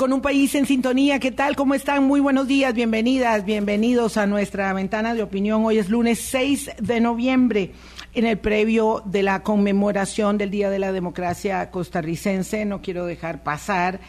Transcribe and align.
con 0.00 0.14
un 0.14 0.22
país 0.22 0.54
en 0.54 0.64
sintonía. 0.64 1.18
¿Qué 1.18 1.30
tal? 1.30 1.56
¿Cómo 1.56 1.74
están? 1.74 2.04
Muy 2.04 2.20
buenos 2.20 2.48
días, 2.48 2.72
bienvenidas, 2.72 3.44
bienvenidos 3.44 4.16
a 4.16 4.26
nuestra 4.26 4.72
ventana 4.72 5.12
de 5.12 5.22
opinión. 5.22 5.62
Hoy 5.66 5.76
es 5.76 5.90
lunes 5.90 6.20
6 6.20 6.70
de 6.80 7.00
noviembre, 7.02 7.72
en 8.14 8.24
el 8.24 8.38
previo 8.38 9.02
de 9.04 9.22
la 9.22 9.42
conmemoración 9.42 10.38
del 10.38 10.50
Día 10.50 10.70
de 10.70 10.78
la 10.78 10.92
Democracia 10.92 11.70
costarricense. 11.70 12.64
No 12.64 12.80
quiero 12.80 13.04
dejar 13.04 13.42
pasar 13.42 14.00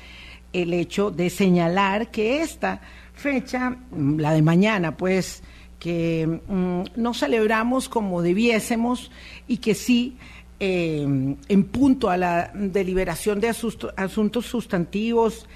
el 0.53 0.73
hecho 0.73 1.11
de 1.11 1.29
señalar 1.29 2.09
que 2.09 2.41
esta 2.41 2.79
fecha, 3.13 3.75
la 4.15 4.31
de 4.31 4.41
mañana, 4.43 4.95
pues, 4.95 5.43
que 5.77 6.39
mm, 6.47 6.83
no 6.95 7.13
celebramos 7.13 7.89
como 7.89 8.21
debiésemos 8.21 9.11
y 9.45 9.57
que 9.57 9.75
sí 9.75 10.15
eh, 10.61 11.01
en 11.01 11.63
punto 11.65 12.09
a 12.09 12.15
la 12.15 12.49
deliberación 12.53 13.41
de 13.41 13.49
asuntos 13.97 14.45
sustantivos 14.45 15.49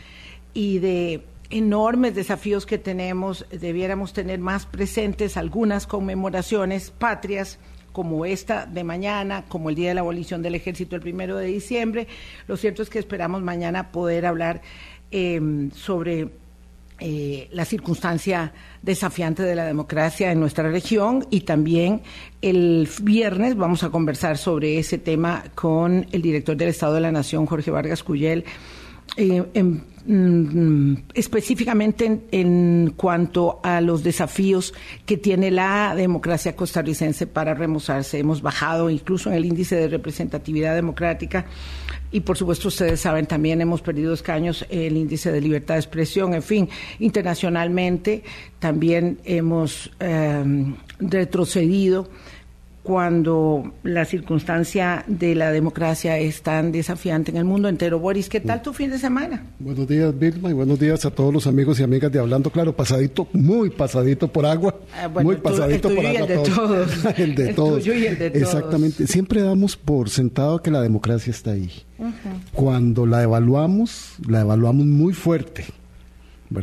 y 0.55 0.79
de 0.79 1.21
enormes 1.51 2.15
desafíos 2.15 2.65
que 2.65 2.79
tenemos, 2.79 3.45
debiéramos 3.51 4.13
tener 4.13 4.39
más 4.39 4.65
presentes 4.65 5.37
algunas 5.37 5.85
conmemoraciones 5.85 6.89
patrias 6.89 7.59
como 7.91 8.25
esta 8.25 8.65
de 8.65 8.83
mañana, 8.83 9.45
como 9.47 9.69
el 9.69 9.75
Día 9.75 9.89
de 9.89 9.95
la 9.95 10.01
Abolición 10.01 10.41
del 10.41 10.55
Ejército 10.55 10.95
el 10.95 11.01
primero 11.01 11.37
de 11.37 11.45
diciembre. 11.45 12.07
Lo 12.47 12.57
cierto 12.57 12.81
es 12.81 12.89
que 12.89 12.99
esperamos 12.99 13.43
mañana 13.43 13.91
poder 13.91 14.25
hablar 14.25 14.61
eh, 15.11 15.69
sobre 15.75 16.29
eh, 16.99 17.49
la 17.51 17.65
circunstancia 17.65 18.53
desafiante 18.81 19.43
de 19.43 19.55
la 19.55 19.65
democracia 19.65 20.31
en 20.31 20.39
nuestra 20.39 20.69
región 20.69 21.27
y 21.29 21.41
también 21.41 22.01
el 22.41 22.89
viernes 23.01 23.57
vamos 23.57 23.83
a 23.83 23.89
conversar 23.89 24.37
sobre 24.37 24.79
ese 24.79 24.97
tema 24.97 25.43
con 25.55 26.07
el 26.11 26.21
director 26.21 26.55
del 26.55 26.69
Estado 26.69 26.93
de 26.93 27.01
la 27.01 27.11
Nación, 27.11 27.45
Jorge 27.45 27.71
Vargas 27.71 28.03
Cuyel. 28.03 28.45
Eh, 29.17 29.43
mm, 30.05 30.95
específicamente 31.13 32.21
en, 32.31 32.93
cuanto 32.95 33.59
a 33.63 33.81
los 33.81 34.03
desafíos 34.03 34.73
que 35.05 35.17
tiene 35.17 35.51
la 35.51 35.93
democracia 35.95 36.55
costarricense 36.55 37.27
para 37.27 37.53
remozarse. 37.53 38.19
Hemos 38.19 38.41
bajado 38.41 38.89
incluso 38.89 39.29
en 39.29 39.35
el 39.35 39.45
índice 39.45 39.75
de 39.75 39.87
representatividad 39.87 40.75
democrática 40.75 41.45
y 42.11 42.21
por 42.21 42.37
supuesto 42.37 42.69
ustedes 42.69 43.01
saben 43.01 43.25
también 43.25 43.59
hemos 43.61 43.81
perdido 43.81 44.13
escaños 44.13 44.65
el 44.69 44.95
índice 44.95 45.31
de 45.31 45.41
libertad 45.41 45.75
de 45.75 45.81
expresión, 45.81 46.33
en 46.33 46.43
fin, 46.43 46.69
internacionalmente 46.99 48.23
también 48.59 49.19
hemos 49.25 49.91
em, 49.99 50.75
retrocedido 50.99 52.09
cuando 52.85 53.73
la 53.81 54.05
circunstancia 54.05 55.03
de 55.07 55.33
la 55.33 55.51
democracia 55.51 56.19
es 56.19 56.43
tan 56.43 56.71
desafiante 56.71 57.31
en 57.31 57.37
el 57.37 57.43
mundo 57.43 57.67
entero. 57.67 57.97
Boris, 57.99 58.29
¿qué 58.29 58.39
tal 58.39 58.61
tu 58.61 58.73
fin 58.73 58.91
de 58.91 58.99
semana? 58.99 59.43
Buenos 59.57 59.87
días, 59.87 60.17
Vilma, 60.17 60.51
y 60.51 60.53
buenos 60.53 60.79
días 60.79 61.03
a 61.03 61.09
todos 61.09 61.33
los 61.33 61.47
amigos 61.47 61.79
y 61.79 61.83
amigas 61.83 62.11
de 62.11 62.19
Hablando 62.19 62.51
Claro. 62.51 62.75
Pasadito, 62.75 63.27
muy 63.33 63.71
pasadito 63.71 64.27
por 64.27 64.45
agua. 64.45 64.75
Ah, 64.95 65.09
muy 65.09 65.35
pasadito 65.37 65.89
por 65.89 66.05
agua. 66.05 66.19
El 66.27 66.27
de 66.27 66.37
todos. 66.37 67.05
el 67.17 67.35
de 67.35 67.53
todos. 67.53 67.87
y 67.87 67.89
el 67.89 68.19
de 68.19 68.29
todos. 68.29 68.43
Exactamente. 68.43 69.07
Siempre 69.07 69.41
damos 69.41 69.75
por 69.75 70.11
sentado 70.11 70.61
que 70.61 70.69
la 70.69 70.81
democracia 70.81 71.31
está 71.31 71.51
ahí. 71.51 71.71
Cuando 72.53 73.07
la 73.07 73.23
evaluamos, 73.23 74.13
la 74.27 74.41
evaluamos 74.41 74.85
muy 74.85 75.13
fuerte 75.13 75.65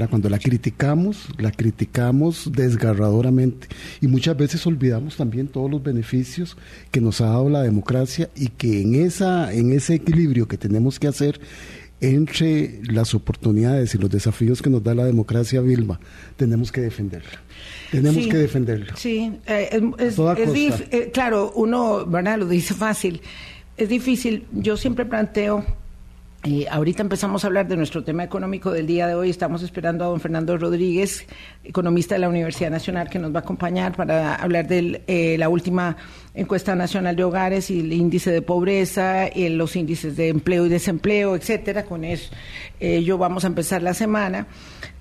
cuando 0.08 0.28
la 0.28 0.38
criticamos, 0.38 1.28
la 1.38 1.50
criticamos 1.50 2.50
desgarradoramente 2.52 3.68
y 4.00 4.06
muchas 4.06 4.36
veces 4.36 4.66
olvidamos 4.66 5.16
también 5.16 5.48
todos 5.48 5.70
los 5.70 5.82
beneficios 5.82 6.56
que 6.90 7.00
nos 7.00 7.20
ha 7.20 7.26
dado 7.26 7.48
la 7.48 7.62
democracia 7.62 8.30
y 8.36 8.48
que 8.48 8.82
en 8.82 8.94
esa 8.94 9.52
en 9.52 9.72
ese 9.72 9.94
equilibrio 9.94 10.46
que 10.46 10.56
tenemos 10.56 10.98
que 10.98 11.08
hacer 11.08 11.40
entre 12.00 12.80
las 12.82 13.14
oportunidades 13.14 13.94
y 13.94 13.98
los 13.98 14.10
desafíos 14.10 14.60
que 14.60 14.68
nos 14.68 14.82
da 14.82 14.92
la 14.92 15.04
democracia, 15.04 15.60
Vilma, 15.60 16.00
tenemos 16.36 16.72
que 16.72 16.80
defenderla. 16.80 17.40
Tenemos 17.92 18.26
que 18.26 18.36
defenderla. 18.36 18.96
Sí, 18.96 19.32
eh, 19.46 19.80
es, 19.98 20.18
eh, 20.18 21.10
claro, 21.14 21.52
uno, 21.54 22.04
¿verdad? 22.04 22.38
Lo 22.38 22.48
dice 22.48 22.74
fácil. 22.74 23.20
Es 23.76 23.88
difícil. 23.88 24.46
Yo 24.52 24.76
siempre 24.76 25.06
planteo 25.06 25.64
ahorita 26.70 27.02
empezamos 27.02 27.44
a 27.44 27.46
hablar 27.46 27.68
de 27.68 27.76
nuestro 27.76 28.02
tema 28.02 28.24
económico 28.24 28.72
del 28.72 28.86
día 28.86 29.06
de 29.06 29.14
hoy. 29.14 29.30
Estamos 29.30 29.62
esperando 29.62 30.04
a 30.04 30.08
don 30.08 30.18
Fernando 30.18 30.58
Rodríguez, 30.58 31.24
economista 31.62 32.16
de 32.16 32.20
la 32.20 32.28
Universidad 32.28 32.70
Nacional, 32.70 33.08
que 33.08 33.20
nos 33.20 33.32
va 33.32 33.38
a 33.38 33.42
acompañar 33.42 33.94
para 33.94 34.34
hablar 34.34 34.66
de 34.66 35.02
eh, 35.06 35.36
la 35.38 35.48
última 35.48 35.96
encuesta 36.34 36.74
nacional 36.74 37.14
de 37.14 37.22
hogares 37.22 37.70
y 37.70 37.80
el 37.80 37.92
índice 37.92 38.32
de 38.32 38.42
pobreza, 38.42 39.28
y 39.32 39.50
los 39.50 39.76
índices 39.76 40.16
de 40.16 40.28
empleo 40.28 40.66
y 40.66 40.68
desempleo, 40.68 41.36
etcétera. 41.36 41.84
Con 41.84 42.04
eso 42.04 42.32
eh, 42.80 43.04
yo 43.04 43.18
vamos 43.18 43.44
a 43.44 43.46
empezar 43.46 43.80
la 43.82 43.94
semana. 43.94 44.48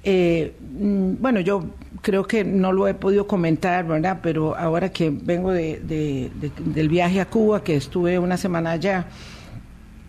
Eh, 0.03 0.53
mm, 0.59 1.13
bueno, 1.19 1.39
yo 1.39 1.63
creo 2.03 2.27
que 2.27 2.43
no 2.43 2.71
lo 2.71 2.87
he 2.87 2.93
podido 2.93 3.25
comentar, 3.25 3.87
¿verdad? 3.87 4.19
Pero 4.21 4.55
ahora 4.55 4.91
que 4.91 5.09
vengo 5.09 5.51
del 5.51 6.89
viaje 6.89 7.19
a 7.19 7.25
Cuba, 7.25 7.63
que 7.63 7.75
estuve 7.75 8.19
una 8.19 8.37
semana 8.37 8.71
allá, 8.71 9.07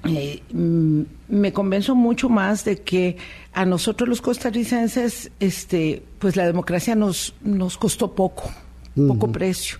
eh, 0.04 0.42
mm, 0.52 1.02
me 1.28 1.52
convenzo 1.52 1.94
mucho 1.94 2.28
más 2.28 2.64
de 2.64 2.78
que 2.78 3.16
a 3.52 3.64
nosotros 3.64 4.08
los 4.08 4.20
costarricenses, 4.20 5.30
este, 5.40 6.02
pues 6.18 6.36
la 6.36 6.46
democracia 6.46 6.94
nos, 6.94 7.34
nos 7.42 7.76
costó 7.76 8.14
poco, 8.14 8.50
poco 8.94 9.30
precio. 9.30 9.78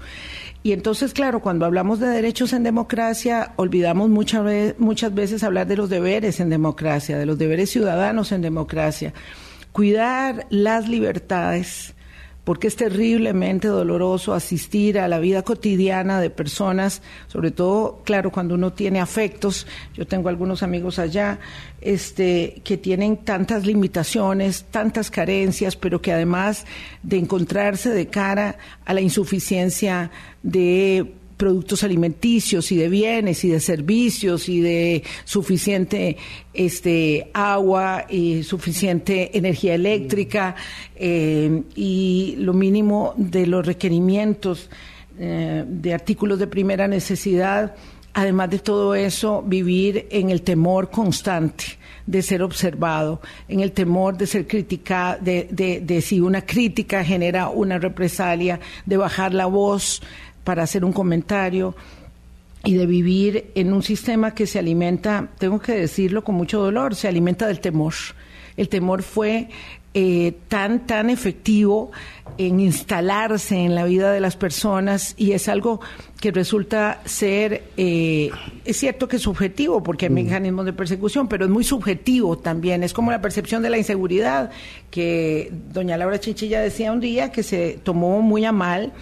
Y 0.63 0.73
entonces, 0.73 1.13
claro, 1.13 1.41
cuando 1.41 1.67
hablamos 1.67 1.99
de 1.99 2.07
derechos 2.07 2.53
en 2.53 2.63
democracia, 2.63 3.53
olvidamos 3.57 4.09
muchas 4.11 4.45
veces, 4.45 4.79
muchas 4.79 5.13
veces 5.13 5.43
hablar 5.43 5.67
de 5.67 5.77
los 5.77 5.91
deberes 5.91 6.39
en 6.39 6.51
democracia, 6.51 7.19
de 7.19 7.27
los 7.27 7.37
deberes 7.37 7.71
ciudadanos 7.71 8.31
en 8.31 8.43
democracia. 8.43 9.13
Cuidar 9.73 10.47
las 10.51 10.89
libertades, 10.89 11.95
porque 12.45 12.67
es 12.67 12.77
terriblemente 12.77 13.69
doloroso 13.69 14.35
asistir 14.35 14.99
a 14.99 15.07
la 15.07 15.21
vida 15.21 15.43
cotidiana 15.43 16.21
de 16.21 16.31
personas, 16.31 17.01
sobre 17.29 17.53
todo, 17.53 18.01
claro, 18.05 18.33
cuando 18.33 18.55
uno 18.55 18.73
tiene 18.73 19.01
afectos. 19.01 19.67
Yo 19.95 20.07
tengo 20.07 20.29
algunos 20.29 20.63
amigos 20.63 20.99
allá 20.99 21.39
este, 21.81 22.61
que 22.65 22.77
tienen 22.77 23.19
tantas 23.19 23.65
limitaciones, 23.65 24.65
tantas 24.71 25.11
carencias, 25.11 25.77
pero 25.77 26.03
que 26.03 26.13
además 26.13 26.67
de 27.03 27.19
encontrarse 27.19 27.91
de 27.91 28.09
cara 28.09 28.57
a 28.85 28.93
la 28.93 29.01
insuficiencia 29.01 30.11
de 30.43 31.13
productos 31.37 31.83
alimenticios 31.83 32.71
y 32.73 32.77
de 32.77 32.89
bienes 32.89 33.45
y 33.45 33.51
de 33.51 33.61
servicios 33.61 34.49
y 34.49 34.61
de 34.61 35.03
suficiente 35.25 36.17
este 36.55 37.31
agua 37.33 38.07
y 38.09 38.43
suficiente 38.43 39.37
energía 39.37 39.75
eléctrica 39.75 40.55
eh, 40.95 41.63
y 41.75 42.37
lo 42.39 42.53
mínimo 42.53 43.15
de 43.17 43.47
los 43.47 43.67
requerimientos 43.67 44.71
eh, 45.19 45.65
de 45.67 45.95
artículos 45.95 46.39
de 46.39 46.47
primera 46.47 46.89
necesidad. 46.89 47.75
Además 48.15 48.51
de 48.51 48.59
todo 48.59 48.95
eso 48.95 49.43
vivir 49.43 50.07
en 50.11 50.31
el 50.31 50.43
temor 50.43 50.91
constante 50.91 51.65
de 52.07 52.23
ser 52.23 52.43
observado, 52.43 53.21
en 53.49 53.61
el 53.61 53.73
temor 53.73 54.17
de 54.17 54.27
ser 54.27 54.47
criticado, 54.47 55.19
de, 55.23 55.49
de, 55.51 55.81
de 55.81 56.03
si 56.03 56.21
una 56.21 56.43
crítica 56.45 57.05
genera 57.05 57.49
una 57.49 57.79
represalia, 57.79 58.61
de 58.85 58.97
bajar 58.97 59.33
la 59.33 59.47
voz, 59.47 60.03
para 60.45 60.63
hacer 60.63 60.85
un 60.85 60.93
comentario 60.93 61.75
y 62.65 62.75
de 62.75 62.87
vivir 62.87 63.51
en 63.55 63.73
un 63.73 63.83
sistema 63.83 64.35
que 64.35 64.47
se 64.47 64.59
alimenta, 64.59 65.29
tengo 65.39 65.61
que 65.61 65.73
decirlo 65.73 66.23
con 66.23 66.37
mucho 66.37 66.61
dolor, 66.61 66.95
se 66.95 67.09
alimenta 67.09 67.47
del 67.47 67.61
temor. 67.61 67.95
El 68.57 68.69
temor 68.69 69.03
fue 69.03 69.49
eh, 69.95 70.33
tan, 70.49 70.87
tan 70.87 71.11
efectivo 71.11 71.91
en 72.39 72.61
instalarse 72.61 73.57
en 73.57 73.75
la 73.75 73.85
vida 73.85 74.11
de 74.13 74.21
las 74.21 74.37
personas 74.37 75.15
y 75.19 75.33
es 75.33 75.49
algo 75.49 75.81
que 76.21 76.31
resulta 76.31 77.01
ser, 77.05 77.65
eh, 77.77 78.31
es 78.65 78.77
cierto 78.79 79.07
que 79.07 79.17
es 79.17 79.23
subjetivo 79.23 79.83
porque 79.83 80.07
hay 80.07 80.11
mm. 80.11 80.15
mecanismos 80.15 80.65
de 80.65 80.73
persecución, 80.73 81.29
pero 81.29 81.45
es 81.45 81.51
muy 81.51 81.65
subjetivo 81.65 82.39
también, 82.39 82.83
es 82.83 82.93
como 82.95 83.11
la 83.11 83.21
percepción 83.21 83.63
de 83.63 83.71
la 83.71 83.77
inseguridad 83.77 84.51
que 84.91 85.53
doña 85.73 85.99
Laura 85.99 86.21
Chinchilla 86.21 86.61
decía 86.61 86.93
un 86.93 87.01
día 87.01 87.33
que 87.33 87.43
se 87.43 87.79
tomó 87.83 88.23
muy 88.23 88.45
a 88.45 88.53
mal 88.53 88.93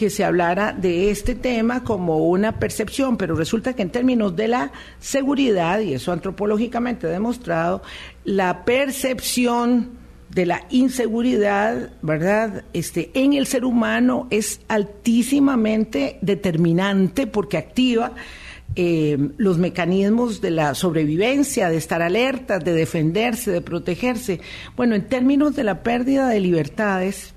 que 0.00 0.08
se 0.08 0.24
hablara 0.24 0.72
de 0.72 1.10
este 1.10 1.34
tema 1.34 1.84
como 1.84 2.26
una 2.26 2.58
percepción, 2.58 3.18
pero 3.18 3.34
resulta 3.34 3.74
que 3.74 3.82
en 3.82 3.90
términos 3.90 4.34
de 4.34 4.48
la 4.48 4.72
seguridad, 4.98 5.80
y 5.80 5.92
eso 5.92 6.10
antropológicamente 6.10 7.06
demostrado, 7.06 7.82
la 8.24 8.64
percepción 8.64 9.90
de 10.30 10.46
la 10.46 10.62
inseguridad, 10.70 11.90
¿verdad? 12.00 12.64
Este, 12.72 13.10
en 13.12 13.34
el 13.34 13.46
ser 13.46 13.66
humano 13.66 14.26
es 14.30 14.62
altísimamente 14.68 16.16
determinante 16.22 17.26
porque 17.26 17.58
activa 17.58 18.14
eh, 18.76 19.18
los 19.36 19.58
mecanismos 19.58 20.40
de 20.40 20.52
la 20.52 20.74
sobrevivencia, 20.74 21.68
de 21.68 21.76
estar 21.76 22.00
alerta, 22.00 22.58
de 22.58 22.72
defenderse, 22.72 23.50
de 23.50 23.60
protegerse. 23.60 24.40
Bueno, 24.76 24.94
en 24.94 25.06
términos 25.08 25.54
de 25.56 25.64
la 25.64 25.82
pérdida 25.82 26.26
de 26.30 26.40
libertades, 26.40 27.34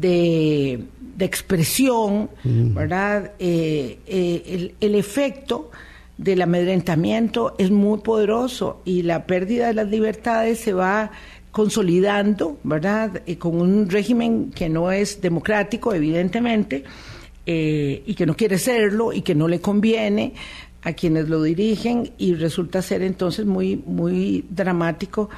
de 0.00 0.80
de 1.16 1.24
expresión, 1.24 2.28
¿verdad? 2.44 3.32
Eh, 3.38 3.98
eh, 4.06 4.74
el, 4.80 4.94
efecto 4.94 5.70
del 6.18 6.42
amedrentamiento 6.42 7.54
es 7.58 7.70
muy 7.70 8.00
poderoso 8.00 8.82
y 8.84 9.02
la 9.02 9.26
pérdida 9.26 9.68
de 9.68 9.74
las 9.74 9.88
libertades 9.88 10.60
se 10.60 10.74
va 10.74 11.10
consolidando, 11.50 12.58
¿verdad? 12.64 13.22
Y 13.24 13.36
con 13.36 13.58
un 13.58 13.88
régimen 13.88 14.50
que 14.50 14.68
no 14.68 14.92
es 14.92 15.22
democrático, 15.22 15.94
evidentemente, 15.94 16.84
eh, 17.46 18.02
y 18.04 18.14
que 18.14 18.26
no 18.26 18.36
quiere 18.36 18.58
serlo 18.58 19.14
y 19.14 19.22
que 19.22 19.34
no 19.34 19.48
le 19.48 19.60
conviene 19.60 20.34
a 20.82 20.92
quienes 20.92 21.30
lo 21.30 21.42
dirigen 21.42 22.10
y 22.18 22.34
resulta 22.34 22.82
ser 22.82 23.00
entonces 23.02 23.46
muy, 23.46 23.82
muy 23.86 24.44
dramático. 24.50 25.30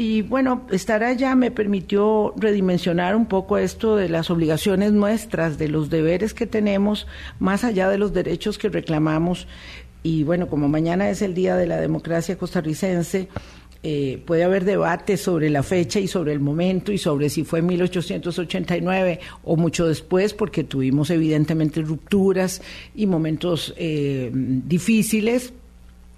Y 0.00 0.22
bueno, 0.22 0.62
estar 0.70 1.04
allá 1.04 1.34
me 1.34 1.50
permitió 1.50 2.32
redimensionar 2.38 3.14
un 3.14 3.26
poco 3.26 3.58
esto 3.58 3.96
de 3.96 4.08
las 4.08 4.30
obligaciones 4.30 4.92
nuestras, 4.92 5.58
de 5.58 5.68
los 5.68 5.90
deberes 5.90 6.32
que 6.32 6.46
tenemos, 6.46 7.06
más 7.38 7.64
allá 7.64 7.90
de 7.90 7.98
los 7.98 8.14
derechos 8.14 8.56
que 8.56 8.70
reclamamos. 8.70 9.46
Y 10.02 10.24
bueno, 10.24 10.48
como 10.48 10.70
mañana 10.70 11.10
es 11.10 11.20
el 11.20 11.34
Día 11.34 11.54
de 11.54 11.66
la 11.66 11.78
Democracia 11.78 12.38
Costarricense, 12.38 13.28
eh, 13.82 14.22
puede 14.24 14.44
haber 14.44 14.64
debate 14.64 15.18
sobre 15.18 15.50
la 15.50 15.62
fecha 15.62 16.00
y 16.00 16.08
sobre 16.08 16.32
el 16.32 16.40
momento 16.40 16.92
y 16.92 16.96
sobre 16.96 17.28
si 17.28 17.44
fue 17.44 17.60
1889 17.60 19.20
o 19.44 19.56
mucho 19.56 19.86
después, 19.86 20.32
porque 20.32 20.64
tuvimos 20.64 21.10
evidentemente 21.10 21.82
rupturas 21.82 22.62
y 22.94 23.06
momentos 23.06 23.74
eh, 23.76 24.30
difíciles. 24.32 25.52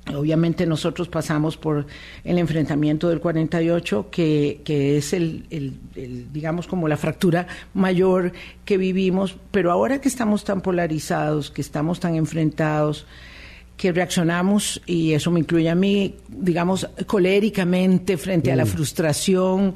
Obviamente 0.08 0.66
nosotros 0.66 1.08
pasamos 1.08 1.56
por 1.56 1.86
el 2.24 2.38
enfrentamiento 2.38 3.08
del 3.08 3.20
48, 3.20 4.08
que, 4.10 4.60
que 4.64 4.96
es 4.96 5.12
el, 5.12 5.46
digamos, 6.32 6.66
como 6.66 6.88
la 6.88 6.96
fractura 6.96 7.46
mayor 7.72 8.32
que 8.64 8.78
vivimos, 8.78 9.36
pero 9.52 9.70
ahora 9.70 10.00
que 10.00 10.08
estamos 10.08 10.42
tan 10.42 10.60
polarizados, 10.60 11.52
que 11.52 11.60
estamos 11.60 12.00
tan 12.00 12.16
enfrentados, 12.16 13.06
que 13.76 13.92
reaccionamos, 13.92 14.82
y 14.86 15.12
eso 15.12 15.30
me 15.30 15.40
incluye 15.40 15.70
a 15.70 15.74
mí, 15.76 16.16
digamos, 16.28 16.88
coléricamente 17.06 18.16
frente 18.16 18.50
a 18.50 18.56
la 18.56 18.64
mm. 18.64 18.68
frustración 18.68 19.74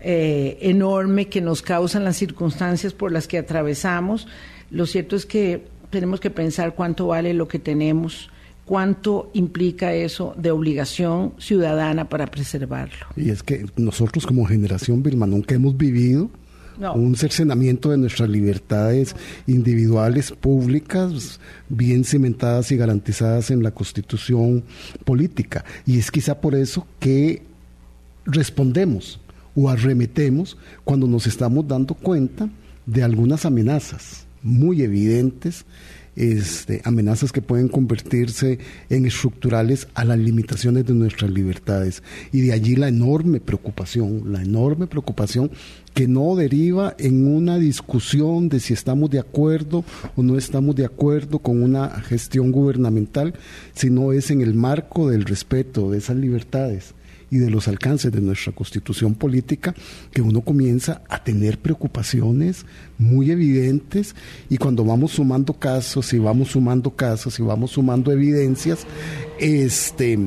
eh, 0.00 0.58
enorme 0.62 1.28
que 1.28 1.40
nos 1.40 1.62
causan 1.62 2.04
las 2.04 2.16
circunstancias 2.16 2.92
por 2.92 3.12
las 3.12 3.28
que 3.28 3.38
atravesamos. 3.38 4.26
Lo 4.70 4.86
cierto 4.86 5.14
es 5.14 5.26
que 5.26 5.66
tenemos 5.90 6.20
que 6.20 6.30
pensar 6.30 6.74
cuánto 6.74 7.08
vale 7.08 7.34
lo 7.34 7.48
que 7.48 7.58
tenemos, 7.58 8.30
cuánto 8.70 9.32
implica 9.34 9.92
eso 9.94 10.32
de 10.36 10.52
obligación 10.52 11.32
ciudadana 11.38 12.08
para 12.08 12.28
preservarlo. 12.28 13.04
Y 13.16 13.30
es 13.30 13.42
que 13.42 13.66
nosotros 13.74 14.24
como 14.24 14.44
generación 14.44 15.02
Vilma 15.02 15.26
nunca 15.26 15.56
hemos 15.56 15.76
vivido 15.76 16.30
un 16.94 17.16
cercenamiento 17.16 17.90
de 17.90 17.98
nuestras 17.98 18.28
libertades 18.28 19.16
individuales 19.48 20.30
públicas 20.30 21.40
bien 21.68 22.04
cimentadas 22.04 22.70
y 22.70 22.76
garantizadas 22.76 23.50
en 23.50 23.64
la 23.64 23.72
constitución 23.72 24.62
política. 25.04 25.64
Y 25.84 25.98
es 25.98 26.12
quizá 26.12 26.40
por 26.40 26.54
eso 26.54 26.86
que 27.00 27.42
respondemos 28.24 29.18
o 29.56 29.68
arremetemos 29.68 30.56
cuando 30.84 31.08
nos 31.08 31.26
estamos 31.26 31.66
dando 31.66 31.94
cuenta 31.94 32.48
de 32.86 33.02
algunas 33.02 33.44
amenazas 33.44 34.28
muy 34.44 34.82
evidentes 34.82 35.64
este, 36.16 36.82
amenazas 36.84 37.32
que 37.32 37.42
pueden 37.42 37.68
convertirse 37.68 38.58
en 38.88 39.06
estructurales 39.06 39.88
a 39.94 40.04
las 40.04 40.18
limitaciones 40.18 40.86
de 40.86 40.94
nuestras 40.94 41.30
libertades. 41.30 42.02
Y 42.32 42.42
de 42.42 42.52
allí 42.52 42.76
la 42.76 42.88
enorme 42.88 43.40
preocupación, 43.40 44.32
la 44.32 44.42
enorme 44.42 44.86
preocupación 44.86 45.50
que 45.94 46.06
no 46.06 46.36
deriva 46.36 46.94
en 46.98 47.26
una 47.26 47.58
discusión 47.58 48.48
de 48.48 48.60
si 48.60 48.74
estamos 48.74 49.10
de 49.10 49.18
acuerdo 49.18 49.84
o 50.16 50.22
no 50.22 50.36
estamos 50.36 50.76
de 50.76 50.84
acuerdo 50.84 51.40
con 51.40 51.62
una 51.62 51.88
gestión 52.02 52.52
gubernamental, 52.52 53.34
sino 53.74 54.12
es 54.12 54.30
en 54.30 54.40
el 54.40 54.54
marco 54.54 55.10
del 55.10 55.24
respeto 55.24 55.90
de 55.90 55.98
esas 55.98 56.16
libertades 56.16 56.94
y 57.30 57.38
de 57.38 57.50
los 57.50 57.68
alcances 57.68 58.10
de 58.12 58.20
nuestra 58.20 58.52
constitución 58.52 59.14
política 59.14 59.74
que 60.12 60.20
uno 60.20 60.40
comienza 60.40 61.02
a 61.08 61.22
tener 61.22 61.58
preocupaciones 61.58 62.66
muy 62.98 63.30
evidentes 63.30 64.14
y 64.48 64.58
cuando 64.58 64.84
vamos 64.84 65.12
sumando 65.12 65.54
casos 65.54 66.12
y 66.12 66.18
vamos 66.18 66.50
sumando 66.50 66.90
casos 66.90 67.38
y 67.38 67.42
vamos 67.42 67.72
sumando 67.72 68.12
evidencias, 68.12 68.86
este, 69.38 70.18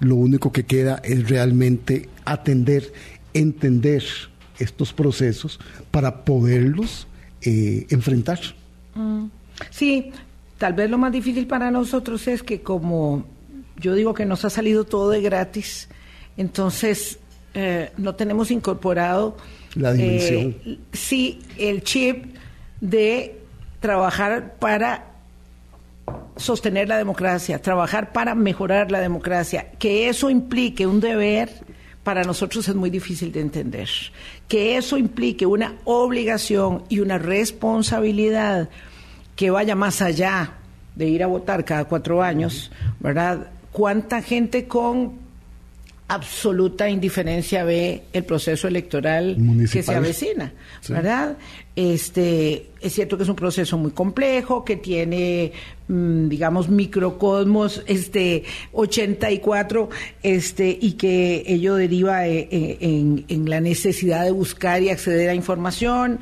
lo 0.00 0.16
único 0.16 0.52
que 0.52 0.64
queda 0.64 1.00
es 1.04 1.28
realmente 1.28 2.08
atender, 2.24 2.92
entender 3.34 4.04
estos 4.58 4.92
procesos 4.92 5.58
para 5.90 6.24
poderlos 6.24 7.06
eh, 7.42 7.86
enfrentar. 7.90 8.38
Mm. 8.94 9.26
Sí, 9.70 10.10
tal 10.58 10.74
vez 10.74 10.90
lo 10.90 10.98
más 10.98 11.12
difícil 11.12 11.46
para 11.46 11.70
nosotros 11.70 12.26
es 12.28 12.42
que 12.42 12.60
como 12.62 13.24
yo 13.78 13.94
digo 13.94 14.14
que 14.14 14.24
nos 14.24 14.44
ha 14.44 14.50
salido 14.50 14.84
todo 14.84 15.10
de 15.10 15.20
gratis, 15.20 15.88
entonces 16.36 17.18
eh, 17.54 17.90
no 17.96 18.14
tenemos 18.14 18.50
incorporado 18.50 19.36
la 19.74 19.92
dimensión. 19.92 20.56
Eh, 20.64 20.78
sí, 20.92 21.40
el 21.58 21.82
chip 21.82 22.34
de 22.80 23.40
trabajar 23.80 24.54
para 24.58 25.06
sostener 26.36 26.88
la 26.88 26.98
democracia, 26.98 27.60
trabajar 27.60 28.12
para 28.12 28.34
mejorar 28.34 28.90
la 28.90 29.00
democracia, 29.00 29.70
que 29.78 30.08
eso 30.08 30.30
implique 30.30 30.86
un 30.86 31.00
deber 31.00 31.50
para 32.02 32.24
nosotros 32.24 32.68
es 32.68 32.74
muy 32.74 32.90
difícil 32.90 33.30
de 33.32 33.40
entender. 33.40 33.88
Que 34.48 34.76
eso 34.76 34.96
implique 34.96 35.46
una 35.46 35.76
obligación 35.84 36.84
y 36.88 36.98
una 36.98 37.18
responsabilidad 37.18 38.68
que 39.36 39.50
vaya 39.50 39.74
más 39.74 40.02
allá 40.02 40.54
de 40.96 41.06
ir 41.06 41.22
a 41.22 41.26
votar 41.26 41.64
cada 41.64 41.84
cuatro 41.84 42.22
años, 42.22 42.70
¿verdad? 43.00 43.50
¿Cuánta 43.70 44.20
gente 44.20 44.66
con 44.66 45.12
absoluta 46.12 46.90
indiferencia 46.90 47.64
ve 47.64 48.02
el 48.12 48.24
proceso 48.24 48.68
electoral 48.68 49.36
que 49.70 49.82
se 49.82 49.94
avecina, 49.94 50.52
¿verdad? 50.88 51.38
Este, 51.74 52.66
es 52.82 52.92
cierto 52.92 53.16
que 53.16 53.22
es 53.22 53.28
un 53.30 53.36
proceso 53.36 53.78
muy 53.78 53.92
complejo, 53.92 54.62
que 54.62 54.76
tiene, 54.76 55.52
mm, 55.88 56.28
digamos, 56.28 56.68
microcosmos, 56.68 57.82
este, 57.86 58.44
84, 58.72 59.88
este, 60.22 60.76
y 60.78 60.92
que 60.92 61.44
ello 61.46 61.76
deriva 61.76 62.28
eh, 62.28 62.46
eh, 62.50 62.76
en, 62.80 63.24
en 63.28 63.48
la 63.48 63.60
necesidad 63.60 64.24
de 64.24 64.32
buscar 64.32 64.82
y 64.82 64.90
acceder 64.90 65.30
a 65.30 65.34
información, 65.34 66.20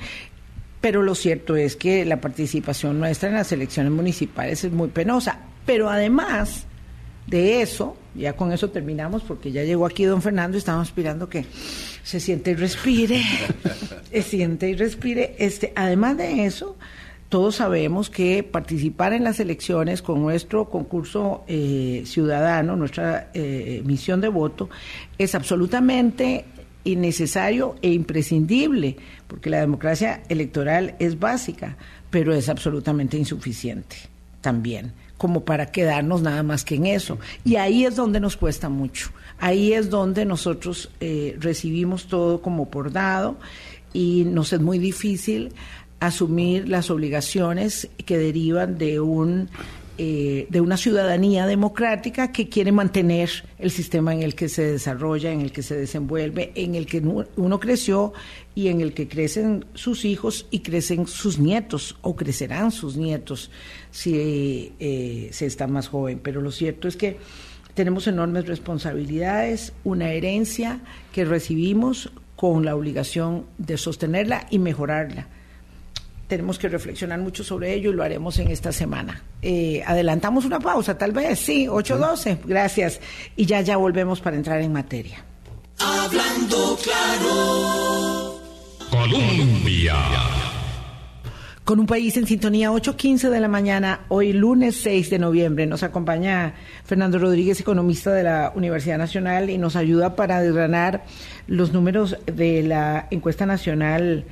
pero 0.80 1.02
lo 1.02 1.16
cierto 1.16 1.56
es 1.56 1.74
que 1.74 2.04
la 2.04 2.20
participación 2.20 3.00
nuestra 3.00 3.28
en 3.28 3.34
las 3.34 3.50
elecciones 3.50 3.90
municipales 3.90 4.62
es 4.62 4.70
muy 4.72 4.88
penosa. 4.88 5.40
Pero 5.66 5.90
además 5.90 6.64
de 7.26 7.60
eso, 7.60 7.96
ya 8.14 8.34
con 8.34 8.52
eso 8.52 8.70
terminamos 8.70 9.22
porque 9.22 9.52
ya 9.52 9.64
llegó 9.64 9.86
aquí 9.86 10.04
don 10.04 10.22
Fernando 10.22 10.56
y 10.56 10.58
estamos 10.58 10.88
esperando 10.88 11.28
que 11.28 11.44
se 12.02 12.20
siente 12.20 12.52
y 12.52 12.54
respire, 12.54 13.22
se 14.10 14.22
siente 14.22 14.68
y 14.68 14.74
respire. 14.74 15.36
Este, 15.38 15.72
además 15.76 16.16
de 16.16 16.44
eso, 16.46 16.76
todos 17.28 17.56
sabemos 17.56 18.10
que 18.10 18.42
participar 18.42 19.12
en 19.12 19.24
las 19.24 19.38
elecciones 19.40 20.02
con 20.02 20.20
nuestro 20.20 20.68
concurso 20.68 21.44
eh, 21.46 22.02
ciudadano, 22.04 22.76
nuestra 22.76 23.30
eh, 23.34 23.82
misión 23.84 24.20
de 24.20 24.28
voto, 24.28 24.68
es 25.16 25.34
absolutamente 25.34 26.44
innecesario 26.82 27.76
e 27.82 27.92
imprescindible, 27.92 28.96
porque 29.26 29.50
la 29.50 29.60
democracia 29.60 30.22
electoral 30.28 30.96
es 30.98 31.18
básica, 31.18 31.76
pero 32.10 32.34
es 32.34 32.48
absolutamente 32.48 33.16
insuficiente 33.16 33.96
también 34.40 34.92
como 35.20 35.44
para 35.44 35.66
quedarnos 35.66 36.22
nada 36.22 36.42
más 36.42 36.64
que 36.64 36.76
en 36.76 36.86
eso. 36.86 37.18
Y 37.44 37.56
ahí 37.56 37.84
es 37.84 37.94
donde 37.94 38.20
nos 38.20 38.38
cuesta 38.38 38.70
mucho. 38.70 39.10
Ahí 39.38 39.74
es 39.74 39.90
donde 39.90 40.24
nosotros 40.24 40.90
eh, 40.98 41.36
recibimos 41.38 42.06
todo 42.06 42.40
como 42.40 42.70
por 42.70 42.90
dado 42.90 43.36
y 43.92 44.24
nos 44.24 44.54
es 44.54 44.62
muy 44.62 44.78
difícil 44.78 45.52
asumir 46.00 46.70
las 46.70 46.90
obligaciones 46.90 47.90
que 48.06 48.16
derivan 48.16 48.78
de 48.78 48.98
un 49.00 49.50
eh, 50.02 50.46
de 50.48 50.62
una 50.62 50.78
ciudadanía 50.78 51.44
democrática 51.44 52.32
que 52.32 52.48
quiere 52.48 52.72
mantener 52.72 53.28
el 53.58 53.70
sistema 53.70 54.14
en 54.14 54.22
el 54.22 54.34
que 54.34 54.48
se 54.48 54.62
desarrolla, 54.62 55.30
en 55.30 55.42
el 55.42 55.52
que 55.52 55.62
se 55.62 55.76
desenvuelve, 55.76 56.52
en 56.54 56.74
el 56.74 56.86
que 56.86 57.02
uno 57.36 57.60
creció 57.60 58.14
y 58.54 58.68
en 58.68 58.80
el 58.80 58.94
que 58.94 59.08
crecen 59.08 59.66
sus 59.74 60.06
hijos 60.06 60.46
y 60.50 60.60
crecen 60.60 61.06
sus 61.06 61.38
nietos 61.38 61.98
o 62.00 62.16
crecerán 62.16 62.70
sus 62.70 62.96
nietos 62.96 63.50
si 63.90 64.72
eh, 64.80 65.28
se 65.32 65.44
está 65.44 65.66
más 65.66 65.88
joven. 65.88 66.18
Pero 66.22 66.40
lo 66.40 66.50
cierto 66.50 66.88
es 66.88 66.96
que 66.96 67.18
tenemos 67.74 68.06
enormes 68.06 68.46
responsabilidades, 68.46 69.74
una 69.84 70.12
herencia 70.12 70.80
que 71.12 71.26
recibimos 71.26 72.10
con 72.36 72.64
la 72.64 72.74
obligación 72.74 73.44
de 73.58 73.76
sostenerla 73.76 74.46
y 74.48 74.60
mejorarla 74.60 75.28
tenemos 76.30 76.58
que 76.60 76.68
reflexionar 76.68 77.18
mucho 77.18 77.42
sobre 77.42 77.74
ello 77.74 77.90
y 77.90 77.94
lo 77.94 78.04
haremos 78.04 78.38
en 78.38 78.48
esta 78.48 78.70
semana. 78.72 79.22
Eh, 79.42 79.82
adelantamos 79.84 80.44
una 80.44 80.60
pausa, 80.60 80.96
tal 80.96 81.10
vez, 81.10 81.40
sí, 81.40 81.66
8.12, 81.66 82.38
gracias. 82.44 83.00
Y 83.36 83.44
ya, 83.44 83.60
ya 83.60 83.76
volvemos 83.76 84.20
para 84.20 84.36
entrar 84.36 84.62
en 84.62 84.72
materia. 84.72 85.24
Hablando 85.78 86.78
claro. 86.82 88.40
Colombia. 88.90 89.96
con 91.64 91.78
un 91.80 91.86
país 91.86 92.16
en 92.16 92.26
sintonía 92.26 92.70
8.15 92.70 93.28
de 93.28 93.40
la 93.40 93.48
mañana, 93.48 94.00
hoy 94.08 94.32
lunes 94.32 94.80
6 94.82 95.10
de 95.10 95.18
noviembre. 95.18 95.66
Nos 95.66 95.82
acompaña 95.82 96.54
Fernando 96.84 97.18
Rodríguez, 97.18 97.60
economista 97.60 98.12
de 98.12 98.22
la 98.22 98.52
Universidad 98.54 98.98
Nacional, 98.98 99.50
y 99.50 99.58
nos 99.58 99.74
ayuda 99.74 100.14
para 100.14 100.40
desgranar 100.40 101.04
los 101.48 101.72
números 101.72 102.16
de 102.26 102.62
la 102.62 103.08
encuesta 103.10 103.46
nacional 103.46 104.26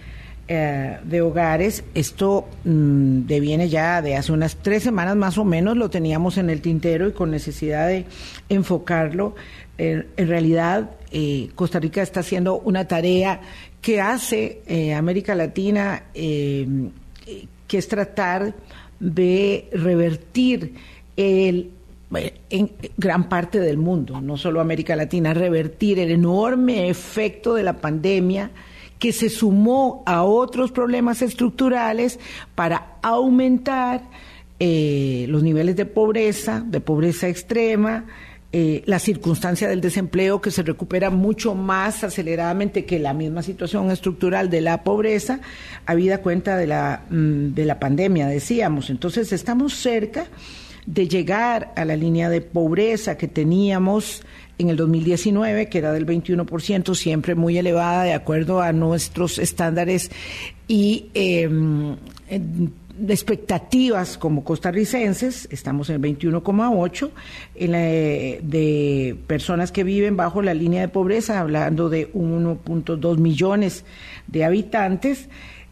eh, 0.50 0.98
de 1.04 1.20
hogares. 1.20 1.84
Esto 1.94 2.48
mm, 2.64 3.26
deviene 3.26 3.68
ya 3.68 4.00
de 4.00 4.16
hace 4.16 4.32
unas 4.32 4.56
tres 4.56 4.82
semanas 4.82 5.14
más 5.14 5.36
o 5.36 5.44
menos, 5.44 5.76
lo 5.76 5.90
teníamos 5.90 6.38
en 6.38 6.48
el 6.48 6.62
tintero 6.62 7.06
y 7.06 7.12
con 7.12 7.30
necesidad 7.30 7.86
de 7.86 8.06
enfocarlo. 8.48 9.34
en 9.76 10.06
realidad, 10.16 10.90
eh, 11.12 11.50
Costa 11.54 11.78
Rica 11.78 12.00
está 12.00 12.20
haciendo 12.20 12.58
una 12.60 12.88
tarea 12.88 13.42
que 13.82 14.00
hace 14.00 14.62
eh, 14.66 14.94
América 14.94 15.34
Latina 15.34 16.04
que 16.14 16.90
es 17.78 17.88
tratar 17.88 18.54
de 18.98 19.68
revertir 19.72 20.74
el 21.16 21.72
en 22.48 22.70
gran 22.96 23.28
parte 23.28 23.60
del 23.60 23.76
mundo, 23.76 24.22
no 24.22 24.38
solo 24.38 24.62
América 24.62 24.96
Latina, 24.96 25.34
revertir 25.34 25.98
el 25.98 26.10
enorme 26.10 26.88
efecto 26.88 27.52
de 27.52 27.62
la 27.62 27.74
pandemia 27.74 28.50
que 28.98 29.12
se 29.12 29.28
sumó 29.28 30.02
a 30.06 30.24
otros 30.24 30.72
problemas 30.72 31.22
estructurales 31.22 32.18
para 32.54 32.98
aumentar 33.02 34.02
eh, 34.60 35.26
los 35.28 35.42
niveles 35.42 35.76
de 35.76 35.86
pobreza, 35.86 36.62
de 36.66 36.80
pobreza 36.80 37.28
extrema, 37.28 38.06
eh, 38.50 38.82
la 38.86 38.98
circunstancia 38.98 39.68
del 39.68 39.82
desempleo 39.82 40.40
que 40.40 40.50
se 40.50 40.62
recupera 40.62 41.10
mucho 41.10 41.54
más 41.54 42.02
aceleradamente 42.02 42.86
que 42.86 42.98
la 42.98 43.12
misma 43.12 43.42
situación 43.42 43.90
estructural 43.90 44.48
de 44.48 44.62
la 44.62 44.82
pobreza, 44.84 45.40
habida 45.84 46.22
cuenta 46.22 46.56
de 46.56 46.66
la, 46.66 47.04
mm, 47.10 47.54
de 47.54 47.64
la 47.66 47.78
pandemia, 47.78 48.26
decíamos. 48.26 48.88
Entonces 48.88 49.32
estamos 49.32 49.74
cerca 49.74 50.26
de 50.86 51.08
llegar 51.08 51.72
a 51.76 51.84
la 51.84 51.96
línea 51.96 52.28
de 52.28 52.40
pobreza 52.40 53.16
que 53.16 53.28
teníamos 53.28 54.22
en 54.58 54.70
el 54.70 54.76
2019, 54.76 55.68
que 55.68 55.78
era 55.78 55.92
del 55.92 56.06
21%, 56.06 56.94
siempre 56.94 57.34
muy 57.34 57.58
elevada 57.58 58.02
de 58.02 58.14
acuerdo 58.14 58.60
a 58.60 58.72
nuestros 58.72 59.38
estándares 59.38 60.10
y 60.66 61.10
eh, 61.14 61.48
expectativas 63.08 64.18
como 64.18 64.42
costarricenses, 64.44 65.48
estamos 65.50 65.88
en 65.90 65.96
el 65.96 66.18
21,8, 66.18 67.10
de 68.42 69.16
personas 69.26 69.70
que 69.70 69.84
viven 69.84 70.16
bajo 70.16 70.42
la 70.42 70.54
línea 70.54 70.80
de 70.80 70.88
pobreza, 70.88 71.38
hablando 71.38 71.88
de 71.88 72.12
1.2 72.12 73.18
millones 73.18 73.84
de 74.26 74.44
habitantes. 74.44 75.28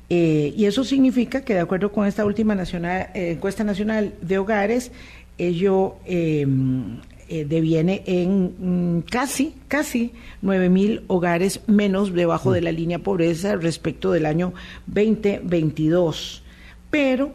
Eh, 0.09 0.55
y 0.57 0.67
eso 0.67 0.85
significa 0.85 1.43
que 1.43 1.55
de 1.55 1.61
acuerdo 1.61 1.91
con 1.91 2.07
esta 2.07 2.25
última 2.25 2.55
nacional, 2.55 3.09
eh, 3.15 3.33
encuesta 3.33 3.65
nacional 3.65 4.15
de 4.21 4.39
hogares, 4.39 4.93
ello 5.37 5.97
em, 6.05 6.99
eh, 7.29 7.45
deviene 7.45 8.03
en 8.07 8.99
mm, 8.99 9.03
casi, 9.11 9.55
casi 9.69 10.13
9 10.43 10.69
mil 10.69 11.03
hogares 11.09 11.61
menos 11.67 12.13
debajo 12.15 12.53
de 12.53 12.61
la 12.61 12.73
línea 12.73 12.99
de 12.99 13.05
pobreza 13.05 13.57
respecto 13.57 14.13
del 14.13 14.27
año 14.27 14.55
2022 14.87 16.45
pero 16.91 17.33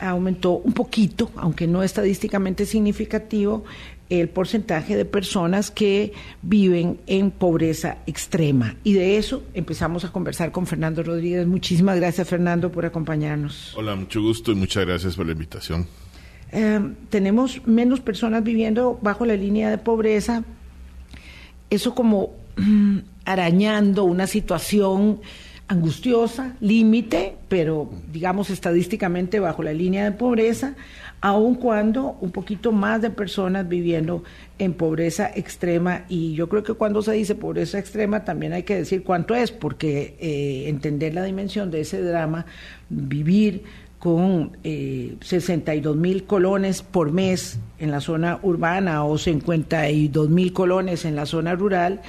aumentó 0.00 0.52
un 0.52 0.72
poquito, 0.72 1.30
aunque 1.36 1.66
no 1.66 1.82
estadísticamente 1.82 2.66
significativo, 2.66 3.64
el 4.10 4.28
porcentaje 4.28 4.96
de 4.96 5.04
personas 5.04 5.70
que 5.70 6.12
viven 6.42 7.00
en 7.06 7.30
pobreza 7.30 7.98
extrema. 8.06 8.76
Y 8.84 8.92
de 8.92 9.16
eso 9.16 9.42
empezamos 9.54 10.04
a 10.04 10.12
conversar 10.12 10.52
con 10.52 10.66
Fernando 10.66 11.02
Rodríguez. 11.02 11.46
Muchísimas 11.46 11.96
gracias, 11.96 12.28
Fernando, 12.28 12.70
por 12.70 12.84
acompañarnos. 12.84 13.74
Hola, 13.76 13.94
mucho 13.96 14.20
gusto 14.20 14.52
y 14.52 14.54
muchas 14.54 14.86
gracias 14.86 15.16
por 15.16 15.26
la 15.26 15.32
invitación. 15.32 15.86
Eh, 16.52 16.80
tenemos 17.08 17.66
menos 17.66 18.00
personas 18.00 18.44
viviendo 18.44 18.98
bajo 19.02 19.24
la 19.24 19.34
línea 19.34 19.70
de 19.70 19.78
pobreza. 19.78 20.44
Eso 21.70 21.94
como 21.94 22.36
mm, 22.56 22.98
arañando 23.24 24.04
una 24.04 24.26
situación 24.26 25.20
angustiosa, 25.66 26.56
límite, 26.60 27.36
pero 27.48 27.90
digamos 28.12 28.50
estadísticamente 28.50 29.40
bajo 29.40 29.62
la 29.62 29.72
línea 29.72 30.04
de 30.04 30.12
pobreza, 30.12 30.74
aun 31.24 31.54
cuando 31.54 32.18
un 32.20 32.30
poquito 32.32 32.70
más 32.70 33.00
de 33.00 33.08
personas 33.08 33.66
viviendo 33.66 34.24
en 34.58 34.74
pobreza 34.74 35.30
extrema. 35.34 36.04
Y 36.10 36.34
yo 36.34 36.50
creo 36.50 36.62
que 36.62 36.74
cuando 36.74 37.00
se 37.00 37.12
dice 37.12 37.34
pobreza 37.34 37.78
extrema 37.78 38.26
también 38.26 38.52
hay 38.52 38.64
que 38.64 38.76
decir 38.76 39.02
cuánto 39.02 39.34
es, 39.34 39.50
porque 39.50 40.16
eh, 40.20 40.68
entender 40.68 41.14
la 41.14 41.24
dimensión 41.24 41.70
de 41.70 41.80
ese 41.80 42.02
drama, 42.02 42.44
vivir 42.90 43.62
con 43.98 44.58
eh, 44.64 45.16
62 45.22 45.96
mil 45.96 46.24
colones 46.24 46.82
por 46.82 47.10
mes 47.10 47.58
en 47.78 47.90
la 47.90 48.02
zona 48.02 48.38
urbana 48.42 49.02
o 49.06 49.16
52 49.16 50.28
mil 50.28 50.52
colones 50.52 51.06
en 51.06 51.16
la 51.16 51.24
zona 51.24 51.54
rural, 51.54 52.02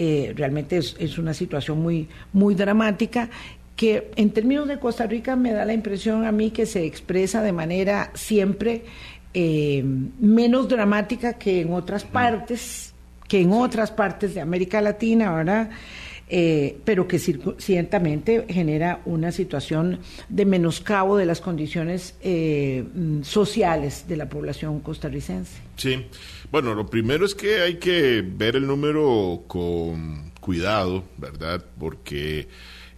eh, 0.00 0.32
realmente 0.36 0.76
es, 0.76 1.18
una 1.18 1.32
situación 1.32 1.82
muy, 1.82 2.06
muy 2.32 2.54
dramática 2.54 3.30
que 3.78 4.10
en 4.16 4.30
términos 4.30 4.66
de 4.66 4.80
Costa 4.80 5.06
Rica 5.06 5.36
me 5.36 5.52
da 5.52 5.64
la 5.64 5.72
impresión 5.72 6.24
a 6.24 6.32
mí 6.32 6.50
que 6.50 6.66
se 6.66 6.84
expresa 6.84 7.44
de 7.44 7.52
manera 7.52 8.10
siempre 8.12 8.82
eh, 9.32 9.84
menos 9.84 10.68
dramática 10.68 11.34
que 11.34 11.60
en 11.60 11.72
otras 11.72 12.02
partes, 12.02 12.92
que 13.28 13.40
en 13.40 13.52
otras 13.52 13.92
partes 13.92 14.34
de 14.34 14.40
América 14.40 14.80
Latina, 14.80 15.32
¿verdad? 15.32 15.70
Eh, 16.28 16.76
pero 16.84 17.06
que 17.06 17.20
ciertamente 17.20 18.46
genera 18.48 19.00
una 19.04 19.30
situación 19.30 20.00
de 20.28 20.44
menoscabo 20.44 21.16
de 21.16 21.26
las 21.26 21.40
condiciones 21.40 22.16
eh, 22.20 22.84
mm, 22.92 23.22
sociales 23.22 24.06
de 24.08 24.16
la 24.16 24.28
población 24.28 24.80
costarricense. 24.80 25.52
Sí, 25.76 26.04
bueno, 26.50 26.74
lo 26.74 26.84
primero 26.90 27.24
es 27.24 27.36
que 27.36 27.60
hay 27.60 27.76
que 27.76 28.22
ver 28.26 28.56
el 28.56 28.66
número 28.66 29.44
con 29.46 30.32
cuidado, 30.40 31.04
¿verdad? 31.16 31.64
Porque 31.78 32.48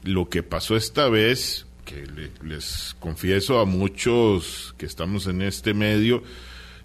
lo 0.04 0.28
que 0.28 0.42
pasó 0.42 0.76
esta 0.76 1.08
vez, 1.08 1.66
que 1.84 2.06
les 2.44 2.96
confieso 3.00 3.60
a 3.60 3.64
muchos 3.64 4.74
que 4.78 4.86
estamos 4.86 5.26
en 5.26 5.42
este 5.42 5.74
medio, 5.74 6.22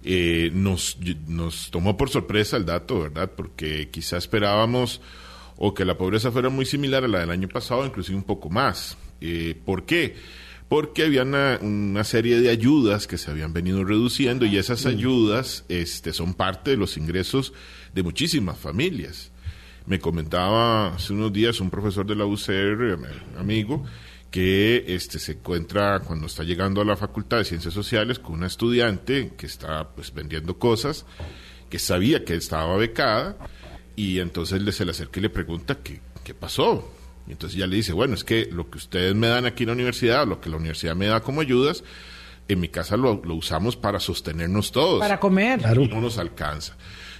eh, 0.04 0.50
nos, 0.52 0.98
nos 1.26 1.70
tomó 1.70 1.96
por 1.96 2.10
sorpresa 2.10 2.56
el 2.56 2.64
dato, 2.64 3.00
¿verdad? 3.00 3.30
Porque 3.34 3.88
quizá 3.90 4.16
esperábamos 4.16 5.00
o 5.56 5.74
que 5.74 5.84
la 5.84 5.96
pobreza 5.96 6.30
fuera 6.30 6.48
muy 6.48 6.66
similar 6.66 7.04
a 7.04 7.08
la 7.08 7.20
del 7.20 7.30
año 7.30 7.48
pasado, 7.48 7.86
inclusive 7.86 8.16
un 8.16 8.24
poco 8.24 8.50
más. 8.50 8.96
Eh, 9.20 9.58
¿Por 9.64 9.86
qué? 9.86 10.14
Porque 10.68 11.04
había 11.04 11.22
una, 11.22 12.04
serie 12.04 12.40
de 12.40 12.50
ayudas 12.50 13.06
que 13.06 13.18
se 13.18 13.30
habían 13.30 13.52
venido 13.52 13.84
reduciendo 13.84 14.44
y 14.44 14.58
esas 14.58 14.84
mm. 14.84 14.88
ayudas 14.88 15.64
este, 15.68 16.12
son 16.12 16.34
parte 16.34 16.72
de 16.72 16.76
los 16.76 16.96
ingresos 16.96 17.52
de 17.94 18.02
muchísimas 18.02 18.58
familias. 18.58 19.32
Me 19.86 19.98
comentaba 19.98 20.94
hace 20.94 21.12
unos 21.12 21.32
días 21.32 21.60
un 21.60 21.70
profesor 21.70 22.06
de 22.06 22.16
la 22.16 22.26
UCR, 22.26 22.98
amigo, 23.38 23.84
que 24.30 24.84
este, 24.88 25.18
se 25.18 25.32
encuentra 25.32 26.00
cuando 26.00 26.26
está 26.26 26.42
llegando 26.42 26.80
a 26.80 26.84
la 26.84 26.96
Facultad 26.96 27.38
de 27.38 27.44
Ciencias 27.44 27.72
Sociales 27.72 28.18
con 28.18 28.34
una 28.34 28.48
estudiante 28.48 29.32
que 29.36 29.46
está 29.46 29.88
pues, 29.90 30.12
vendiendo 30.12 30.58
cosas, 30.58 31.06
que 31.70 31.78
sabía 31.78 32.24
que 32.24 32.34
estaba 32.34 32.76
becada 32.76 33.36
y 33.94 34.18
entonces 34.18 34.60
le, 34.60 34.72
se 34.72 34.84
le 34.84 34.90
acerca 34.90 35.20
y 35.20 35.22
le 35.22 35.30
pregunta 35.30 35.78
qué, 35.82 36.00
qué 36.24 36.34
pasó. 36.34 36.92
Y 37.28 37.32
entonces 37.32 37.58
ya 37.58 37.66
le 37.66 37.76
dice, 37.76 37.92
bueno, 37.92 38.14
es 38.14 38.24
que 38.24 38.48
lo 38.52 38.70
que 38.70 38.78
ustedes 38.78 39.14
me 39.14 39.28
dan 39.28 39.46
aquí 39.46 39.64
en 39.64 39.68
la 39.68 39.74
universidad, 39.74 40.26
lo 40.26 40.40
que 40.40 40.50
la 40.50 40.56
universidad 40.56 40.94
me 40.94 41.06
da 41.06 41.20
como 41.20 41.40
ayudas, 41.40 41.82
en 42.48 42.60
mi 42.60 42.68
casa 42.68 42.96
lo, 42.96 43.20
usamos 43.34 43.76
para 43.76 44.00
sostenernos 44.00 44.70
todos. 44.70 45.00
Para 45.00 45.18
comer. 45.18 45.60
Y 45.80 45.88
no 45.88 46.00
nos 46.00 46.18
alcanza. 46.18 46.76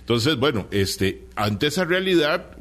Entonces, 0.06 0.36
bueno, 0.36 0.68
este, 0.70 1.24
ante 1.34 1.66
esa 1.66 1.84
realidad, 1.84 2.58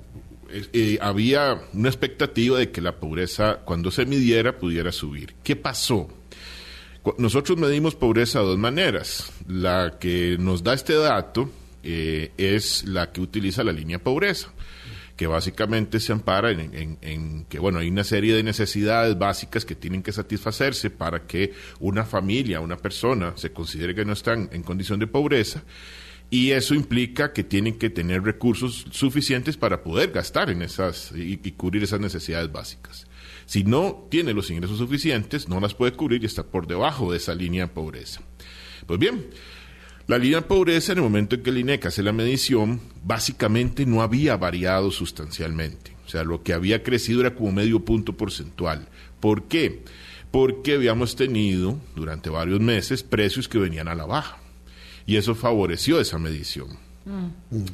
eh, 0.49 0.97
había 0.99 1.61
una 1.73 1.89
expectativa 1.89 2.57
de 2.57 2.71
que 2.71 2.81
la 2.81 2.95
pobreza, 2.95 3.59
cuando 3.63 3.91
se 3.91 4.07
midiera, 4.07 4.57
pudiera 4.57 4.91
subir. 4.91 5.35
¿Qué 5.43 5.55
pasó? 5.55 6.09
Nosotros 7.19 7.55
medimos 7.59 7.93
pobreza 7.93 8.39
de 8.39 8.45
dos 8.45 8.57
maneras. 8.57 9.31
La 9.47 9.99
que 9.99 10.37
nos 10.39 10.63
da 10.63 10.73
este 10.73 10.95
dato, 10.95 11.51
eh, 11.83 12.31
es 12.35 12.83
la 12.85 13.11
que 13.11 13.21
utiliza 13.21 13.63
la 13.63 13.73
línea 13.73 13.99
pobreza 13.99 14.51
que 15.15 15.27
básicamente 15.27 15.99
se 15.99 16.11
ampara 16.11 16.51
en, 16.51 17.45
que, 17.47 17.59
bueno, 17.59 17.79
hay 17.79 17.87
una 17.87 18.03
serie 18.03 18.33
de 18.33 18.43
necesidades 18.43 19.17
básicas 19.17 19.63
que 19.63 19.75
tienen 19.75 20.03
que 20.03 20.11
satisfacerse 20.11 20.89
para 20.89 21.25
que 21.25 21.53
una 21.79 22.03
familia, 22.03 22.59
una 22.59 22.75
persona 22.75 23.31
se 23.37 23.53
considere 23.53 23.95
que 23.95 24.03
no 24.03 24.11
están 24.11 24.49
en 24.51 24.61
condición 24.63 24.99
de 24.99 25.07
pobreza 25.07 25.63
y 26.35 26.51
eso 26.51 26.75
implica 26.75 27.31
que 27.31 27.45
tienen 27.45 27.79
que 27.79 27.89
tener 27.89 28.21
recursos 28.21 28.85
suficientes 28.91 29.55
para 29.55 29.83
poder 29.83 30.11
gastar 30.11 30.49
en 30.49 30.63
esas 30.63 31.13
y, 31.15 31.39
y, 31.41 31.51
cubrir 31.53 31.83
esas 31.83 32.01
necesidades 32.01 32.51
básicas. 32.51 33.07
Si 33.45 33.63
no 33.63 34.05
tiene 34.11 34.33
los 34.33 34.51
ingresos 34.51 34.79
suficientes, 34.79 35.47
no 35.47 35.61
las 35.61 35.75
puede 35.75 35.93
cubrir 35.93 36.23
y 36.23 36.25
está 36.25 36.43
por 36.43 36.67
debajo 36.67 37.09
de 37.09 37.19
esa 37.19 37.33
línea 37.33 37.67
de 37.67 37.73
pobreza. 37.73 38.19
Pues 38.85 38.99
bien, 38.99 39.27
la 40.07 40.17
línea 40.17 40.41
de 40.41 40.47
pobreza, 40.47 40.91
en 40.91 40.97
el 40.97 41.05
momento 41.05 41.35
en 41.35 41.43
que 41.43 41.51
el 41.51 41.59
INEC 41.59 41.85
hace 41.85 42.03
la 42.03 42.11
medición, 42.11 42.81
básicamente 43.01 43.85
no 43.85 44.01
había 44.01 44.35
variado 44.35 44.91
sustancialmente. 44.91 45.95
O 46.05 46.09
sea, 46.09 46.25
lo 46.25 46.43
que 46.43 46.51
había 46.51 46.83
crecido 46.83 47.21
era 47.21 47.33
como 47.33 47.53
medio 47.53 47.85
punto 47.85 48.17
porcentual. 48.17 48.89
¿Por 49.21 49.47
qué? 49.47 49.83
porque 50.31 50.73
habíamos 50.73 51.15
tenido 51.15 51.79
durante 51.95 52.29
varios 52.29 52.59
meses 52.59 53.03
precios 53.03 53.47
que 53.47 53.57
venían 53.57 53.87
a 53.87 53.95
la 53.95 54.05
baja 54.05 54.37
y 55.05 55.17
eso 55.17 55.35
favoreció 55.35 55.99
esa 55.99 56.17
medición. 56.17 56.69
Mm. 57.05 57.65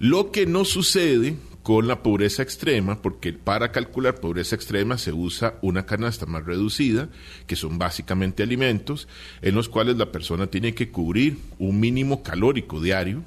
Lo 0.00 0.32
que 0.32 0.46
no 0.46 0.64
sucede 0.64 1.36
con 1.62 1.86
la 1.86 2.02
pobreza 2.02 2.42
extrema, 2.42 3.00
porque 3.00 3.32
para 3.32 3.70
calcular 3.70 4.16
pobreza 4.16 4.56
extrema 4.56 4.98
se 4.98 5.12
usa 5.12 5.54
una 5.62 5.86
canasta 5.86 6.26
más 6.26 6.44
reducida, 6.44 7.08
que 7.46 7.54
son 7.54 7.78
básicamente 7.78 8.42
alimentos, 8.42 9.06
en 9.42 9.54
los 9.54 9.68
cuales 9.68 9.96
la 9.96 10.10
persona 10.10 10.48
tiene 10.48 10.74
que 10.74 10.90
cubrir 10.90 11.38
un 11.58 11.78
mínimo 11.78 12.22
calórico 12.22 12.80
diario. 12.80 13.22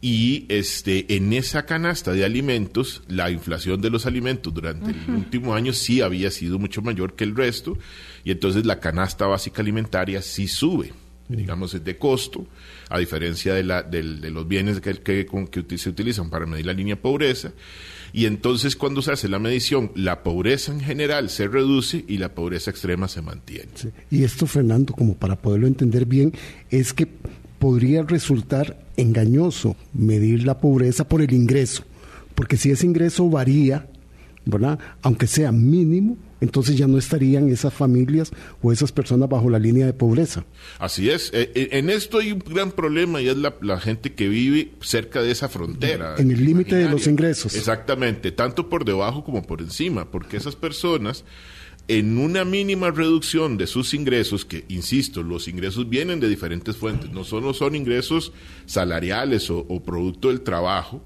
Y 0.00 0.44
este, 0.48 1.16
en 1.16 1.32
esa 1.32 1.64
canasta 1.64 2.12
de 2.12 2.24
alimentos, 2.24 3.02
la 3.08 3.30
inflación 3.30 3.80
de 3.80 3.88
los 3.88 4.04
alimentos 4.04 4.52
durante 4.52 4.90
el 4.90 5.14
último 5.14 5.54
año 5.54 5.72
sí 5.72 6.02
había 6.02 6.30
sido 6.30 6.58
mucho 6.58 6.82
mayor 6.82 7.14
que 7.14 7.24
el 7.24 7.36
resto, 7.36 7.78
y 8.22 8.30
entonces 8.30 8.66
la 8.66 8.80
canasta 8.80 9.26
básica 9.26 9.62
alimentaria 9.62 10.20
sí 10.20 10.46
sube 10.46 10.92
digamos, 11.28 11.82
de 11.82 11.98
costo, 11.98 12.46
a 12.88 12.98
diferencia 12.98 13.54
de, 13.54 13.64
la, 13.64 13.82
de, 13.82 14.02
los 14.02 14.46
bienes 14.46 14.80
que, 14.80 14.94
que, 14.94 15.26
que, 15.50 15.78
se 15.78 15.88
utilizan 15.88 16.30
para 16.30 16.46
medir 16.46 16.66
la 16.66 16.72
línea 16.72 16.96
de 16.96 17.00
pobreza. 17.00 17.52
Y 18.12 18.26
entonces 18.26 18.76
cuando 18.76 19.02
se 19.02 19.12
hace 19.12 19.28
la 19.28 19.38
medición, 19.38 19.90
la 19.94 20.22
pobreza 20.22 20.72
en 20.72 20.80
general 20.80 21.30
se 21.30 21.48
reduce 21.48 22.04
y 22.06 22.18
la 22.18 22.34
pobreza 22.34 22.70
extrema 22.70 23.08
se 23.08 23.22
mantiene. 23.22 23.70
Y 24.10 24.22
esto, 24.22 24.46
Fernando, 24.46 24.92
como 24.92 25.14
para 25.14 25.36
poderlo 25.36 25.66
entender 25.66 26.06
bien, 26.06 26.32
es 26.70 26.92
que 26.92 27.08
podría 27.58 28.02
resultar 28.02 28.78
engañoso 28.96 29.76
medir 29.92 30.44
la 30.44 30.58
pobreza 30.58 31.08
por 31.08 31.22
el 31.22 31.32
ingreso, 31.32 31.82
porque 32.34 32.56
si 32.56 32.70
ese 32.70 32.86
ingreso 32.86 33.28
varía, 33.28 33.88
¿verdad? 34.44 34.78
Aunque 35.02 35.26
sea 35.26 35.50
mínimo, 35.50 36.16
entonces 36.40 36.76
ya 36.76 36.86
no 36.86 36.98
estarían 36.98 37.48
esas 37.48 37.72
familias 37.72 38.30
o 38.62 38.72
esas 38.72 38.92
personas 38.92 39.28
bajo 39.28 39.50
la 39.50 39.58
línea 39.58 39.86
de 39.86 39.92
pobreza. 39.92 40.44
Así 40.78 41.10
es. 41.10 41.30
Eh, 41.32 41.50
eh, 41.54 41.68
en 41.72 41.90
esto 41.90 42.18
hay 42.18 42.32
un 42.32 42.40
gran 42.40 42.72
problema 42.72 43.20
y 43.20 43.28
es 43.28 43.36
la, 43.36 43.80
gente 43.80 44.14
que 44.14 44.28
vive 44.28 44.72
cerca 44.80 45.22
de 45.22 45.30
esa 45.30 45.48
frontera. 45.48 46.14
En 46.18 46.30
el 46.30 46.44
límite 46.44 46.76
de 46.76 46.88
los 46.88 47.06
ingresos. 47.06 47.54
Exactamente, 47.54 48.32
tanto 48.32 48.68
por 48.68 48.84
debajo 48.84 49.24
como 49.24 49.42
por 49.42 49.60
encima, 49.60 50.10
porque 50.10 50.36
esas 50.36 50.56
personas 50.56 51.24
en 51.86 52.16
una 52.16 52.44
mínima 52.44 52.90
reducción 52.90 53.58
de 53.58 53.66
sus 53.66 53.92
ingresos, 53.92 54.46
que 54.46 54.64
insisto, 54.68 55.22
los 55.22 55.48
ingresos 55.48 55.88
vienen 55.88 56.18
de 56.18 56.28
diferentes 56.28 56.76
fuentes, 56.76 57.10
no 57.10 57.24
solo 57.24 57.52
son 57.52 57.74
ingresos 57.74 58.32
salariales 58.64 59.50
o 59.50 59.82
producto 59.84 60.28
del 60.28 60.40
trabajo, 60.40 61.02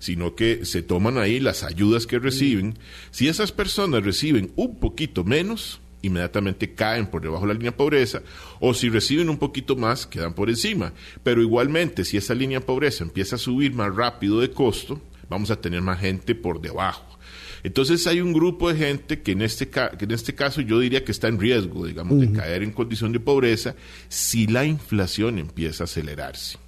sino 0.00 0.34
que 0.34 0.64
se 0.64 0.82
toman 0.82 1.18
ahí 1.18 1.38
las 1.38 1.62
ayudas 1.62 2.06
que 2.06 2.18
reciben. 2.18 2.76
Si 3.12 3.28
esas 3.28 3.52
personas 3.52 4.02
reciben 4.02 4.50
un 4.56 4.80
poquito 4.80 5.22
menos, 5.22 5.80
inmediatamente 6.02 6.74
caen 6.74 7.06
por 7.06 7.22
debajo 7.22 7.42
de 7.42 7.48
la 7.48 7.54
línea 7.54 7.70
de 7.70 7.76
pobreza, 7.76 8.22
o 8.58 8.74
si 8.74 8.88
reciben 8.88 9.28
un 9.28 9.38
poquito 9.38 9.76
más, 9.76 10.06
quedan 10.06 10.34
por 10.34 10.48
encima. 10.48 10.92
Pero 11.22 11.42
igualmente, 11.42 12.04
si 12.04 12.16
esa 12.16 12.34
línea 12.34 12.58
de 12.58 12.66
pobreza 12.66 13.04
empieza 13.04 13.36
a 13.36 13.38
subir 13.38 13.74
más 13.74 13.94
rápido 13.94 14.40
de 14.40 14.50
costo, 14.50 15.00
vamos 15.28 15.50
a 15.50 15.60
tener 15.60 15.82
más 15.82 16.00
gente 16.00 16.34
por 16.34 16.60
debajo. 16.60 17.18
Entonces 17.62 18.06
hay 18.06 18.22
un 18.22 18.32
grupo 18.32 18.72
de 18.72 18.78
gente 18.78 19.20
que 19.20 19.32
en 19.32 19.42
este, 19.42 19.68
que 19.68 20.04
en 20.04 20.10
este 20.12 20.34
caso 20.34 20.62
yo 20.62 20.80
diría 20.80 21.04
que 21.04 21.12
está 21.12 21.28
en 21.28 21.38
riesgo, 21.38 21.86
digamos, 21.86 22.18
de 22.18 22.32
caer 22.32 22.62
en 22.62 22.72
condición 22.72 23.12
de 23.12 23.20
pobreza 23.20 23.76
si 24.08 24.46
la 24.46 24.64
inflación 24.64 25.38
empieza 25.38 25.84
a 25.84 25.84
acelerarse 25.84 26.58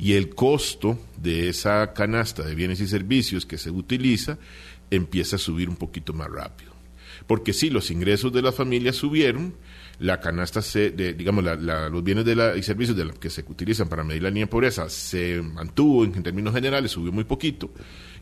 y 0.00 0.14
el 0.14 0.30
costo 0.30 0.98
de 1.18 1.50
esa 1.50 1.92
canasta 1.92 2.42
de 2.42 2.54
bienes 2.54 2.80
y 2.80 2.88
servicios 2.88 3.44
que 3.44 3.58
se 3.58 3.70
utiliza 3.70 4.38
empieza 4.90 5.36
a 5.36 5.38
subir 5.38 5.68
un 5.68 5.76
poquito 5.76 6.14
más 6.14 6.30
rápido. 6.30 6.72
Porque 7.26 7.52
si 7.52 7.68
los 7.68 7.90
ingresos 7.90 8.32
de 8.32 8.40
la 8.40 8.50
familia 8.50 8.94
subieron, 8.94 9.54
la 9.98 10.18
canasta, 10.18 10.62
se, 10.62 10.90
digamos, 10.90 11.44
los 11.44 12.02
bienes 12.02 12.24
de 12.24 12.34
la, 12.34 12.56
y 12.56 12.62
servicios 12.62 12.96
de 12.96 13.10
que 13.20 13.28
se 13.28 13.44
utilizan 13.46 13.90
para 13.90 14.02
medir 14.02 14.22
la 14.22 14.30
línea 14.30 14.46
de 14.46 14.50
pobreza 14.50 14.88
se 14.88 15.42
mantuvo 15.42 16.02
en, 16.04 16.22
términos 16.22 16.54
generales, 16.54 16.92
subió 16.92 17.12
muy 17.12 17.24
poquito, 17.24 17.70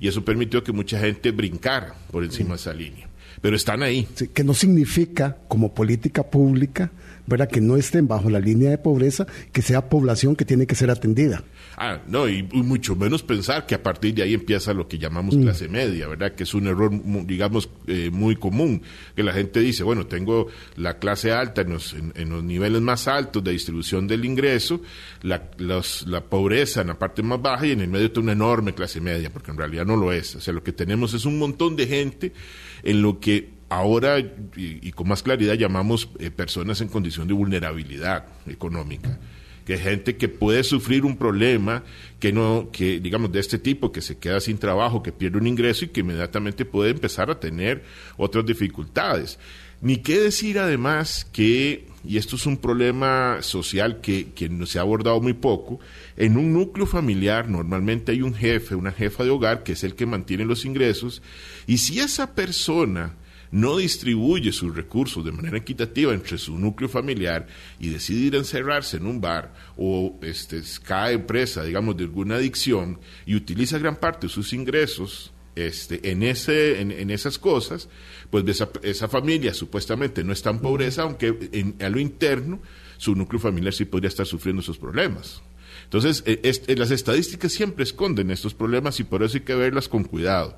y 0.00 0.08
eso 0.08 0.24
permitió 0.24 0.64
que 0.64 0.72
mucha 0.72 0.98
gente 0.98 1.30
brincara 1.30 1.94
por 2.10 2.24
encima 2.24 2.50
de 2.50 2.56
esa 2.56 2.74
línea. 2.74 3.07
Pero 3.40 3.56
están 3.56 3.82
ahí. 3.82 4.06
que 4.34 4.44
no 4.44 4.54
significa, 4.54 5.36
como 5.48 5.74
política 5.74 6.22
pública, 6.24 6.90
¿verdad? 7.28 7.48
que 7.48 7.60
no 7.60 7.76
estén 7.76 8.08
bajo 8.08 8.30
la 8.30 8.40
línea 8.40 8.70
de 8.70 8.78
pobreza, 8.78 9.26
que 9.52 9.62
sea 9.62 9.88
población 9.88 10.34
que 10.34 10.44
tiene 10.44 10.66
que 10.66 10.74
ser 10.74 10.90
atendida. 10.90 11.44
Ah, 11.76 12.00
no, 12.08 12.28
y 12.28 12.42
mucho 12.42 12.96
menos 12.96 13.22
pensar 13.22 13.64
que 13.66 13.76
a 13.76 13.82
partir 13.82 14.14
de 14.14 14.22
ahí 14.22 14.34
empieza 14.34 14.72
lo 14.72 14.88
que 14.88 14.98
llamamos 14.98 15.36
mm. 15.36 15.42
clase 15.42 15.68
media, 15.68 16.08
¿verdad? 16.08 16.32
Que 16.32 16.42
es 16.42 16.54
un 16.54 16.66
error, 16.66 16.90
digamos, 17.24 17.70
eh, 17.86 18.10
muy 18.10 18.34
común, 18.34 18.82
que 19.14 19.22
la 19.22 19.32
gente 19.32 19.60
dice, 19.60 19.84
bueno, 19.84 20.06
tengo 20.06 20.48
la 20.76 20.98
clase 20.98 21.30
alta 21.30 21.60
en 21.60 21.70
los, 21.70 21.94
en, 21.94 22.30
los 22.30 22.42
niveles 22.42 22.80
más 22.80 23.06
altos 23.06 23.44
de 23.44 23.52
distribución 23.52 24.08
del 24.08 24.24
ingreso, 24.24 24.80
la, 25.22 25.50
la 25.58 26.24
pobreza 26.24 26.80
en 26.80 26.88
la 26.88 26.98
parte 26.98 27.22
más 27.22 27.40
baja 27.40 27.66
y 27.66 27.72
en 27.72 27.82
el 27.82 27.88
medio 27.88 28.06
está 28.06 28.20
una 28.20 28.32
enorme 28.32 28.74
clase 28.74 29.00
media, 29.00 29.30
porque 29.30 29.50
en 29.52 29.58
realidad 29.58 29.86
no 29.86 29.96
lo 29.96 30.12
es. 30.12 30.34
O 30.34 30.40
sea, 30.40 30.52
lo 30.54 30.64
que 30.64 30.72
tenemos 30.72 31.14
es 31.14 31.26
un 31.26 31.38
montón 31.38 31.76
de 31.76 31.86
gente 31.86 32.32
en 32.82 33.02
lo 33.02 33.20
que 33.20 33.50
ahora 33.68 34.18
y, 34.18 34.92
con 34.92 35.08
más 35.08 35.22
claridad 35.22 35.54
llamamos 35.54 36.08
eh, 36.18 36.30
personas 36.30 36.80
en 36.80 36.88
condición 36.88 37.28
de 37.28 37.34
vulnerabilidad 37.34 38.26
económica 38.46 39.18
que 39.66 39.76
gente 39.76 40.16
que 40.16 40.28
puede 40.28 40.64
sufrir 40.64 41.04
un 41.04 41.18
problema 41.18 41.84
que 42.18 42.32
no 42.32 42.70
que 42.72 43.00
digamos 43.00 43.30
de 43.30 43.40
este 43.40 43.58
tipo 43.58 43.92
que 43.92 44.00
se 44.00 44.16
queda 44.16 44.40
sin 44.40 44.56
trabajo 44.56 45.02
que 45.02 45.12
pierde 45.12 45.36
un 45.36 45.46
ingreso 45.46 45.84
y 45.84 45.88
que 45.88 46.00
inmediatamente 46.00 46.64
puede 46.64 46.90
empezar 46.92 47.30
a 47.30 47.38
tener 47.38 47.84
otras 48.16 48.46
dificultades. 48.46 49.38
Ni 49.82 49.98
qué 49.98 50.20
decir 50.20 50.58
además 50.58 51.26
que 51.30 51.86
y 52.04 52.16
esto 52.16 52.36
es 52.36 52.46
un 52.46 52.56
problema 52.56 53.38
social 53.40 54.00
que, 54.00 54.32
que 54.32 54.50
se 54.66 54.78
ha 54.78 54.82
abordado 54.82 55.20
muy 55.20 55.34
poco, 55.34 55.80
en 56.16 56.36
un 56.36 56.52
núcleo 56.52 56.86
familiar 56.86 57.48
normalmente 57.48 58.12
hay 58.12 58.22
un 58.22 58.34
jefe, 58.34 58.74
una 58.74 58.92
jefa 58.92 59.24
de 59.24 59.30
hogar, 59.30 59.62
que 59.62 59.72
es 59.72 59.84
el 59.84 59.94
que 59.94 60.06
mantiene 60.06 60.44
los 60.44 60.64
ingresos, 60.64 61.22
y 61.66 61.78
si 61.78 62.00
esa 62.00 62.34
persona 62.34 63.14
no 63.50 63.78
distribuye 63.78 64.52
sus 64.52 64.74
recursos 64.74 65.24
de 65.24 65.32
manera 65.32 65.58
equitativa 65.58 66.12
entre 66.12 66.38
su 66.38 66.58
núcleo 66.58 66.88
familiar 66.88 67.46
y 67.78 67.88
decide 67.88 68.26
ir 68.26 68.34
a 68.34 68.38
encerrarse 68.38 68.98
en 68.98 69.06
un 69.06 69.20
bar 69.20 69.54
o 69.76 70.18
este, 70.22 70.62
cae 70.82 71.18
presa, 71.18 71.64
digamos, 71.64 71.96
de 71.96 72.04
alguna 72.04 72.36
adicción 72.36 73.00
y 73.26 73.34
utiliza 73.34 73.78
gran 73.78 73.96
parte 73.96 74.26
de 74.26 74.32
sus 74.32 74.52
ingresos 74.52 75.32
este, 75.54 76.10
en, 76.10 76.22
ese, 76.22 76.80
en, 76.80 77.10
esas 77.10 77.36
cosas, 77.36 77.88
pues 78.30 78.46
esa, 78.48 78.68
esa, 78.82 79.08
familia 79.08 79.54
supuestamente 79.54 80.22
no 80.24 80.32
está 80.32 80.50
en 80.50 80.58
pobreza, 80.58 81.02
aunque 81.02 81.50
en, 81.52 81.76
a 81.80 81.88
lo 81.88 81.98
interno 81.98 82.60
su 82.96 83.14
núcleo 83.14 83.40
familiar 83.40 83.72
sí 83.72 83.84
podría 83.84 84.08
estar 84.08 84.26
sufriendo 84.26 84.60
esos 84.60 84.78
problemas. 84.78 85.42
Entonces, 85.84 86.22
eh, 86.26 86.76
las 86.76 86.90
estadísticas 86.90 87.52
siempre 87.52 87.84
esconden 87.84 88.30
estos 88.30 88.52
problemas 88.52 89.00
y 89.00 89.04
por 89.04 89.22
eso 89.22 89.38
hay 89.38 89.44
que 89.44 89.54
verlas 89.54 89.88
con 89.88 90.04
cuidado. 90.04 90.56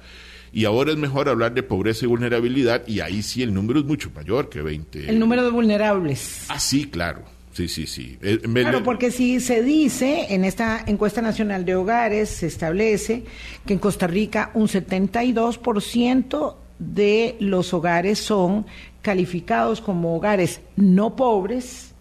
Y 0.52 0.64
ahora 0.64 0.90
es 0.90 0.98
mejor 0.98 1.28
hablar 1.28 1.54
de 1.54 1.62
pobreza 1.62 2.04
y 2.04 2.08
vulnerabilidad 2.08 2.82
y 2.88 3.00
ahí 3.00 3.22
sí 3.22 3.42
el 3.42 3.54
número 3.54 3.78
es 3.78 3.86
mucho 3.86 4.10
mayor 4.12 4.48
que 4.48 4.62
20. 4.62 5.08
El 5.08 5.20
número 5.20 5.44
de 5.44 5.50
vulnerables. 5.50 6.46
Ah, 6.48 6.58
sí, 6.58 6.86
claro. 6.86 7.22
Sí, 7.52 7.68
sí, 7.68 7.86
sí. 7.86 8.16
Eh, 8.22 8.38
claro, 8.38 8.82
porque 8.82 9.10
si 9.10 9.40
se 9.40 9.62
dice 9.62 10.26
en 10.30 10.44
esta 10.44 10.84
encuesta 10.86 11.20
nacional 11.20 11.64
de 11.64 11.74
hogares, 11.74 12.28
se 12.28 12.46
establece 12.46 13.24
que 13.66 13.72
en 13.72 13.78
Costa 13.78 14.06
Rica 14.06 14.50
un 14.54 14.68
72% 14.68 16.54
de 16.80 17.36
los 17.38 17.72
hogares 17.72 18.18
son 18.18 18.66
calificados 19.02 19.80
como 19.80 20.16
hogares 20.16 20.60
no 20.76 21.14
pobres, 21.14 21.94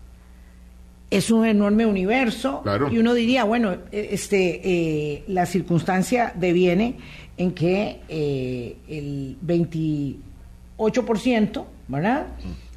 es 1.12 1.30
un 1.32 1.46
enorme 1.46 1.86
universo 1.86 2.64
y 2.92 2.98
uno 2.98 3.14
diría, 3.14 3.44
bueno, 3.44 3.74
e, 3.92 4.10
este, 4.12 4.62
eh, 4.64 5.24
la 5.28 5.46
circunstancia 5.46 6.34
deviene 6.36 6.96
en 7.38 7.52
que 7.52 8.00
eh, 8.08 8.78
el 8.88 9.38
28%, 9.46 11.66
¿verdad? 11.88 12.28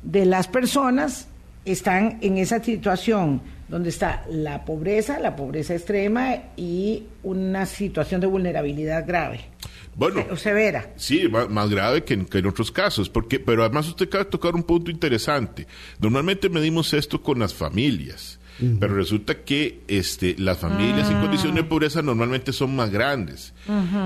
De 0.03 0.25
las 0.25 0.49
personas 0.49 1.29
están 1.65 2.19
en 2.23 2.38
esa 2.38 2.62
situación 2.62 3.43
donde 3.69 3.91
está 3.91 4.25
la 4.29 4.65
pobreza, 4.65 5.19
la 5.19 5.37
pobreza 5.37 5.75
extrema 5.75 6.37
y 6.57 7.05
una 7.23 7.67
situación 7.67 8.21
de 8.21 8.27
vulnerabilidad 8.27 9.07
grave. 9.07 9.41
Bueno, 9.94 10.24
o 10.31 10.37
severa. 10.37 10.94
Sí, 10.96 11.28
más, 11.28 11.68
grave 11.70 12.05
que 12.05 12.14
en, 12.14 12.46
otros 12.46 12.70
casos, 12.70 13.09
porque, 13.09 13.38
pero 13.38 13.62
además 13.62 13.88
usted 13.88 14.07
acaba 14.07 14.24
de 14.24 14.31
tocar 14.31 14.55
un 14.55 14.62
punto 14.62 14.90
interesante. 14.90 15.66
Normalmente 16.00 16.48
medimos 16.48 16.92
esto 16.94 17.20
con 17.22 17.38
las 17.38 17.55
familias. 17.55 18.38
Pero 18.78 18.94
resulta 18.94 19.42
que 19.42 19.81
este, 19.88 20.37
las 20.38 20.59
familias 20.59 21.11
en 21.11 21.20
condición 21.20 21.55
de 21.55 21.64
pobreza 21.64 22.00
normalmente 22.00 22.52
son 22.52 22.76
más 22.76 22.90
grandes. 22.90 23.55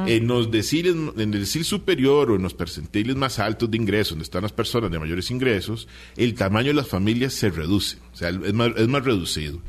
en, 0.07 0.27
los 0.27 0.51
deciles, 0.51 0.95
en 0.95 1.35
el 1.35 1.41
decil 1.41 1.65
superior 1.65 2.31
o 2.31 2.37
en 2.37 2.43
los 2.43 2.55
percentiles 2.55 3.17
más 3.17 3.39
altos 3.39 3.71
de 3.71 3.77
ingresos, 3.77 4.11
donde 4.11 4.23
están 4.23 4.43
las 4.43 4.53
personas 4.53 4.91
de 4.91 4.99
mayores 4.99 5.31
ingresos, 5.31 5.89
el 6.17 6.35
tamaño 6.35 6.69
de 6.69 6.75
las 6.75 6.89
familias 6.89 7.35
se 7.35 7.51
reduce, 7.51 7.99
o 8.15 8.17
sea, 8.17 8.31
es 8.31 8.55
más, 8.55 8.71
es 8.77 8.89
más 8.89 9.05
reducido. 9.05 9.61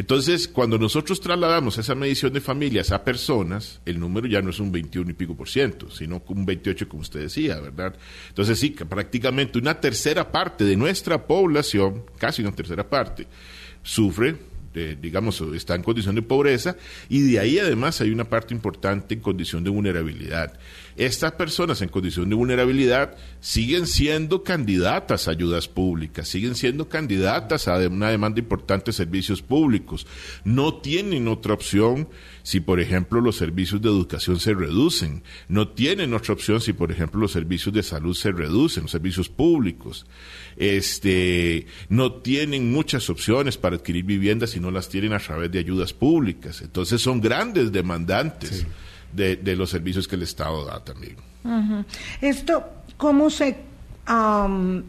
Entonces, 0.00 0.48
cuando 0.48 0.78
nosotros 0.78 1.20
trasladamos 1.20 1.76
esa 1.76 1.94
medición 1.94 2.32
de 2.32 2.40
familias 2.40 2.90
a 2.90 3.04
personas, 3.04 3.82
el 3.84 4.00
número 4.00 4.26
ya 4.26 4.40
no 4.40 4.48
es 4.48 4.58
un 4.58 4.72
21 4.72 5.10
y 5.10 5.12
pico 5.12 5.36
por 5.36 5.46
ciento, 5.46 5.90
sino 5.90 6.22
un 6.26 6.46
28 6.46 6.88
como 6.88 7.02
usted 7.02 7.20
decía, 7.20 7.60
¿verdad? 7.60 7.94
Entonces 8.28 8.58
sí, 8.58 8.70
prácticamente 8.70 9.58
una 9.58 9.78
tercera 9.78 10.32
parte 10.32 10.64
de 10.64 10.74
nuestra 10.74 11.26
población, 11.26 12.06
casi 12.16 12.40
una 12.40 12.52
tercera 12.52 12.88
parte, 12.88 13.26
sufre 13.82 14.38
digamos, 14.72 15.40
está 15.54 15.74
en 15.74 15.82
condición 15.82 16.14
de 16.14 16.22
pobreza 16.22 16.76
y 17.08 17.20
de 17.22 17.40
ahí 17.40 17.58
además 17.58 18.00
hay 18.00 18.10
una 18.10 18.24
parte 18.24 18.54
importante 18.54 19.14
en 19.14 19.20
condición 19.20 19.64
de 19.64 19.70
vulnerabilidad. 19.70 20.58
Estas 20.96 21.32
personas 21.32 21.82
en 21.82 21.88
condición 21.88 22.28
de 22.28 22.34
vulnerabilidad 22.34 23.16
siguen 23.40 23.86
siendo 23.86 24.44
candidatas 24.44 25.26
a 25.26 25.32
ayudas 25.32 25.66
públicas, 25.66 26.28
siguen 26.28 26.54
siendo 26.54 26.88
candidatas 26.88 27.68
a 27.68 27.78
una 27.88 28.10
demanda 28.10 28.40
importante 28.40 28.86
de 28.86 28.92
servicios 28.92 29.42
públicos. 29.42 30.06
No 30.44 30.74
tienen 30.74 31.26
otra 31.28 31.54
opción 31.54 32.08
si, 32.42 32.60
por 32.60 32.80
ejemplo, 32.80 33.20
los 33.20 33.36
servicios 33.36 33.80
de 33.82 33.88
educación 33.88 34.40
se 34.40 34.54
reducen. 34.54 35.22
No 35.48 35.68
tienen 35.68 36.14
otra 36.14 36.34
opción 36.34 36.60
si, 36.60 36.72
por 36.72 36.90
ejemplo, 36.92 37.20
los 37.20 37.32
servicios 37.32 37.74
de 37.74 37.82
salud 37.82 38.14
se 38.14 38.32
reducen, 38.32 38.84
los 38.84 38.92
servicios 38.92 39.28
públicos. 39.28 40.06
Este, 40.56 41.66
no 41.88 42.12
tienen 42.12 42.72
muchas 42.72 43.10
opciones 43.10 43.56
para 43.56 43.76
adquirir 43.76 44.04
viviendas 44.04 44.50
si 44.50 44.60
no 44.60 44.70
las 44.70 44.88
tienen 44.88 45.12
a 45.12 45.18
través 45.18 45.50
de 45.50 45.58
ayudas 45.58 45.92
públicas. 45.92 46.60
Entonces 46.62 47.00
son 47.00 47.20
grandes 47.20 47.72
demandantes 47.72 48.66
de, 49.12 49.56
los 49.56 49.70
servicios 49.70 50.06
que 50.06 50.16
el 50.16 50.22
Estado 50.22 50.64
da 50.64 50.82
también. 50.82 51.16
Esto, 52.20 52.64
¿cómo 52.96 53.30
se 53.30 53.56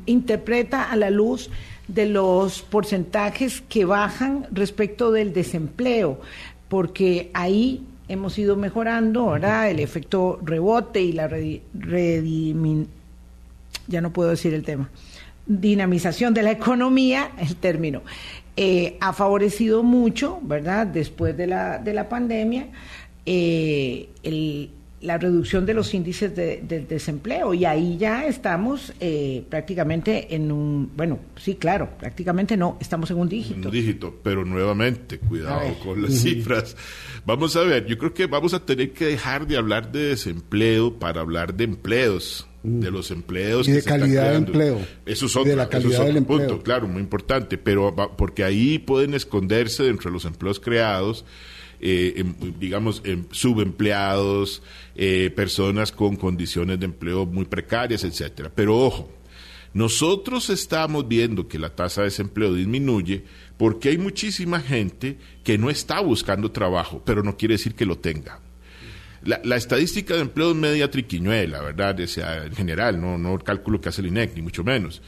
interpreta 0.05 0.91
a 0.91 0.95
la 0.95 1.09
luz 1.09 1.49
de 1.87 2.05
los 2.05 2.61
porcentajes 2.61 3.61
que 3.67 3.85
bajan 3.85 4.47
respecto 4.51 5.11
del 5.11 5.33
desempleo? 5.33 6.21
Porque 6.71 7.31
ahí 7.33 7.83
hemos 8.07 8.39
ido 8.39 8.55
mejorando, 8.55 9.31
¿verdad? 9.31 9.69
El 9.69 9.81
efecto 9.81 10.39
rebote 10.41 11.01
y 11.01 11.11
la 11.11 11.27
redimin... 11.27 12.87
ya 13.89 13.99
no 13.99 14.13
puedo 14.13 14.29
decir 14.29 14.53
el 14.53 14.63
tema, 14.63 14.89
dinamización 15.45 16.33
de 16.33 16.43
la 16.43 16.51
economía, 16.51 17.31
el 17.39 17.57
término, 17.57 18.03
eh, 18.55 18.95
ha 19.01 19.11
favorecido 19.11 19.83
mucho, 19.83 20.39
¿verdad? 20.43 20.87
Después 20.87 21.35
de 21.35 21.47
la, 21.47 21.77
de 21.77 21.93
la 21.93 22.07
pandemia, 22.07 22.67
eh, 23.25 24.07
el, 24.23 24.69
la 25.01 25.17
reducción 25.17 25.65
de 25.65 25.73
los 25.73 25.93
índices 25.93 26.35
de, 26.35 26.85
desempleo. 26.87 27.53
Y 27.53 27.65
ahí 27.65 27.97
ya 27.97 28.25
estamos 28.25 28.93
eh, 28.99 29.43
prácticamente 29.49 30.35
en 30.35 30.51
un, 30.51 30.91
bueno, 30.95 31.19
sí, 31.35 31.55
claro, 31.55 31.89
prácticamente 31.99 32.55
no, 32.55 32.77
estamos 32.79 33.09
en 33.11 33.17
un 33.17 33.27
dígito. 33.29 33.69
Un 33.69 33.73
dígito, 33.73 34.15
pero 34.23 34.45
nuevamente, 34.45 35.17
cuidado 35.19 35.73
con 35.83 36.01
las 36.01 36.13
cifras. 36.13 36.75
Vamos 37.25 37.55
a 37.55 37.61
ver, 37.61 37.85
yo 37.85 37.97
creo 37.97 38.13
que 38.13 38.27
vamos 38.27 38.53
a 38.53 38.65
tener 38.65 38.93
que 38.93 39.05
dejar 39.05 39.47
de 39.47 39.57
hablar 39.57 39.91
de 39.91 40.09
desempleo 40.09 40.97
para 40.99 41.21
hablar 41.21 41.53
de 41.53 41.63
empleos 41.65 42.47
de 42.63 42.91
los 42.91 43.09
empleos 43.09 43.67
y 43.67 43.71
de 43.71 43.83
calidad 43.83 44.31
de 44.31 44.37
empleo. 44.37 44.79
Eso 45.05 45.25
es 45.25 45.35
otro, 45.35 45.49
de 45.49 45.55
la 45.55 45.67
calidad 45.67 46.05
del 46.05 46.23
punto 46.23 46.61
claro 46.61 46.87
muy 46.87 47.01
importante. 47.01 47.57
Pero 47.57 47.95
porque 48.17 48.43
ahí 48.43 48.77
pueden 48.77 49.15
esconderse 49.15 49.83
dentro 49.83 50.11
de 50.11 50.13
los 50.13 50.25
empleos 50.25 50.59
creados 50.59 51.25
eh, 51.81 52.13
em, 52.17 52.35
digamos, 52.59 53.01
em, 53.05 53.25
subempleados, 53.31 54.61
eh, 54.95 55.31
personas 55.35 55.91
con 55.91 56.15
condiciones 56.15 56.79
de 56.79 56.85
empleo 56.85 57.25
muy 57.25 57.45
precarias, 57.45 58.03
etcétera. 58.03 58.51
Pero 58.53 58.77
ojo, 58.77 59.11
nosotros 59.73 60.49
estamos 60.49 61.07
viendo 61.07 61.47
que 61.47 61.57
la 61.57 61.75
tasa 61.75 62.01
de 62.01 62.07
desempleo 62.07 62.53
disminuye 62.53 63.23
porque 63.57 63.89
hay 63.89 63.97
muchísima 63.97 64.59
gente 64.59 65.17
que 65.43 65.57
no 65.57 65.69
está 65.69 65.99
buscando 66.01 66.51
trabajo, 66.51 67.01
pero 67.05 67.23
no 67.23 67.35
quiere 67.35 67.55
decir 67.55 67.73
que 67.73 67.85
lo 67.85 67.97
tenga. 67.97 68.39
La, 69.23 69.55
estadística 69.55 70.15
de 70.15 70.21
empleo 70.21 70.49
es 70.49 70.57
media 70.57 70.89
triquiñuela, 70.89 71.61
¿verdad? 71.61 71.99
O 71.99 72.45
en 72.45 72.55
general, 72.55 72.99
no, 72.99 73.19
no 73.19 73.35
el 73.35 73.43
cálculo 73.43 73.79
que 73.79 73.89
hace 73.89 74.01
el 74.01 74.07
INEC, 74.07 74.35
ni 74.35 74.41
mucho 74.41 74.63
menos 74.63 75.01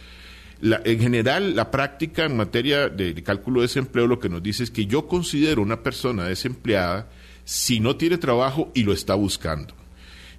en 0.62 1.00
general, 1.00 1.56
la 1.56 1.72
práctica 1.72 2.26
en 2.26 2.38
materia 2.38 2.90
de, 2.90 3.22
cálculo 3.24 3.62
de 3.62 3.68
desempleo 3.68 4.08
lo 4.08 4.20
que 4.20 4.30
nos 4.30 4.42
dice 4.42 4.64
es 4.64 4.72
que 4.72 4.86
yo 4.86 5.08
considero 5.08 5.62
una 5.62 5.84
persona 5.84 6.26
desempleada 6.26 7.10
si 7.44 7.80
no 7.80 7.98
tiene 7.98 8.18
trabajo 8.18 8.72
y 8.74 8.84
lo 8.84 8.94
está 8.94 9.16
buscando. 9.16 9.74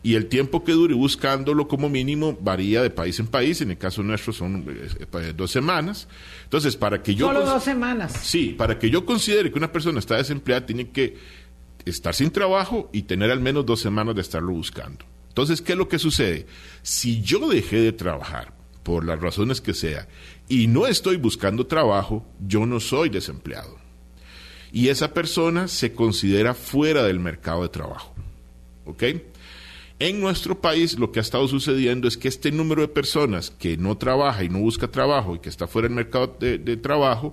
Y 0.02 0.16
el 0.16 0.26
tiempo 0.26 0.64
que 0.64 0.72
dure 0.72 0.94
buscándolo 0.94 1.66
como 1.66 1.88
mínimo 1.88 2.36
varía 2.38 2.82
de 2.82 2.90
país 2.90 3.18
en 3.20 3.26
país. 3.26 3.62
En 3.62 3.70
el 3.70 3.78
caso 3.78 4.02
nuestro 4.02 4.34
son 4.34 4.64
eh, 4.68 5.06
eh, 5.14 5.32
dos 5.34 5.50
semanas. 5.50 6.08
Entonces, 6.44 6.76
para 6.76 7.02
que 7.02 7.14
yo... 7.14 7.28
Solo 7.28 7.44
dos 7.46 7.64
semanas. 7.64 8.12
Sí, 8.22 8.54
para 8.56 8.78
que 8.78 8.90
yo 8.90 9.06
considere 9.06 9.50
que 9.50 9.58
una 9.58 9.72
persona 9.72 9.98
está 9.98 10.16
desempleada, 10.16 10.66
tiene 10.66 10.90
que 10.90 11.16
estar 11.86 12.14
sin 12.14 12.30
trabajo 12.30 12.90
y 12.92 13.02
tener 13.02 13.30
al 13.30 13.40
menos 13.40 13.64
dos 13.64 13.80
semanas 13.80 14.14
de 14.14 14.20
estarlo 14.20 14.52
buscando. 14.52 15.06
Entonces, 15.28 15.60
¿qué 15.60 15.72
es 15.72 15.78
lo 15.78 15.88
que 15.88 15.98
sucede? 15.98 16.46
Si 16.82 17.22
yo 17.22 17.48
dejé 17.48 17.80
de 17.80 17.92
trabajar 17.92 18.53
por 18.84 19.04
las 19.04 19.20
razones 19.20 19.60
que 19.60 19.74
sea, 19.74 20.06
y 20.48 20.68
no 20.68 20.86
estoy 20.86 21.16
buscando 21.16 21.66
trabajo, 21.66 22.24
yo 22.46 22.66
no 22.66 22.78
soy 22.78 23.08
desempleado. 23.08 23.78
Y 24.70 24.88
esa 24.88 25.12
persona 25.12 25.66
se 25.66 25.94
considera 25.94 26.54
fuera 26.54 27.02
del 27.02 27.18
mercado 27.18 27.62
de 27.62 27.68
trabajo. 27.70 28.14
¿Ok? 28.84 29.04
En 30.00 30.20
nuestro 30.20 30.60
país 30.60 30.98
lo 30.98 31.12
que 31.12 31.20
ha 31.20 31.22
estado 31.22 31.46
sucediendo 31.46 32.08
es 32.08 32.16
que 32.16 32.28
este 32.28 32.50
número 32.50 32.82
de 32.82 32.88
personas 32.88 33.50
que 33.50 33.76
no 33.76 33.96
trabaja 33.96 34.42
y 34.42 34.48
no 34.48 34.58
busca 34.58 34.88
trabajo 34.88 35.36
y 35.36 35.38
que 35.38 35.48
está 35.48 35.68
fuera 35.68 35.86
del 35.86 35.94
mercado 35.94 36.36
de, 36.40 36.76
trabajo 36.76 37.32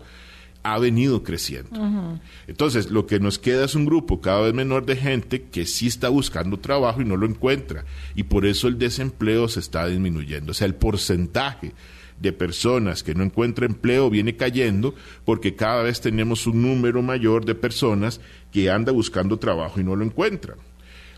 ha 0.64 0.78
venido 0.80 1.24
creciendo. 1.24 2.20
Entonces, 2.48 2.92
lo 2.92 3.08
que 3.08 3.20
nos 3.20 3.40
queda 3.40 3.66
es 3.66 3.76
un 3.76 3.86
grupo 3.86 4.22
cada 4.22 4.42
vez 4.42 4.54
menor 4.54 4.86
de 4.86 4.96
gente 4.96 5.44
que 5.44 5.66
sí 5.66 5.88
está 5.88 6.10
buscando 6.10 6.60
trabajo 6.60 7.02
y 7.02 7.06
no 7.06 7.18
lo 7.18 7.26
encuentra. 7.26 7.86
Y 8.16 8.24
por 8.24 8.46
eso 8.46 8.68
el 8.68 8.78
desempleo 8.78 9.48
se 9.48 9.60
está 9.60 9.88
disminuyendo. 9.88 10.52
O 10.52 10.54
sea, 10.54 10.68
el 10.68 10.76
porcentaje 10.76 11.74
de 12.20 12.32
personas 12.32 13.02
que 13.02 13.16
no 13.16 13.24
encuentran 13.24 13.72
empleo 13.72 14.10
viene 14.10 14.36
cayendo 14.36 14.94
porque 15.26 15.56
cada 15.56 15.82
vez 15.82 16.02
tenemos 16.02 16.46
un 16.46 16.62
número 16.62 17.02
mayor 17.02 17.46
de 17.46 17.56
personas 17.56 18.22
que 18.52 18.70
anda 18.70 18.92
buscando 18.92 19.38
trabajo 19.40 19.80
y 19.80 19.84
no 19.84 19.96
lo 19.96 20.06
encuentran. 20.06 20.58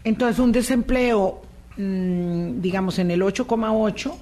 Entonces, 0.05 0.39
un 0.39 0.51
desempleo, 0.51 1.41
mm, 1.77 2.61
digamos, 2.61 2.99
en 2.99 3.11
el 3.11 3.21
8,8, 3.21 4.17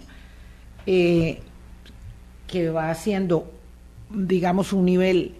eh, 0.88 1.39
que 2.47 2.69
va 2.69 2.89
haciendo, 2.89 3.51
digamos, 4.13 4.74
un 4.74 4.86
nivel 4.86 5.34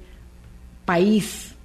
país 0.86 1.56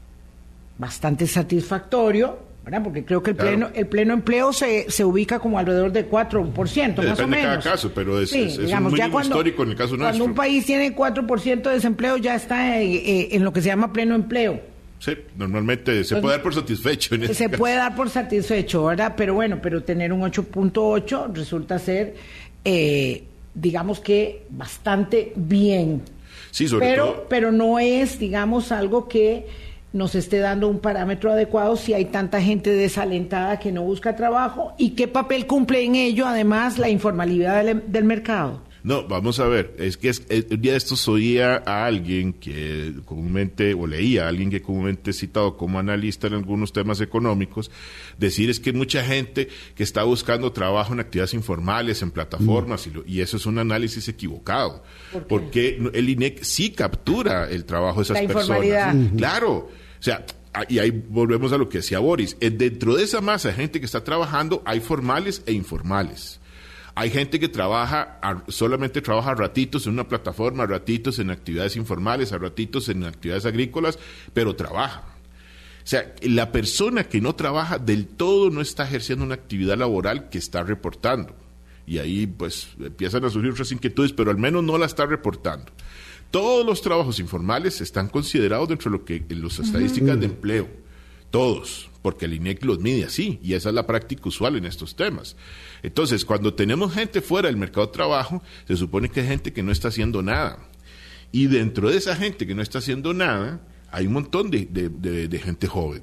bastante 0.79 1.27
satisfactorio, 1.27 2.47
porque 2.83 3.05
creo 3.05 3.23
que 3.23 3.31
el 3.31 3.37
pleno 3.37 3.71
el 3.75 3.87
pleno 3.87 4.13
empleo 4.13 4.53
se, 4.53 4.91
se 4.91 5.05
ubica 5.05 5.39
como 5.39 5.59
alrededor 5.59 5.93
del 5.93 6.11
4%, 6.11 6.97
más 6.97 7.21
o 7.21 7.29
menos. 7.29 7.31
de 7.31 7.43
cada 7.43 7.61
caso, 7.61 7.93
pero 7.95 8.21
es, 8.21 8.33
un 8.33 9.21
histórico 9.23 9.63
en 9.63 9.71
el 9.71 9.77
caso 9.77 9.97
nuestro. 9.97 9.99
Cuando 9.99 10.25
un 10.25 10.35
país 10.35 10.67
tiene 10.67 10.95
4% 10.95 11.63
de 11.63 11.71
desempleo 11.71 12.17
ya 12.17 12.35
está 12.35 12.81
eh, 12.81 13.29
en, 13.31 13.45
lo 13.45 13.53
que 13.53 13.63
se 13.63 13.69
llama 13.69 13.93
pleno 13.93 14.17
empleo. 14.17 14.61
Sí, 14.99 15.13
normalmente 15.37 16.03
se 16.03 16.17
puede 16.17 16.37
dar 16.37 16.43
por 16.43 16.55
satisfecho. 16.55 17.15
En 17.15 17.33
se 17.33 17.49
puede 17.51 17.77
dar 17.77 17.95
por 17.95 18.11
satisfecho, 18.11 18.87
¿verdad? 18.87 19.15
Pero 19.17 19.35
bueno, 19.35 19.61
pero 19.63 19.85
tener 19.85 20.13
un 20.13 20.23
8.8 20.23 21.35
resulta 21.35 21.79
ser, 21.79 22.17
eh, 22.65 23.23
digamos 23.55 24.01
que, 24.01 24.45
bastante 24.51 25.33
bien. 25.37 26.03
Sí, 26.51 26.69
sobre 26.69 26.87
pero, 26.87 27.07
todo. 27.07 27.27
Pero 27.29 27.53
no 27.53 27.79
es, 27.79 28.19
digamos, 28.19 28.73
algo 28.73 29.09
que 29.09 29.47
nos 29.93 30.15
esté 30.15 30.39
dando 30.39 30.69
un 30.69 30.79
parámetro 30.79 31.33
adecuado 31.33 31.77
si 31.77 31.95
hay 31.95 32.07
tanta 32.07 32.41
gente 32.43 32.71
desalentada 32.71 33.59
que 33.59 33.73
no 33.73 33.83
busca 33.83 34.15
trabajo 34.15 34.75
y 34.77 34.91
qué 34.91 35.09
papel 35.09 35.47
cumple 35.47 35.83
en 35.85 35.95
ello 35.95 36.27
además 36.27 36.79
la 36.79 36.89
informalidad 36.89 37.65
del, 37.65 38.05
mercado. 38.05 38.61
No, 38.87 39.07
vamos 39.09 39.41
a 39.41 39.49
ver, 39.49 39.75
es 39.79 39.97
que 39.97 40.09
es, 40.11 40.23
el 40.29 40.61
día 40.61 40.73
de 40.73 40.79
estos 40.79 41.09
oía 41.09 41.63
a 41.67 41.87
alguien 41.87 42.33
que 42.33 42.95
comúnmente, 43.05 43.75
o 43.75 43.87
leía 43.87 44.27
a 44.27 44.29
alguien 44.29 44.49
que 44.49 44.63
comúnmente 44.63 45.11
he 45.11 45.13
citado 45.13 45.57
como 45.57 45.79
analista 45.79 46.29
en 46.29 46.35
algunos 46.35 46.73
temas 46.73 47.01
económicos, 47.01 47.71
decir 48.17 48.49
es 48.49 48.61
que 48.61 48.73
mucha 48.73 49.05
gente 49.05 49.49
que 49.75 49.83
está 49.83 50.05
buscando 50.05 50.53
trabajo 50.53 50.93
en 50.93 51.01
actividades 51.01 51.35
informales, 51.35 52.01
en 52.03 52.13
plataformas, 52.13 52.89
y, 53.07 53.21
eso 53.21 53.37
es 53.37 53.47
un 53.47 53.59
análisis 53.59 54.09
equivocado, 54.09 54.85
porque 55.29 55.79
el 55.93 56.09
INEC 56.09 56.45
sí 56.45 56.71
captura 56.71 57.51
el 57.51 57.65
trabajo 57.65 58.01
de 58.01 58.05
esas 58.05 58.23
personas. 58.23 58.97
Claro 59.17 59.69
o 59.99 60.03
sea, 60.03 60.25
y 60.69 60.79
ahí 60.79 60.91
volvemos 60.91 61.53
a 61.53 61.59
lo 61.59 61.69
que 61.69 61.79
decía 61.79 61.99
Boris. 61.99 62.37
Eh, 62.41 62.51
dentro 62.51 62.95
de 62.97 63.05
esa 63.05 63.21
masa 63.21 63.49
de 63.49 63.55
gente 63.55 63.81
que 63.81 63.87
está 63.87 64.05
trabajando 64.05 64.63
hay 64.65 64.81
formales 64.81 65.43
e 65.47 65.53
informales. 65.53 66.41
Hay 66.99 67.11
gente 67.11 67.39
que 67.39 67.49
trabaja, 67.49 68.19
solamente 68.49 69.03
trabaja 69.03 69.35
ratitos 69.35 69.87
en 69.87 69.93
una 69.93 70.09
plataforma, 70.09 70.65
ratitos 70.65 71.19
en 71.19 71.31
actividades 71.31 71.77
informales, 71.77 72.33
a 72.33 72.39
ratitos 72.39 72.89
en 72.89 73.05
actividades 73.05 73.45
agrícolas, 73.45 73.99
pero 74.33 74.57
trabaja. 74.57 75.03
O 75.85 75.87
sea, 75.87 76.15
la 76.23 76.51
persona 76.53 77.05
que 77.05 77.21
no 77.21 77.35
trabaja 77.35 77.79
del 77.79 78.07
todo 78.07 78.49
no 78.49 78.63
está 78.63 78.85
ejerciendo 78.85 79.27
una 79.27 79.35
actividad 79.35 79.77
laboral 79.77 80.31
que 80.31 80.39
está 80.39 80.63
reportando. 80.63 81.37
Y 81.87 81.99
ahí 81.99 82.27
pues 82.27 82.69
empiezan 82.81 83.27
a 83.27 83.31
surgir 83.31 83.53
otras 83.53 83.73
inquietudes, 83.73 84.15
pero 84.15 84.31
al 84.31 84.39
menos 84.39 84.65
no 84.65 84.79
la 84.79 84.87
está 84.87 85.05
reportando. 85.05 85.71
Todos 86.31 86.65
los 86.65 86.81
trabajos 86.81 87.21
informales 87.21 87.83
están 87.83 88.09
considerados 88.09 88.71
dentro 88.71 88.91
de 88.91 88.97
lo 88.97 89.05
que 89.05 89.23
en 89.29 89.43
las 89.43 89.59
estadísticas 89.59 90.19
de 90.19 90.27
empleo. 90.27 90.86
Todos, 91.31 91.91
porque 92.03 92.27
el 92.27 92.35
INEC 92.35 92.65
los 92.65 92.81
mide 92.81 93.05
así, 93.05 93.39
y 93.43 93.55
esa 93.55 93.71
es 93.71 93.75
la 93.75 93.87
práctica 93.87 94.29
usual 94.29 94.57
en 94.57 94.65
estos 94.65 94.97
temas. 94.97 95.37
Entonces, 95.83 96.25
cuando 96.25 96.55
tenemos 96.55 96.95
gente 96.95 97.21
fuera 97.21 97.49
del 97.49 97.57
mercado 97.57 97.87
de 97.87 97.93
trabajo, 97.93 98.43
se 98.67 98.77
supone 98.77 99.09
que 99.09 99.21
hay 99.21 99.27
gente 99.27 99.53
que 99.53 99.63
no 99.63 99.73
está 99.73 99.89
haciendo 99.89 100.23
nada. 100.23 100.59
Y 101.33 101.47
dentro 101.47 101.91
de 101.91 101.97
esa 101.97 102.17
gente 102.17 102.47
que 102.47 102.55
no 102.55 102.63
está 102.63 102.79
haciendo 102.79 103.13
nada, 103.13 103.61
hay 103.91 104.07
un 104.07 104.15
montón 104.15 104.51
de, 104.51 105.41
gente 105.43 105.67
joven. 105.67 106.03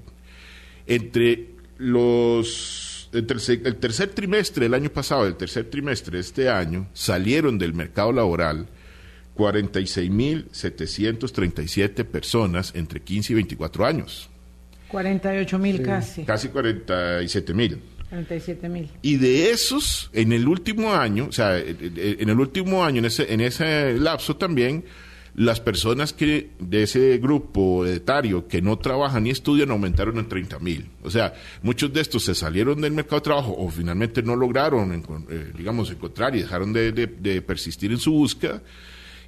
Entre 0.87 1.55
los 1.77 3.09
el 3.13 3.25
tercer, 3.27 4.09
trimestre 4.09 4.65
del 4.65 4.73
año 4.73 4.89
pasado, 4.89 5.25
el 5.27 5.35
tercer 5.35 5.69
trimestre 5.69 6.17
de 6.17 6.21
este 6.21 6.49
año, 6.49 6.89
salieron 6.93 7.59
del 7.59 7.73
mercado 7.73 8.11
laboral 8.11 8.67
46.737 9.35 12.05
personas 12.05 12.71
entre 12.75 13.01
15 13.01 13.33
y 13.33 13.35
24 13.35 13.85
años. 13.85 14.31
48 14.93 15.59
mil 15.59 15.81
casi. 15.81 16.23
Casi 16.23 16.49
47 16.49 17.53
mil. 17.53 17.81
47 18.09 18.69
mil. 18.69 18.89
Y 19.01 19.17
de 19.17 19.49
esos, 19.49 20.11
en 20.13 20.31
el 20.31 20.47
último 20.47 20.93
año, 20.93 21.25
o 21.27 21.31
sea, 21.31 21.57
en 21.57 22.29
el 22.29 22.39
último 22.39 22.85
año, 22.85 22.99
en 22.99 23.05
ese, 23.05 23.33
en 23.33 23.41
ese 23.41 23.97
lapso 23.97 24.35
también, 24.37 24.85
las 25.35 25.59
personas 25.59 26.13
que 26.13 26.51
de 26.59 26.83
ese 26.83 27.17
grupo 27.17 27.85
etario 27.87 28.47
que 28.47 28.61
no 28.61 28.77
trabajan 28.77 29.23
ni 29.23 29.31
estudian 29.31 29.71
aumentaron 29.71 30.19
en 30.19 30.29
30 30.29 30.59
mil. 30.59 30.91
O 31.01 31.09
sea, 31.09 31.33
muchos 31.63 31.91
de 31.91 32.01
estos 32.01 32.23
se 32.23 32.35
salieron 32.35 32.81
del 32.81 32.91
mercado 32.91 33.15
de 33.17 33.23
trabajo 33.23 33.55
o 33.57 33.69
finalmente 33.69 34.21
no 34.21 34.35
lograron, 34.35 34.93
eh, 35.29 35.51
digamos, 35.57 35.89
encontrar 35.89 36.35
y 36.35 36.41
dejaron 36.41 36.71
de, 36.71 37.41
persistir 37.45 37.91
en 37.91 37.97
su 37.97 38.11
búsqueda 38.11 38.61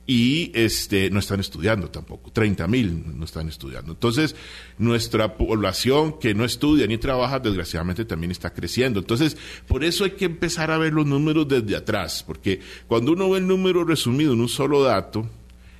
y 0.08 0.52
este 0.54 1.10
no 1.10 1.20
están 1.20 1.39
estudiando 1.39 1.89
tampoco. 1.89 2.32
30 2.32 2.68
mil 2.68 3.18
no 3.18 3.26
están 3.26 3.48
estudiando. 3.48 3.94
Entonces, 3.94 4.36
nuestra 4.78 5.38
población 5.38 6.20
que 6.20 6.34
no 6.36 6.46
estudia 6.46 6.86
ni 6.88 6.98
trabaja, 6.98 7.39
desgraciadamente 7.39 8.06
también 8.06 8.32
está 8.32 8.54
creciendo. 8.54 9.00
Entonces, 9.00 9.36
por 9.68 9.84
eso 9.84 10.04
hay 10.04 10.12
que 10.12 10.26
empezar 10.26 10.70
a 10.72 10.78
ver 10.78 10.94
los 10.94 11.06
números 11.06 11.48
desde 11.48 11.76
atrás, 11.76 12.24
porque 12.26 12.60
cuando 12.88 13.13
uno 13.13 13.30
ve 13.30 13.39
el 13.39 13.48
número 13.48 13.84
resumido 13.84 14.34
en 14.34 14.41
un 14.41 14.50
solo 14.50 14.84
dato, 14.84 15.28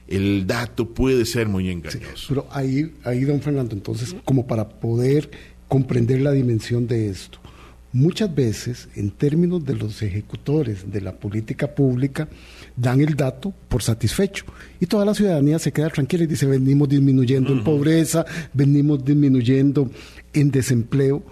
el 0.08 0.46
dato 0.46 0.94
puede 0.94 1.26
ser 1.26 1.48
muy 1.48 1.70
engañoso. 1.70 2.28
pero 2.30 2.48
ahí, 2.52 2.94
ahí, 3.04 3.22
don 3.22 3.42
Fernando, 3.42 3.74
entonces, 3.74 4.16
como 4.24 4.46
para 4.48 4.70
poder 4.70 5.30
comprender 5.68 6.22
la 6.22 6.32
dimensión 6.32 6.88
de 6.88 7.10
esto, 7.10 7.40
muchas 7.92 8.34
veces, 8.34 8.90
en 8.96 9.10
términos 9.10 9.66
de 9.66 9.76
los 9.76 10.02
ejecutores 10.02 10.92
de 10.92 11.02
la 11.02 11.18
política 11.18 11.74
pública, 11.74 12.28
dan 12.76 13.02
el 13.02 13.16
dato 13.16 13.54
por 13.70 13.82
satisfecho. 13.82 14.46
Y 14.80 14.86
toda 14.86 15.06
la 15.06 15.14
ciudadanía 15.14 15.60
se 15.60 15.72
queda 15.72 15.90
tranquila 15.90 16.24
y 16.24 16.28
dice, 16.28 16.46
venimos 16.46 16.90
disminuyendo 16.90 17.52
en 17.54 17.64
pobreza, 17.64 18.26
venimos 18.54 19.04
disminuyendo 19.04 19.90
en 20.34 20.52
desempleo 20.52 21.24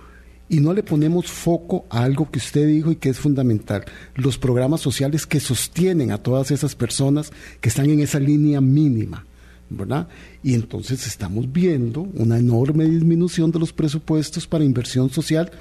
y 0.50 0.60
no 0.60 0.74
le 0.74 0.84
ponemos 0.84 1.28
foco 1.28 1.86
a 1.90 2.04
algo 2.04 2.30
que 2.30 2.40
usted 2.40 2.68
dijo 2.68 2.92
y 2.92 2.98
que 2.98 3.10
es 3.10 3.20
fundamental, 3.20 3.86
los 4.16 4.38
programas 4.38 4.82
sociales 4.82 5.26
que 5.26 5.40
sostienen 5.40 6.12
a 6.12 6.18
todas 6.18 6.52
esas 6.52 6.76
personas 6.76 7.32
que 7.60 7.70
están 7.70 7.90
en 7.90 8.00
esa 8.02 8.20
línea 8.20 8.62
mínima. 8.62 9.26
¿verdad? 9.70 10.08
Y 10.44 10.54
entonces 10.54 11.08
estamos 11.08 11.52
viendo 11.52 12.02
una 12.14 12.38
enorme 12.38 12.86
disminución 12.86 13.52
de 13.52 13.60
los 13.60 13.74
presupuestos 13.74 14.46
para 14.46 14.64
inversión 14.64 15.10
social 15.10 15.52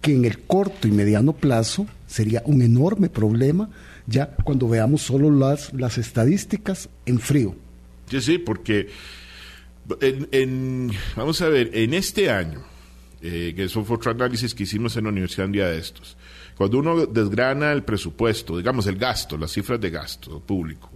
que 0.00 0.14
en 0.14 0.24
el 0.24 0.40
corto 0.40 0.88
y 0.88 0.90
mediano 0.90 1.32
plazo 1.32 1.86
sería 2.06 2.42
un 2.46 2.62
enorme 2.62 3.08
problema 3.08 3.70
ya 4.06 4.34
cuando 4.44 4.68
veamos 4.68 5.02
solo 5.02 5.30
las, 5.30 5.72
las 5.74 5.98
estadísticas 5.98 6.88
en 7.06 7.18
frío. 7.18 7.54
Sí, 8.08 8.20
sí, 8.20 8.38
porque 8.38 8.88
en, 10.00 10.90
vamos 11.16 11.40
a 11.42 11.48
ver, 11.48 11.70
en 11.72 11.94
este 11.94 12.30
año, 12.30 12.62
eh, 13.22 13.52
que 13.54 13.64
eso 13.64 13.84
fue 13.84 13.96
otro 13.96 14.10
análisis 14.10 14.54
que 14.54 14.64
hicimos 14.64 14.96
en 14.96 15.04
la 15.04 15.10
universidad 15.10 15.48
de 15.48 15.78
estos. 15.78 16.16
Cuando 16.56 16.78
uno 16.78 17.06
desgrana 17.06 17.72
el 17.72 17.82
presupuesto, 17.82 18.56
digamos 18.56 18.86
el 18.86 18.96
gasto, 18.96 19.36
las 19.36 19.52
cifras 19.52 19.80
de 19.80 19.90
gasto 19.90 20.40
público, 20.40 20.90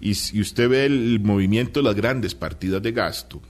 y, 0.00 0.12
usted 0.40 0.68
ve 0.68 0.86
el, 0.86 1.20
movimiento 1.20 1.80
de 1.80 1.84
las 1.84 1.94
grandes 1.94 2.34
partidas 2.34 2.82
de 2.82 2.92
gasto, 2.92 3.40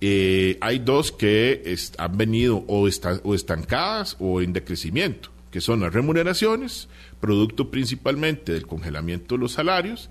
eh, 0.00 0.58
hay 0.60 0.80
dos 0.80 1.12
que 1.12 1.76
han 1.98 2.16
venido 2.16 2.64
o, 2.66 2.88
o 3.22 3.34
estancadas 3.34 4.16
o 4.18 4.40
en 4.40 4.52
decrecimiento, 4.52 5.30
que 5.50 5.60
son 5.60 5.80
las 5.80 5.92
remuneraciones, 5.92 6.88
producto 7.22 7.70
principalmente 7.70 8.52
del 8.52 8.66
congelamiento 8.66 9.36
de 9.36 9.42
los 9.42 9.52
salarios, 9.52 10.10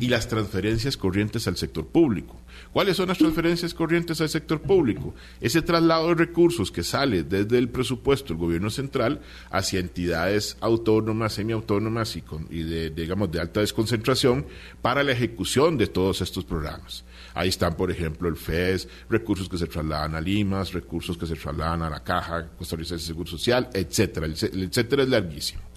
y 0.00 0.08
las 0.08 0.26
transferencias 0.26 0.96
corrientes 0.96 1.46
al 1.46 1.56
sector 1.56 1.86
público. 1.86 2.36
¿Cuáles 2.72 2.96
son 2.96 3.08
las 3.08 3.18
transferencias 3.18 3.72
corrientes 3.74 4.20
al 4.20 4.28
sector 4.28 4.60
público? 4.60 5.14
Ese 5.40 5.62
traslado 5.62 6.08
de 6.08 6.16
recursos 6.16 6.72
que 6.72 6.82
sale 6.82 7.22
desde 7.22 7.58
el 7.58 7.68
presupuesto 7.68 8.28
del 8.28 8.38
gobierno 8.38 8.70
central 8.70 9.20
hacia 9.52 9.78
entidades 9.78 10.56
autónomas, 10.60 11.34
semiautónomas 11.34 12.16
y, 12.16 12.24
y 12.50 12.64
de, 12.64 12.90
digamos, 12.90 13.30
de 13.30 13.40
alta 13.40 13.60
desconcentración 13.60 14.44
para 14.82 15.04
la 15.04 15.12
ejecución 15.12 15.78
de 15.78 15.86
todos 15.86 16.20
estos 16.22 16.44
programas. 16.44 17.04
Ahí 17.34 17.50
están, 17.50 17.76
por 17.76 17.92
ejemplo, 17.92 18.28
el 18.28 18.36
FES, 18.36 18.88
recursos 19.08 19.48
que 19.48 19.58
se 19.58 19.68
trasladan 19.68 20.16
a 20.16 20.20
Limas, 20.20 20.72
recursos 20.72 21.16
que 21.16 21.26
se 21.26 21.36
trasladan 21.36 21.82
a 21.82 21.90
la 21.90 22.02
Caja 22.02 22.48
Costarricense 22.58 23.04
de 23.04 23.06
Seguro 23.06 23.30
Social, 23.30 23.70
etcétera. 23.72 24.26
etcétera 24.26 25.04
es 25.04 25.08
larguísimo. 25.08 25.67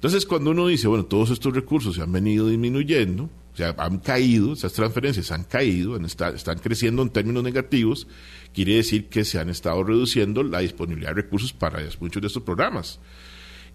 Entonces, 0.00 0.24
cuando 0.24 0.52
uno 0.52 0.66
dice, 0.66 0.88
bueno, 0.88 1.04
todos 1.04 1.28
estos 1.28 1.54
recursos 1.54 1.96
se 1.96 2.00
han 2.00 2.10
venido 2.10 2.48
disminuyendo, 2.48 3.24
o 3.52 3.56
sea, 3.56 3.74
han 3.76 3.98
caído, 3.98 4.54
esas 4.54 4.72
transferencias 4.72 5.30
han 5.30 5.44
caído, 5.44 6.00
están 6.02 6.58
creciendo 6.58 7.02
en 7.02 7.10
términos 7.10 7.44
negativos, 7.44 8.06
quiere 8.54 8.76
decir 8.76 9.10
que 9.10 9.26
se 9.26 9.38
han 9.38 9.50
estado 9.50 9.84
reduciendo 9.84 10.42
la 10.42 10.60
disponibilidad 10.60 11.10
de 11.10 11.20
recursos 11.20 11.52
para 11.52 11.86
muchos 12.00 12.22
de 12.22 12.28
estos 12.28 12.42
programas. 12.42 12.98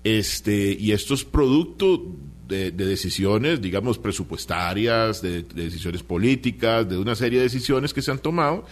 Este, 0.04 0.76
y 0.80 0.94
esto 0.94 1.14
es 1.14 1.24
producto 1.24 2.16
de, 2.48 2.72
decisiones, 2.72 3.62
digamos, 3.62 4.00
presupuestarias, 4.00 5.22
de, 5.22 5.44
decisiones 5.44 6.02
políticas, 6.02 6.90
de 6.90 6.98
una 6.98 7.14
serie 7.14 7.38
de 7.38 7.44
decisiones 7.44 7.94
que 7.94 8.02
se 8.02 8.10
han 8.10 8.18
tomado 8.18 8.66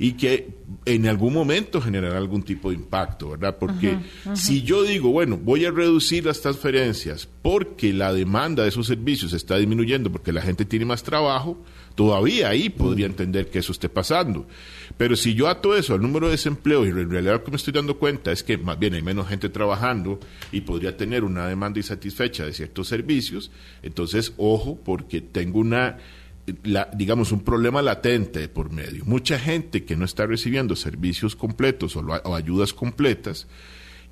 y 0.00 0.12
que 0.12 0.48
en 0.86 1.06
algún 1.06 1.34
momento 1.34 1.78
generará 1.78 2.16
algún 2.16 2.42
tipo 2.42 2.70
de 2.70 2.76
impacto, 2.76 3.28
¿verdad? 3.28 3.58
Porque 3.60 3.98
si 4.32 4.62
yo 4.62 4.82
digo, 4.82 5.10
bueno, 5.10 5.36
voy 5.36 5.66
a 5.66 5.70
reducir 5.70 6.24
las 6.24 6.40
transferencias 6.40 7.28
porque 7.42 7.92
la 7.92 8.10
demanda 8.10 8.62
de 8.62 8.70
esos 8.70 8.86
servicios 8.86 9.34
está 9.34 9.58
disminuyendo, 9.58 10.10
porque 10.10 10.32
la 10.32 10.40
gente 10.40 10.64
tiene 10.64 10.86
más 10.86 11.02
trabajo, 11.02 11.62
todavía 11.96 12.48
ahí 12.48 12.70
podría 12.70 13.04
entender 13.04 13.50
que 13.50 13.58
eso 13.58 13.72
esté 13.72 13.90
pasando. 13.90 14.46
Pero 14.96 15.16
si 15.16 15.34
yo 15.34 15.48
ato 15.48 15.76
eso 15.76 15.92
al 15.92 16.00
número 16.00 16.28
de 16.28 16.32
desempleo 16.32 16.86
y 16.86 16.88
en 16.88 17.10
realidad 17.10 17.34
lo 17.34 17.44
que 17.44 17.50
me 17.50 17.58
estoy 17.58 17.74
dando 17.74 17.98
cuenta 17.98 18.32
es 18.32 18.42
que 18.42 18.56
más 18.56 18.78
bien 18.78 18.94
hay 18.94 19.02
menos 19.02 19.28
gente 19.28 19.50
trabajando 19.50 20.18
y 20.50 20.62
podría 20.62 20.96
tener 20.96 21.24
una 21.24 21.46
demanda 21.46 21.78
insatisfecha 21.78 22.46
de 22.46 22.54
ciertos 22.54 22.88
servicios, 22.88 23.50
entonces 23.82 24.32
ojo 24.38 24.80
porque 24.82 25.20
tengo 25.20 25.58
una 25.58 25.98
digamos, 26.94 27.32
un 27.32 27.40
problema 27.40 27.82
latente 27.82 28.48
por 28.48 28.70
medio. 28.70 29.04
Mucha 29.04 29.38
gente 29.38 29.84
que 29.84 29.96
no 29.96 30.04
está 30.04 30.26
recibiendo 30.26 30.74
servicios 30.76 31.36
completos 31.36 31.96
o, 31.96 32.34
ayudas 32.34 32.72
completas 32.72 33.46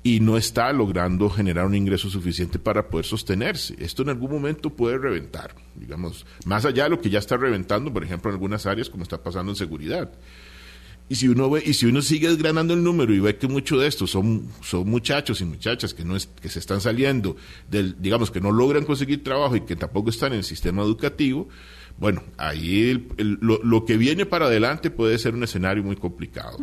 y 0.01 0.21
no 0.21 0.37
está 0.37 0.71
logrando 0.71 1.29
generar 1.29 1.65
un 1.65 1.75
ingreso 1.75 2.09
suficiente 2.09 2.57
para 2.57 2.89
poder 2.89 3.05
sostenerse. 3.05 3.75
Esto 3.79 4.03
en 4.03 4.09
algún 4.09 4.31
momento 4.31 4.69
puede 4.69 4.97
reventar, 4.97 5.55
digamos, 5.75 6.25
más 6.45 6.65
allá 6.65 6.85
de 6.85 6.91
lo 6.91 7.01
que 7.01 7.09
ya 7.09 7.19
está 7.19 7.35
reventando, 7.35 7.91
por 7.91 8.03
ejemplo, 8.03 8.31
en 8.31 8.35
algunas 8.35 8.65
áreas 8.65 8.89
como 8.89 9.03
está 9.03 9.21
pasando 9.21 9.51
en 9.51 9.57
seguridad. 9.57 10.11
Y 11.09 11.15
si 11.15 11.27
uno 11.27 11.49
ve, 11.49 11.63
y 11.65 11.73
si 11.73 11.87
uno 11.87 12.03
sigue 12.03 12.29
desgranando 12.29 12.75
el 12.75 12.83
número 12.83 13.11
y 13.13 13.19
ve 13.19 13.35
que 13.35 13.47
muchos 13.47 13.81
de 13.81 13.87
estos 13.87 14.11
son, 14.11 14.47
son 14.61 14.87
muchachos 14.87 15.41
y 15.41 15.45
muchachas 15.45 15.95
que 15.95 16.05
no 16.05 16.15
es, 16.15 16.27
que 16.27 16.49
se 16.49 16.59
están 16.59 16.81
saliendo 16.81 17.35
del, 17.67 17.99
digamos 17.99 18.29
que 18.29 18.39
no 18.39 18.51
logran 18.51 18.85
conseguir 18.85 19.23
trabajo 19.23 19.55
y 19.55 19.61
que 19.61 19.75
tampoco 19.75 20.11
están 20.11 20.33
en 20.33 20.39
el 20.39 20.43
sistema 20.43 20.83
educativo, 20.83 21.49
bueno, 21.99 22.23
ahí 22.37 23.07
lo, 23.17 23.85
que 23.85 23.97
viene 23.97 24.25
para 24.25 24.45
adelante 24.45 24.89
puede 24.89 25.17
ser 25.17 25.33
un 25.33 25.43
escenario 25.43 25.83
muy 25.83 25.97
complicado. 25.97 26.57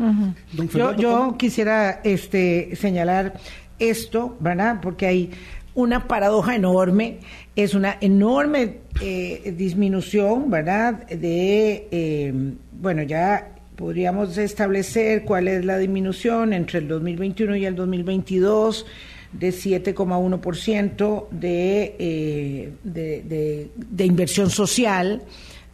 yo, 0.96 1.36
quisiera 1.38 2.00
este, 2.04 2.74
señalar 2.74 3.34
esto, 3.78 4.36
¿verdad? 4.40 4.80
Porque 4.80 5.06
hay 5.06 5.30
una 5.74 6.08
paradoja 6.08 6.56
enorme, 6.56 7.18
es 7.54 7.74
una 7.74 7.98
enorme 8.00 8.78
eh, 9.02 9.54
disminución, 9.56 10.50
¿verdad? 10.50 11.06
De, 11.06 11.86
eh, 11.90 12.32
bueno, 12.72 13.02
ya 13.02 13.52
podríamos 13.76 14.38
establecer 14.38 15.24
cuál 15.24 15.48
es 15.48 15.66
la 15.66 15.76
disminución 15.76 16.54
entre 16.54 16.78
el 16.78 16.88
2021 16.88 17.56
y 17.56 17.66
el 17.66 17.76
2022 17.76 18.86
de 19.32 19.50
7,1% 19.50 21.28
de, 21.30 21.96
eh, 21.98 22.72
de, 22.82 23.22
de, 23.22 23.70
de 23.76 24.04
inversión 24.04 24.50
social, 24.50 25.22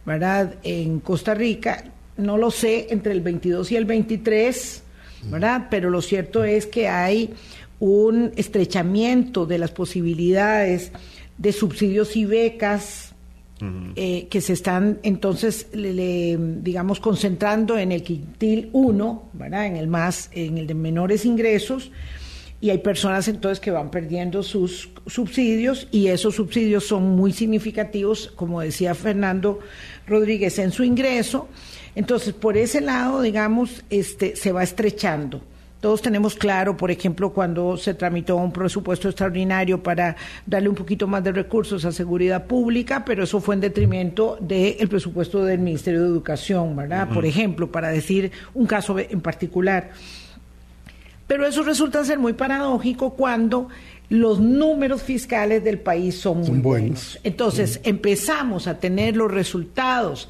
¿verdad? 0.05 0.55
En 0.63 0.99
Costa 0.99 1.33
Rica, 1.33 1.85
no 2.17 2.37
lo 2.37 2.51
sé, 2.51 2.87
entre 2.89 3.13
el 3.13 3.21
22 3.21 3.71
y 3.71 3.75
el 3.75 3.85
23, 3.85 4.83
¿verdad? 5.29 5.67
Pero 5.69 5.89
lo 5.89 6.01
cierto 6.01 6.43
es 6.43 6.67
que 6.67 6.87
hay 6.87 7.33
un 7.79 8.31
estrechamiento 8.35 9.45
de 9.45 9.57
las 9.57 9.71
posibilidades 9.71 10.91
de 11.37 11.51
subsidios 11.51 12.15
y 12.15 12.25
becas 12.25 13.13
eh, 13.95 14.27
que 14.29 14.41
se 14.41 14.53
están 14.53 14.99
entonces, 15.03 15.67
digamos, 15.71 16.99
concentrando 16.99 17.77
en 17.77 17.93
el 17.93 18.03
quintil 18.03 18.69
1, 18.73 19.29
¿verdad? 19.33 19.67
En 19.67 19.77
el 19.77 19.87
más, 19.87 20.29
en 20.33 20.57
el 20.57 20.67
de 20.67 20.73
menores 20.73 21.23
ingresos, 21.23 21.91
y 22.63 22.69
hay 22.69 22.77
personas 22.77 23.27
entonces 23.27 23.59
que 23.59 23.71
van 23.71 23.91
perdiendo 23.91 24.41
sus 24.41 24.89
subsidios 25.05 25.89
y 25.91 26.07
esos 26.07 26.35
subsidios 26.35 26.87
son 26.87 27.03
muy 27.09 27.33
significativos, 27.33 28.31
como 28.37 28.61
decía 28.61 28.95
Fernando 28.95 29.59
Rodríguez, 30.07 30.57
en 30.59 30.71
su 30.71 30.85
ingreso. 30.85 31.49
Entonces, 31.93 32.31
por 32.31 32.55
ese 32.55 32.79
lado, 32.79 33.21
digamos, 33.21 33.83
este, 33.89 34.37
se 34.37 34.53
va 34.53 34.63
estrechando. 34.63 35.41
Todos 35.81 36.01
tenemos 36.01 36.35
claro, 36.35 36.77
por 36.77 36.89
ejemplo, 36.89 37.33
cuando 37.33 37.75
se 37.75 37.95
tramitó 37.95 38.37
un 38.37 38.53
presupuesto 38.53 39.09
extraordinario 39.09 39.83
para 39.83 40.15
darle 40.45 40.69
un 40.69 40.75
poquito 40.75 41.05
más 41.05 41.21
de 41.21 41.33
recursos 41.33 41.83
a 41.83 41.91
seguridad 41.91 42.45
pública, 42.45 43.03
pero 43.03 43.25
eso 43.25 43.41
fue 43.41 43.55
en 43.55 43.61
detrimento 43.61 44.37
del 44.39 44.87
presupuesto 44.87 45.43
del 45.43 45.59
Ministerio 45.59 46.01
de 46.01 46.07
Educación, 46.07 46.77
¿verdad? 46.77 47.09
Por 47.09 47.25
ejemplo, 47.25 47.69
para 47.69 47.89
decir 47.89 48.31
un 48.53 48.67
caso 48.67 48.97
en 48.97 49.19
particular. 49.19 49.91
Pero 51.27 51.47
eso 51.47 51.63
resulta 51.63 52.03
ser 52.03 52.19
muy 52.19 52.33
paradójico 52.33 53.11
cuando 53.11 53.69
los 54.09 54.39
números 54.39 55.01
fiscales 55.01 55.63
del 55.63 55.79
país 55.79 56.19
son 56.19 56.41
muy 56.41 56.59
buenos. 56.59 57.19
Entonces, 57.23 57.79
empezamos 57.83 58.67
a 58.67 58.79
tener 58.79 59.15
los 59.15 59.31
resultados 59.31 60.29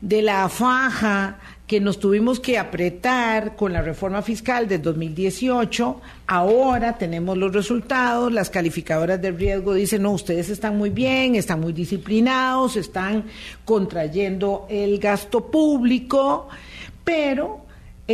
de 0.00 0.20
la 0.20 0.48
faja 0.48 1.38
que 1.66 1.80
nos 1.80 1.98
tuvimos 1.98 2.38
que 2.40 2.58
apretar 2.58 3.56
con 3.56 3.72
la 3.72 3.80
reforma 3.80 4.20
fiscal 4.20 4.68
del 4.68 4.82
2018. 4.82 6.00
Ahora 6.26 6.98
tenemos 6.98 7.38
los 7.38 7.54
resultados, 7.54 8.30
las 8.30 8.50
calificadoras 8.50 9.22
de 9.22 9.30
riesgo 9.30 9.72
dicen, 9.72 10.02
no, 10.02 10.10
ustedes 10.10 10.50
están 10.50 10.76
muy 10.76 10.90
bien, 10.90 11.34
están 11.34 11.60
muy 11.60 11.72
disciplinados, 11.72 12.76
están 12.76 13.24
contrayendo 13.64 14.66
el 14.68 14.98
gasto 14.98 15.46
público, 15.50 16.48
pero 17.04 17.61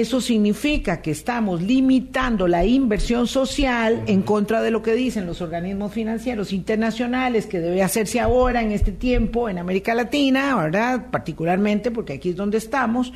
eso 0.01 0.21
significa 0.21 1.03
que 1.03 1.11
estamos 1.11 1.63
limitando 1.63 2.49
la 2.49 2.65
inversión 2.65 3.27
social 3.27 4.03
en 4.07 4.23
contra 4.23 4.63
de 4.63 4.71
lo 4.71 4.83
que 4.83 4.95
dicen 4.95 5.27
los 5.27 5.41
organismos 5.41 5.93
financieros 5.93 6.53
internacionales 6.53 7.47
que 7.47 7.61
debe 7.61 7.83
hacerse 7.83 8.21
ahora 8.21 8.63
en 8.63 8.73
este 8.73 8.93
tiempo 8.93 9.49
en 9.49 9.59
América 9.59 9.95
Latina, 9.95 10.57
¿verdad? 10.57 11.07
Particularmente 11.11 11.91
porque 11.91 12.15
aquí 12.15 12.31
es 12.31 12.37
donde 12.37 12.59
estamos. 12.59 13.13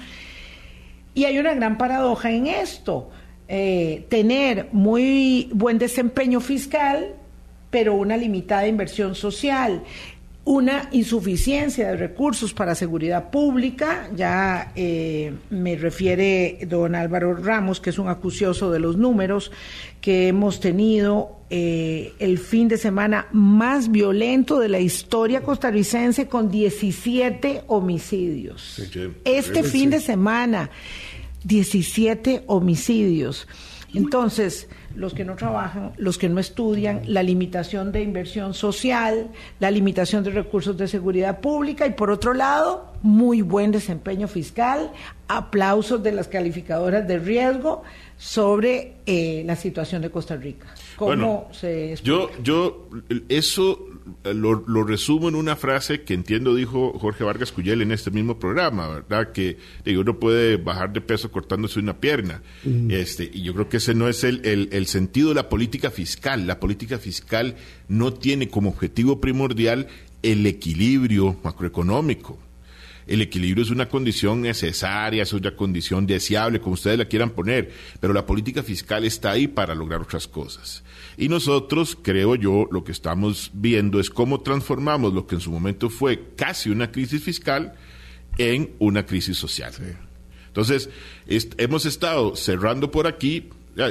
Y 1.14 1.24
hay 1.24 1.38
una 1.38 1.54
gran 1.54 1.78
paradoja 1.78 2.30
en 2.30 2.46
esto. 2.46 3.10
Eh, 3.48 4.06
tener 4.08 4.68
muy 4.72 5.50
buen 5.52 5.78
desempeño 5.78 6.40
fiscal, 6.40 7.14
pero 7.70 7.94
una 7.94 8.16
limitada 8.16 8.66
inversión 8.66 9.14
social, 9.14 9.82
una 10.44 10.88
insuficiencia 10.90 11.88
de 11.88 11.96
recursos 11.96 12.52
para 12.52 12.74
seguridad 12.74 13.30
pública, 13.30 14.10
ya 14.14 14.72
eh, 14.74 15.32
me 15.50 15.76
refiere 15.76 16.58
don 16.68 16.96
Álvaro 16.96 17.36
Ramos, 17.36 17.80
que 17.80 17.90
es 17.90 17.98
un 17.98 18.08
acucioso 18.08 18.70
de 18.72 18.80
los 18.80 18.96
números, 18.96 19.52
que 20.00 20.26
hemos 20.26 20.58
tenido 20.58 21.42
eh, 21.48 22.12
el 22.18 22.38
fin 22.38 22.66
de 22.66 22.76
semana 22.76 23.28
más 23.30 23.92
violento 23.92 24.58
de 24.58 24.68
la 24.68 24.80
historia 24.80 25.42
costarricense 25.42 26.26
con 26.26 26.50
17 26.50 27.62
homicidios. 27.68 28.82
Este 29.24 29.62
fin 29.62 29.90
de 29.90 30.00
semana, 30.00 30.70
17 31.44 32.42
homicidios. 32.48 33.46
Entonces, 33.94 34.68
los 34.94 35.14
que 35.14 35.24
no 35.24 35.36
trabajan, 35.36 35.92
los 35.96 36.18
que 36.18 36.28
no 36.28 36.40
estudian, 36.40 37.02
la 37.06 37.22
limitación 37.22 37.92
de 37.92 38.02
inversión 38.02 38.54
social, 38.54 39.28
la 39.60 39.70
limitación 39.70 40.24
de 40.24 40.30
recursos 40.30 40.76
de 40.76 40.88
seguridad 40.88 41.40
pública 41.40 41.86
y 41.86 41.92
por 41.92 42.10
otro 42.10 42.34
lado, 42.34 42.92
muy 43.02 43.42
buen 43.42 43.72
desempeño 43.72 44.28
fiscal, 44.28 44.92
aplausos 45.28 46.02
de 46.02 46.12
las 46.12 46.28
calificadoras 46.28 47.06
de 47.06 47.18
riesgo 47.18 47.82
sobre 48.16 48.94
eh, 49.06 49.42
la 49.44 49.56
situación 49.56 50.02
de 50.02 50.10
Costa 50.10 50.36
Rica. 50.36 50.66
¿Cómo 50.96 51.48
se 51.52 51.96
yo, 52.02 52.30
yo, 52.42 52.88
eso 53.28 53.86
lo, 54.24 54.84
resumo 54.84 55.28
en 55.28 55.34
una 55.34 55.56
frase 55.56 56.02
que 56.02 56.14
entiendo 56.14 56.54
dijo 56.54 56.98
Jorge 56.98 57.24
Vargas 57.24 57.52
Cuyel 57.52 57.82
en 57.82 57.92
este 57.92 58.10
mismo 58.10 58.38
programa, 58.38 58.88
¿verdad? 58.88 59.32
Que 59.32 59.58
uno 59.86 60.18
puede 60.18 60.56
bajar 60.56 60.92
de 60.92 61.00
peso 61.00 61.30
cortándose 61.30 61.78
una 61.78 61.98
pierna. 61.98 62.42
este, 62.88 63.30
y 63.32 63.42
yo 63.42 63.54
creo 63.54 63.68
que 63.68 63.78
ese 63.78 63.94
no 63.94 64.08
es 64.08 64.24
el, 64.24 64.68
el, 64.72 64.86
sentido 64.86 65.30
de 65.30 65.34
la 65.34 65.48
política 65.48 65.90
fiscal. 65.90 66.46
La 66.46 66.60
política 66.60 66.98
fiscal 66.98 67.56
no 67.88 68.12
tiene 68.12 68.48
como 68.48 68.70
objetivo 68.70 69.20
primordial 69.20 69.88
el 70.22 70.46
equilibrio 70.46 71.36
macroeconómico. 71.42 72.38
El 73.06 73.20
equilibrio 73.20 73.64
es 73.64 73.70
una 73.70 73.88
condición 73.88 74.42
necesaria, 74.42 75.24
es 75.24 75.32
una 75.32 75.56
condición 75.56 76.06
deseable, 76.06 76.60
como 76.60 76.74
ustedes 76.74 76.98
la 76.98 77.06
quieran 77.06 77.30
poner, 77.30 77.72
pero 78.00 78.12
la 78.12 78.26
política 78.26 78.62
fiscal 78.62 79.04
está 79.04 79.32
ahí 79.32 79.48
para 79.48 79.74
lograr 79.74 80.00
otras 80.00 80.28
cosas. 80.28 80.84
Y 81.16 81.28
nosotros, 81.28 81.98
creo 82.00 82.34
yo, 82.34 82.68
lo 82.70 82.84
que 82.84 82.92
estamos 82.92 83.50
viendo 83.54 84.00
es 84.00 84.10
cómo 84.10 84.40
transformamos 84.40 85.12
lo 85.12 85.26
que 85.26 85.34
en 85.34 85.40
su 85.40 85.50
momento 85.50 85.90
fue 85.90 86.32
casi 86.36 86.70
una 86.70 86.90
crisis 86.90 87.22
fiscal 87.22 87.74
en 88.38 88.72
una 88.78 89.04
crisis 89.04 89.36
social. 89.36 89.72
Entonces, 90.46 90.88
hemos 91.26 91.86
estado 91.86 92.36
cerrando 92.36 92.90
por 92.90 93.06
aquí, 93.06 93.48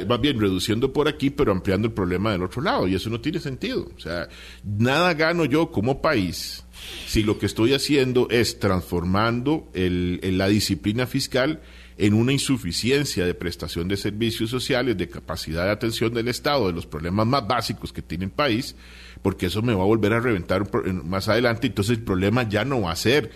más 0.07 0.21
bien 0.21 0.39
reduciendo 0.39 0.93
por 0.93 1.07
aquí, 1.07 1.29
pero 1.29 1.51
ampliando 1.51 1.87
el 1.87 1.93
problema 1.93 2.31
del 2.31 2.43
otro 2.43 2.61
lado, 2.61 2.87
y 2.87 2.95
eso 2.95 3.09
no 3.09 3.21
tiene 3.21 3.39
sentido. 3.39 3.89
O 3.95 3.99
sea, 3.99 4.27
nada 4.63 5.13
gano 5.13 5.45
yo 5.45 5.71
como 5.71 6.01
país 6.01 6.63
si 7.07 7.23
lo 7.23 7.37
que 7.37 7.45
estoy 7.45 7.73
haciendo 7.73 8.27
es 8.29 8.59
transformando 8.59 9.69
la 9.73 10.47
disciplina 10.47 11.05
fiscal 11.05 11.61
en 12.01 12.15
una 12.15 12.33
insuficiencia 12.33 13.27
de 13.27 13.35
prestación 13.35 13.87
de 13.87 13.95
servicios 13.95 14.49
sociales, 14.49 14.97
de 14.97 15.07
capacidad 15.07 15.65
de 15.65 15.69
atención 15.69 16.11
del 16.11 16.29
Estado, 16.29 16.65
de 16.65 16.73
los 16.73 16.87
problemas 16.87 17.27
más 17.27 17.47
básicos 17.47 17.93
que 17.93 18.01
tiene 18.01 18.25
el 18.25 18.31
país, 18.31 18.75
porque 19.21 19.45
eso 19.45 19.61
me 19.61 19.75
va 19.75 19.83
a 19.83 19.85
volver 19.85 20.13
a 20.13 20.19
reventar 20.19 20.67
más 21.03 21.27
adelante, 21.27 21.67
entonces 21.67 21.99
el 21.99 22.03
problema 22.03 22.49
ya 22.49 22.65
no 22.65 22.81
va 22.81 22.91
a 22.91 22.95
ser 22.95 23.29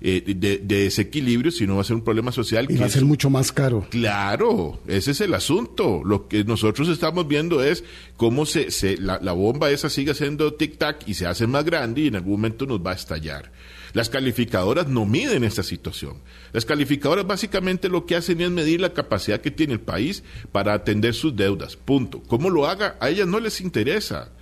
eh, 0.00 0.22
de, 0.36 0.58
desequilibrio, 0.58 1.50
sino 1.50 1.74
va 1.74 1.80
a 1.80 1.84
ser 1.84 1.96
un 1.96 2.04
problema 2.04 2.30
social. 2.30 2.68
Y 2.70 2.76
va 2.76 2.86
a 2.86 2.90
ser 2.90 3.04
mucho 3.04 3.28
más 3.28 3.50
caro. 3.50 3.88
Claro, 3.90 4.80
ese 4.86 5.10
es 5.10 5.20
el 5.20 5.34
asunto. 5.34 6.02
Lo 6.04 6.28
que 6.28 6.44
nosotros 6.44 6.88
estamos 6.90 7.26
viendo 7.26 7.60
es 7.60 7.82
cómo 8.16 8.46
se, 8.46 8.70
se 8.70 8.98
la, 8.98 9.18
la 9.20 9.32
bomba 9.32 9.72
esa 9.72 9.90
sigue 9.90 10.12
haciendo 10.12 10.56
tic-tac 10.56 10.98
y 11.06 11.14
se 11.14 11.26
hace 11.26 11.48
más 11.48 11.64
grande 11.64 12.02
y 12.02 12.06
en 12.06 12.14
algún 12.14 12.34
momento 12.34 12.66
nos 12.66 12.78
va 12.78 12.92
a 12.92 12.94
estallar. 12.94 13.50
Las 13.92 14.08
calificadoras 14.08 14.88
no 14.88 15.04
miden 15.04 15.44
esta 15.44 15.62
situación. 15.62 16.14
Las 16.52 16.64
calificadoras 16.64 17.26
básicamente 17.26 17.88
lo 17.88 18.06
que 18.06 18.16
hacen 18.16 18.40
es 18.40 18.50
medir 18.50 18.80
la 18.80 18.94
capacidad 18.94 19.40
que 19.40 19.50
tiene 19.50 19.74
el 19.74 19.80
país 19.80 20.22
para 20.50 20.72
atender 20.72 21.14
sus 21.14 21.36
deudas. 21.36 21.76
Punto. 21.76 22.22
¿Cómo 22.26 22.48
lo 22.50 22.66
haga? 22.66 22.96
A 23.00 23.10
ellas 23.10 23.26
no 23.26 23.38
les 23.40 23.60
interesa. 23.60 24.32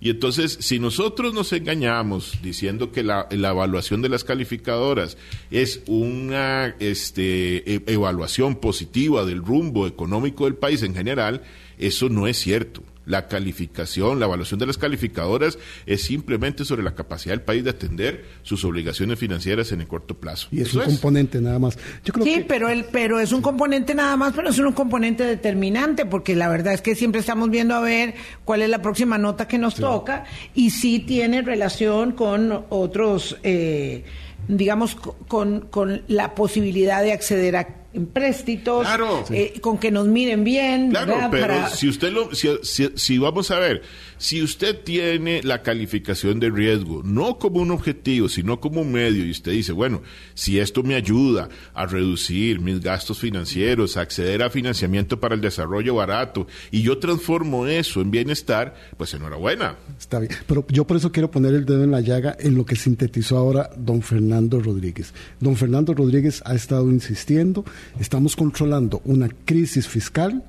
Y 0.00 0.10
entonces, 0.10 0.58
si 0.60 0.78
nosotros 0.78 1.32
nos 1.32 1.52
engañamos 1.52 2.38
diciendo 2.42 2.92
que 2.92 3.02
la, 3.02 3.26
evaluación 3.30 4.02
de 4.02 4.08
las 4.08 4.24
calificadoras 4.24 5.16
es 5.50 5.82
una 5.86 6.76
este, 6.80 7.74
e, 7.74 7.82
evaluación 7.86 8.56
positiva 8.56 9.24
del 9.24 9.42
rumbo 9.42 9.86
económico 9.86 10.44
del 10.44 10.56
país 10.56 10.82
en 10.82 10.94
general, 10.94 11.42
eso 11.78 12.08
no 12.08 12.26
es 12.26 12.38
cierto. 12.38 12.82
La 13.06 13.28
calificación, 13.28 14.20
la 14.20 14.26
evaluación 14.26 14.60
de 14.60 14.66
las 14.66 14.78
calificadoras 14.78 15.58
es 15.86 16.02
simplemente 16.02 16.64
sobre 16.64 16.82
la 16.82 16.94
capacidad 16.94 17.32
del 17.34 17.42
país 17.42 17.64
de 17.64 17.70
atender 17.70 18.24
sus 18.42 18.64
obligaciones 18.64 19.18
financieras 19.18 19.72
en 19.72 19.80
el 19.80 19.86
corto 19.86 20.14
plazo. 20.18 20.48
Y 20.50 20.60
es 20.60 20.74
un 20.74 20.84
componente 20.84 21.40
nada 21.40 21.58
más. 21.58 21.78
sí, 22.22 22.44
pero, 22.46 22.68
el, 22.68 22.84
pero 22.84 23.20
es 23.20 23.32
un 23.32 23.42
componente 23.42 23.94
nada 23.94 24.16
más, 24.16 24.34
pero 24.34 24.50
es 24.50 24.58
un 24.58 24.72
componente 24.72 25.24
determinante, 25.24 26.04
porque 26.04 26.34
la 26.34 26.48
verdad 26.48 26.74
es 26.74 26.82
que 26.82 26.94
siempre 26.94 27.20
estamos 27.20 27.48
viendo 27.48 27.74
a 27.74 27.80
ver 27.80 28.14
cuál 28.44 28.62
es 28.62 28.68
la 28.68 28.82
próxima 28.82 29.18
nota 29.18 29.48
que 29.48 29.58
nos 29.58 29.76
toca 29.76 30.24
y 30.54 30.70
sí 30.70 30.98
tiene 30.98 31.42
relación 31.42 32.12
con 32.12 32.64
otros, 32.68 33.38
eh, 33.42 34.04
digamos, 34.48 34.96
con, 35.28 35.60
con 35.60 36.02
la 36.08 36.34
posibilidad 36.34 37.02
de 37.02 37.12
acceder 37.12 37.56
a 37.56 37.85
empréstitos, 37.96 38.86
eh, 39.30 39.54
con 39.60 39.78
que 39.78 39.90
nos 39.90 40.06
miren 40.06 40.44
bien. 40.44 40.90
Claro, 40.90 41.28
pero 41.30 41.68
si 41.70 41.88
usted 41.88 42.12
lo, 42.12 42.34
si, 42.34 42.48
si, 42.94 43.18
vamos 43.18 43.50
a 43.50 43.58
ver, 43.58 43.82
si 44.18 44.42
usted 44.42 44.78
tiene 44.84 45.42
la 45.42 45.62
calificación 45.62 46.38
de 46.38 46.50
riesgo, 46.50 47.02
no 47.02 47.38
como 47.38 47.60
un 47.60 47.70
objetivo, 47.70 48.28
sino 48.28 48.60
como 48.60 48.82
un 48.82 48.92
medio, 48.92 49.24
y 49.24 49.30
usted 49.30 49.52
dice, 49.52 49.72
bueno, 49.72 50.02
si 50.34 50.60
esto 50.60 50.82
me 50.82 50.94
ayuda 50.94 51.48
a 51.74 51.86
reducir 51.86 52.60
mis 52.60 52.80
gastos 52.80 53.18
financieros, 53.18 53.96
a 53.96 54.02
acceder 54.02 54.42
a 54.42 54.50
financiamiento 54.50 55.18
para 55.18 55.34
el 55.34 55.40
desarrollo 55.40 55.94
barato, 55.94 56.46
y 56.70 56.82
yo 56.82 56.98
transformo 56.98 57.66
eso 57.66 58.00
en 58.00 58.10
bienestar, 58.10 58.74
pues 58.96 59.14
enhorabuena. 59.14 59.76
Está 59.98 60.18
bien, 60.18 60.32
pero 60.46 60.66
yo 60.68 60.86
por 60.86 60.98
eso 60.98 61.10
quiero 61.12 61.30
poner 61.30 61.54
el 61.54 61.64
dedo 61.64 61.82
en 61.82 61.90
la 61.90 62.00
llaga 62.00 62.36
en 62.38 62.54
lo 62.54 62.66
que 62.66 62.76
sintetizó 62.76 63.38
ahora 63.38 63.70
don 63.76 64.02
Fernando 64.02 64.60
Rodríguez. 64.60 65.14
Don 65.40 65.56
Fernando 65.56 65.94
Rodríguez 65.94 66.42
ha 66.44 66.54
estado 66.54 66.90
insistiendo 66.90 67.64
Estamos 68.00 68.36
controlando 68.36 69.00
una 69.04 69.28
crisis 69.44 69.88
fiscal 69.88 70.44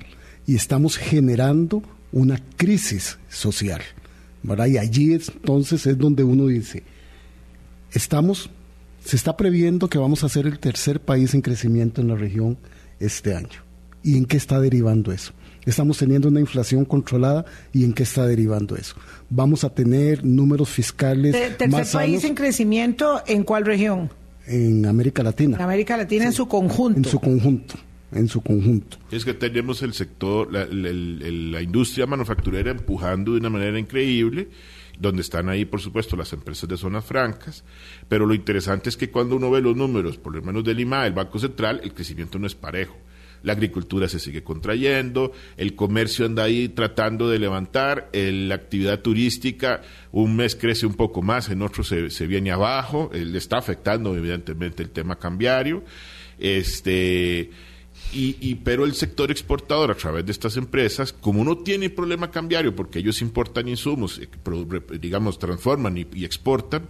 y 0.46 0.56
estamos 0.56 0.98
generando 0.98 1.84
una 2.12 2.42
crisis 2.58 3.18
social. 3.30 3.82
Y 4.68 4.78
allí 4.78 5.14
entonces 5.14 5.86
es 5.86 5.98
donde 5.98 6.24
uno 6.24 6.48
dice, 6.48 6.84
estamos, 7.92 8.50
se 9.04 9.16
está 9.16 9.36
previendo 9.36 9.90
que 9.90 9.98
vamos 9.98 10.24
a 10.24 10.30
ser 10.30 10.48
el 10.48 10.60
tercer 10.60 11.02
país 11.02 11.34
en 11.34 11.42
crecimiento 11.42 12.02
en 12.02 12.08
la 12.08 12.16
región 12.16 12.58
este 13.00 13.36
año. 13.36 13.66
¿Y 14.04 14.18
en 14.18 14.26
qué 14.26 14.38
está 14.38 14.62
derivando 14.62 15.12
eso? 15.12 15.34
Estamos 15.66 15.98
teniendo 15.98 16.30
una 16.30 16.40
inflación 16.40 16.86
controlada 16.86 17.44
y 17.74 17.84
en 17.84 17.92
qué 17.92 18.04
está 18.04 18.26
derivando 18.26 18.78
eso. 18.78 18.96
Vamos 19.30 19.66
a 19.66 19.70
tener 19.70 20.24
números 20.24 20.70
fiscales. 20.70 21.34
¿Tercer 21.58 21.86
país 21.92 22.24
en 22.24 22.36
crecimiento 22.36 23.22
en 23.28 23.44
cuál 23.44 23.66
región? 23.66 24.10
En 24.48 24.86
América 24.86 25.24
Latina. 25.24 25.58
En 25.58 25.64
América 25.64 25.98
Latina 25.98 26.26
en 26.26 26.34
su 26.34 26.48
conjunto. 26.48 27.00
En 27.00 27.06
su 27.06 27.20
conjunto 27.20 27.76
en 28.12 28.28
su 28.28 28.41
conjunto. 28.41 28.98
Es 29.12 29.26
que 29.26 29.34
tenemos 29.34 29.82
el 29.82 29.93
sector, 29.93 30.52
la, 30.52 30.66
la, 30.66 31.62
industria 31.62 32.06
manufacturera 32.06 32.72
empujando 32.72 33.34
de 33.34 33.39
una 33.39 33.50
manera 33.50 33.78
increíble, 33.78 34.48
donde 35.00 35.22
están 35.22 35.50
ahí, 35.50 35.66
por 35.66 35.82
supuesto, 35.82 36.16
las 36.16 36.34
empresas 36.34 36.68
de 36.70 36.78
zonas 36.78 37.06
francas, 37.06 37.64
pero 38.08 38.26
lo 38.26 38.34
interesante 38.34 38.89
es 38.89 38.98
que 38.98 39.12
cuando 39.12 39.36
uno 39.36 39.52
ve 39.52 39.62
los 39.62 39.76
números, 39.76 40.18
por 40.18 40.34
lo 40.34 40.41
menos 40.41 40.64
del 40.64 40.80
IMA, 40.80 41.06
el 41.06 41.14
Banco 41.14 41.38
Central, 41.38 41.82
el 41.84 41.93
crecimiento 41.93 42.39
no 42.39 42.48
es 42.48 42.56
parejo. 42.56 42.95
La 43.44 43.54
agricultura 43.54 44.08
se 44.08 44.20
sigue 44.20 44.44
contrayendo, 44.44 45.32
el 45.58 45.76
comercio 45.76 46.26
anda 46.26 46.44
ahí 46.44 46.70
tratando 46.70 47.30
de 47.30 47.40
levantar, 47.40 48.10
la 48.14 48.56
actividad 48.56 49.00
turística 49.02 49.82
un 50.12 50.36
mes 50.36 50.56
crece 50.56 50.86
un 50.86 50.96
poco 50.96 51.22
más, 51.22 51.50
en 51.50 51.62
otro 51.62 51.84
se, 51.84 52.10
se 52.10 52.28
viene 52.28 52.52
abajo, 52.52 53.10
le 53.14 53.38
está 53.38 53.58
afectando 53.58 54.16
evidentemente 54.16 54.84
el 54.84 54.90
tema 54.90 55.18
cambiario. 55.18 55.84
Este, 56.40 57.50
y, 58.14 58.56
pero 58.56 58.86
el 58.86 58.94
sector 58.94 59.32
exportador 59.32 59.92
a 59.92 59.96
través 59.96 60.26
de 60.26 60.32
estas 60.32 60.56
empresas, 60.56 61.12
como 61.12 61.44
no 61.44 61.58
tiene 61.58 61.90
problema 61.90 62.32
cambiario 62.32 62.74
porque 62.76 63.00
ellos 63.00 63.22
importan 63.22 63.68
insumos, 63.68 64.20
eh, 64.20 64.30
digamos, 65.00 65.38
transforman 65.38 65.98
y, 65.98 66.24
exportan, 66.24 66.88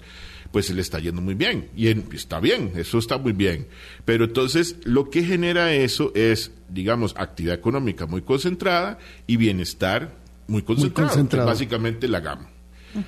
pues 0.51 0.67
se 0.67 0.73
le 0.73 0.81
está 0.81 0.99
yendo 0.99 1.21
muy 1.21 1.35
bien. 1.35 1.69
Y 1.75 1.87
está 2.15 2.39
bien, 2.39 2.71
eso 2.75 2.97
está 2.97 3.17
muy 3.17 3.33
bien. 3.33 3.67
Pero 4.05 4.25
entonces 4.25 4.77
lo 4.83 5.09
que 5.09 5.23
genera 5.23 5.73
eso 5.73 6.11
es, 6.15 6.51
digamos, 6.69 7.13
actividad 7.17 7.55
económica 7.55 8.05
muy 8.05 8.21
concentrada 8.21 8.97
y 9.25 9.37
bienestar 9.37 10.15
muy 10.47 10.61
concentrado, 10.61 11.07
muy 11.07 11.13
concentrado. 11.13 11.47
básicamente 11.47 12.07
la 12.07 12.19
gama 12.19 12.49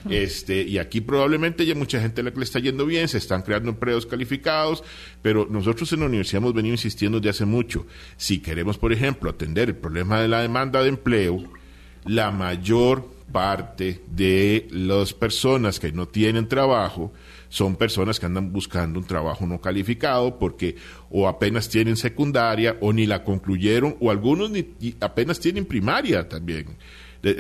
este, 0.09 0.61
y 0.63 0.77
aquí 0.77 1.01
probablemente 1.01 1.65
ya 1.65 1.75
mucha 1.75 1.99
gente 1.99 2.21
le 2.21 2.31
está 2.43 2.59
yendo 2.59 2.85
bien, 2.85 3.07
se 3.07 3.17
están 3.17 3.41
creando 3.41 3.69
empleos 3.69 4.05
calificados, 4.05 4.83
pero 5.21 5.47
nosotros 5.49 5.91
en 5.93 6.01
la 6.01 6.05
universidad 6.05 6.41
hemos 6.41 6.53
venido 6.53 6.73
insistiendo 6.73 7.19
desde 7.19 7.29
hace 7.29 7.45
mucho. 7.45 7.85
Si 8.17 8.39
queremos, 8.39 8.77
por 8.77 8.93
ejemplo, 8.93 9.29
atender 9.29 9.69
el 9.69 9.75
problema 9.75 10.21
de 10.21 10.27
la 10.27 10.41
demanda 10.41 10.81
de 10.83 10.89
empleo, 10.89 11.43
la 12.05 12.31
mayor 12.31 13.09
parte 13.31 14.01
de 14.09 14.67
las 14.71 15.13
personas 15.13 15.79
que 15.79 15.91
no 15.91 16.07
tienen 16.07 16.47
trabajo 16.47 17.13
son 17.49 17.75
personas 17.75 18.19
que 18.19 18.25
andan 18.25 18.51
buscando 18.51 18.99
un 18.99 19.05
trabajo 19.05 19.47
no 19.47 19.59
calificado 19.59 20.37
porque 20.37 20.75
o 21.09 21.27
apenas 21.27 21.69
tienen 21.69 21.97
secundaria 21.97 22.77
o 22.81 22.93
ni 22.93 23.05
la 23.05 23.23
concluyeron 23.23 23.97
o 23.99 24.11
algunos 24.11 24.51
ni, 24.51 24.75
apenas 24.99 25.39
tienen 25.39 25.65
primaria 25.65 26.27
también 26.27 26.77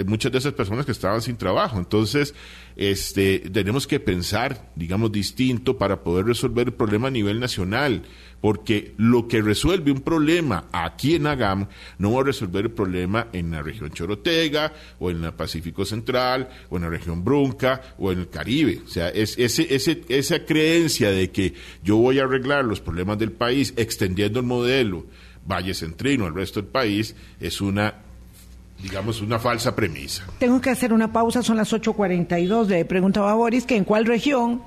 muchas 0.05 0.31
de 0.31 0.37
esas 0.37 0.53
personas 0.53 0.85
que 0.85 0.91
estaban 0.91 1.21
sin 1.21 1.37
trabajo. 1.37 1.77
Entonces, 1.77 2.33
este, 2.75 3.39
tenemos 3.39 3.87
que 3.87 3.99
pensar, 3.99 4.71
digamos, 4.75 5.11
distinto 5.11 5.77
para 5.77 6.03
poder 6.03 6.25
resolver 6.25 6.67
el 6.67 6.73
problema 6.73 7.07
a 7.07 7.11
nivel 7.11 7.39
nacional, 7.39 8.03
porque 8.41 8.93
lo 8.97 9.27
que 9.27 9.41
resuelve 9.41 9.91
un 9.91 10.01
problema 10.01 10.65
aquí 10.71 11.15
en 11.15 11.27
Agam 11.27 11.67
no 11.97 12.13
va 12.13 12.21
a 12.21 12.25
resolver 12.25 12.65
el 12.65 12.71
problema 12.71 13.27
en 13.33 13.51
la 13.51 13.61
región 13.61 13.91
Chorotega, 13.91 14.73
o 14.99 15.11
en 15.11 15.23
el 15.23 15.33
Pacífico 15.33 15.85
Central, 15.85 16.49
o 16.69 16.77
en 16.77 16.83
la 16.83 16.89
región 16.89 17.23
Brunca, 17.23 17.81
o 17.97 18.11
en 18.11 18.19
el 18.19 18.29
Caribe. 18.29 18.81
O 18.85 18.89
sea, 18.89 19.09
es, 19.09 19.37
ese, 19.37 19.73
ese, 19.73 20.03
esa 20.07 20.45
creencia 20.45 21.11
de 21.11 21.31
que 21.31 21.53
yo 21.83 21.97
voy 21.97 22.19
a 22.19 22.23
arreglar 22.23 22.65
los 22.65 22.79
problemas 22.79 23.17
del 23.17 23.31
país 23.31 23.73
extendiendo 23.77 24.39
el 24.39 24.45
modelo 24.45 25.05
Valle 25.49 25.73
Centrino 25.73 26.25
al 26.25 26.35
resto 26.35 26.61
del 26.61 26.69
país 26.69 27.15
es 27.39 27.61
una 27.61 27.95
digamos, 28.81 29.21
una 29.21 29.39
falsa 29.39 29.75
premisa. 29.75 30.25
Tengo 30.39 30.61
que 30.61 30.69
hacer 30.69 30.93
una 30.93 31.11
pausa, 31.11 31.43
son 31.43 31.57
las 31.57 31.73
8.42. 31.73 32.67
Le 32.67 32.85
preguntaba 32.85 33.31
a 33.31 33.35
Boris 33.35 33.65
que 33.65 33.75
en 33.75 33.83
cuál 33.83 34.05
región 34.05 34.61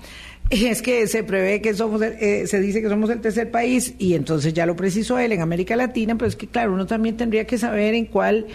es 0.51 0.83
que 0.83 1.07
se 1.07 1.25
prevé 1.25 1.61
que 1.61 1.75
somos, 1.75 2.03
eh, 2.03 2.47
se 2.47 2.61
dice 2.61 2.83
que 2.83 2.89
somos 2.89 3.11
el 3.11 3.21
tercer 3.21 3.51
país 3.51 3.95
y 3.99 4.15
entonces 4.15 4.53
ya 4.53 4.67
lo 4.67 4.77
precisó 4.77 5.19
él 5.19 5.33
en 5.33 5.41
América 5.41 5.77
Latina, 5.77 6.17
pero 6.17 6.29
es 6.29 6.37
que 6.37 6.47
claro, 6.47 6.75
uno 6.75 6.87
también 6.87 7.17
tendría 7.17 7.47
que 7.47 7.59
saber 7.59 7.95
en 7.95 8.07
cuál, 8.07 8.47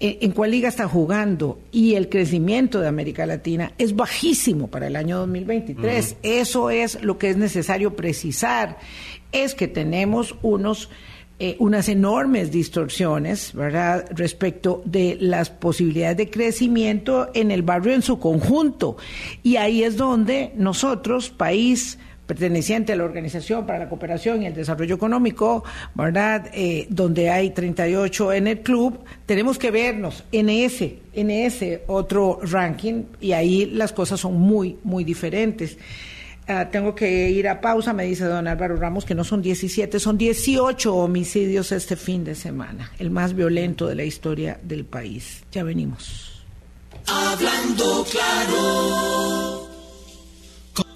eh, 0.00 0.18
en 0.22 0.32
cuál 0.32 0.50
liga 0.50 0.68
está 0.68 0.88
jugando 0.88 1.60
y 1.70 1.94
el 1.94 2.08
crecimiento 2.08 2.80
de 2.80 2.88
América 2.88 3.26
Latina 3.26 3.72
es 3.78 3.94
bajísimo 3.94 4.68
para 4.68 4.86
el 4.86 4.96
año 4.96 5.18
2023. 5.18 6.16
Eso 6.22 6.70
es 6.70 7.02
lo 7.02 7.18
que 7.18 7.30
es 7.30 7.36
necesario 7.36 7.94
precisar, 7.96 8.78
es 9.32 9.54
que 9.54 9.68
tenemos 9.68 10.36
unos 10.42 10.88
eh, 11.38 11.56
unas 11.58 11.88
enormes 11.88 12.50
distorsiones, 12.52 13.52
¿verdad?, 13.52 14.06
respecto 14.10 14.82
de 14.84 15.16
las 15.20 15.50
posibilidades 15.50 16.16
de 16.16 16.30
crecimiento 16.30 17.30
en 17.34 17.50
el 17.50 17.62
barrio 17.62 17.94
en 17.94 18.02
su 18.02 18.18
conjunto. 18.18 18.96
Y 19.42 19.56
ahí 19.56 19.82
es 19.82 19.96
donde 19.96 20.52
nosotros, 20.56 21.30
país 21.30 21.98
perteneciente 22.26 22.92
a 22.92 22.96
la 22.96 23.04
Organización 23.04 23.66
para 23.66 23.80
la 23.80 23.88
Cooperación 23.88 24.42
y 24.42 24.46
el 24.46 24.54
Desarrollo 24.54 24.94
Económico, 24.94 25.64
¿verdad?, 25.94 26.48
eh, 26.54 26.86
donde 26.88 27.28
hay 27.28 27.50
38 27.50 28.32
en 28.32 28.46
el 28.46 28.60
club, 28.60 29.00
tenemos 29.26 29.58
que 29.58 29.70
vernos 29.70 30.24
en 30.32 30.48
ese, 30.48 31.00
en 31.12 31.30
ese 31.30 31.82
otro 31.88 32.38
ranking 32.42 33.04
y 33.20 33.32
ahí 33.32 33.66
las 33.66 33.92
cosas 33.92 34.20
son 34.20 34.38
muy, 34.38 34.78
muy 34.84 35.04
diferentes. 35.04 35.76
Ah, 36.48 36.68
tengo 36.70 36.94
que 36.94 37.30
ir 37.30 37.48
a 37.48 37.60
pausa, 37.60 37.92
me 37.92 38.04
dice 38.04 38.24
don 38.24 38.48
Álvaro 38.48 38.76
Ramos, 38.76 39.04
que 39.04 39.14
no 39.14 39.22
son 39.22 39.42
17, 39.42 40.00
son 40.00 40.18
18 40.18 40.94
homicidios 40.94 41.70
este 41.70 41.94
fin 41.94 42.24
de 42.24 42.34
semana, 42.34 42.90
el 42.98 43.10
más 43.10 43.34
violento 43.34 43.86
de 43.86 43.94
la 43.94 44.04
historia 44.04 44.58
del 44.62 44.84
país. 44.84 45.44
Ya 45.52 45.62
venimos. 45.62 46.42
Hablando 47.06 48.04
claro. 48.10 49.68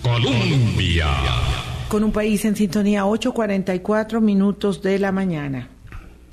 Colombia. 0.03 1.07
Con 1.88 2.03
un 2.03 2.11
país 2.12 2.44
en 2.44 2.57
sintonía, 2.57 3.05
8.44 3.05 4.20
minutos 4.20 4.82
de 4.82 4.99
la 4.99 5.12
mañana. 5.12 5.68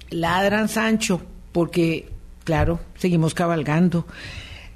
Ladran 0.09 0.69
Sancho, 0.69 1.21
porque, 1.51 2.09
claro, 2.43 2.79
seguimos 2.97 3.35
cabalgando. 3.35 4.07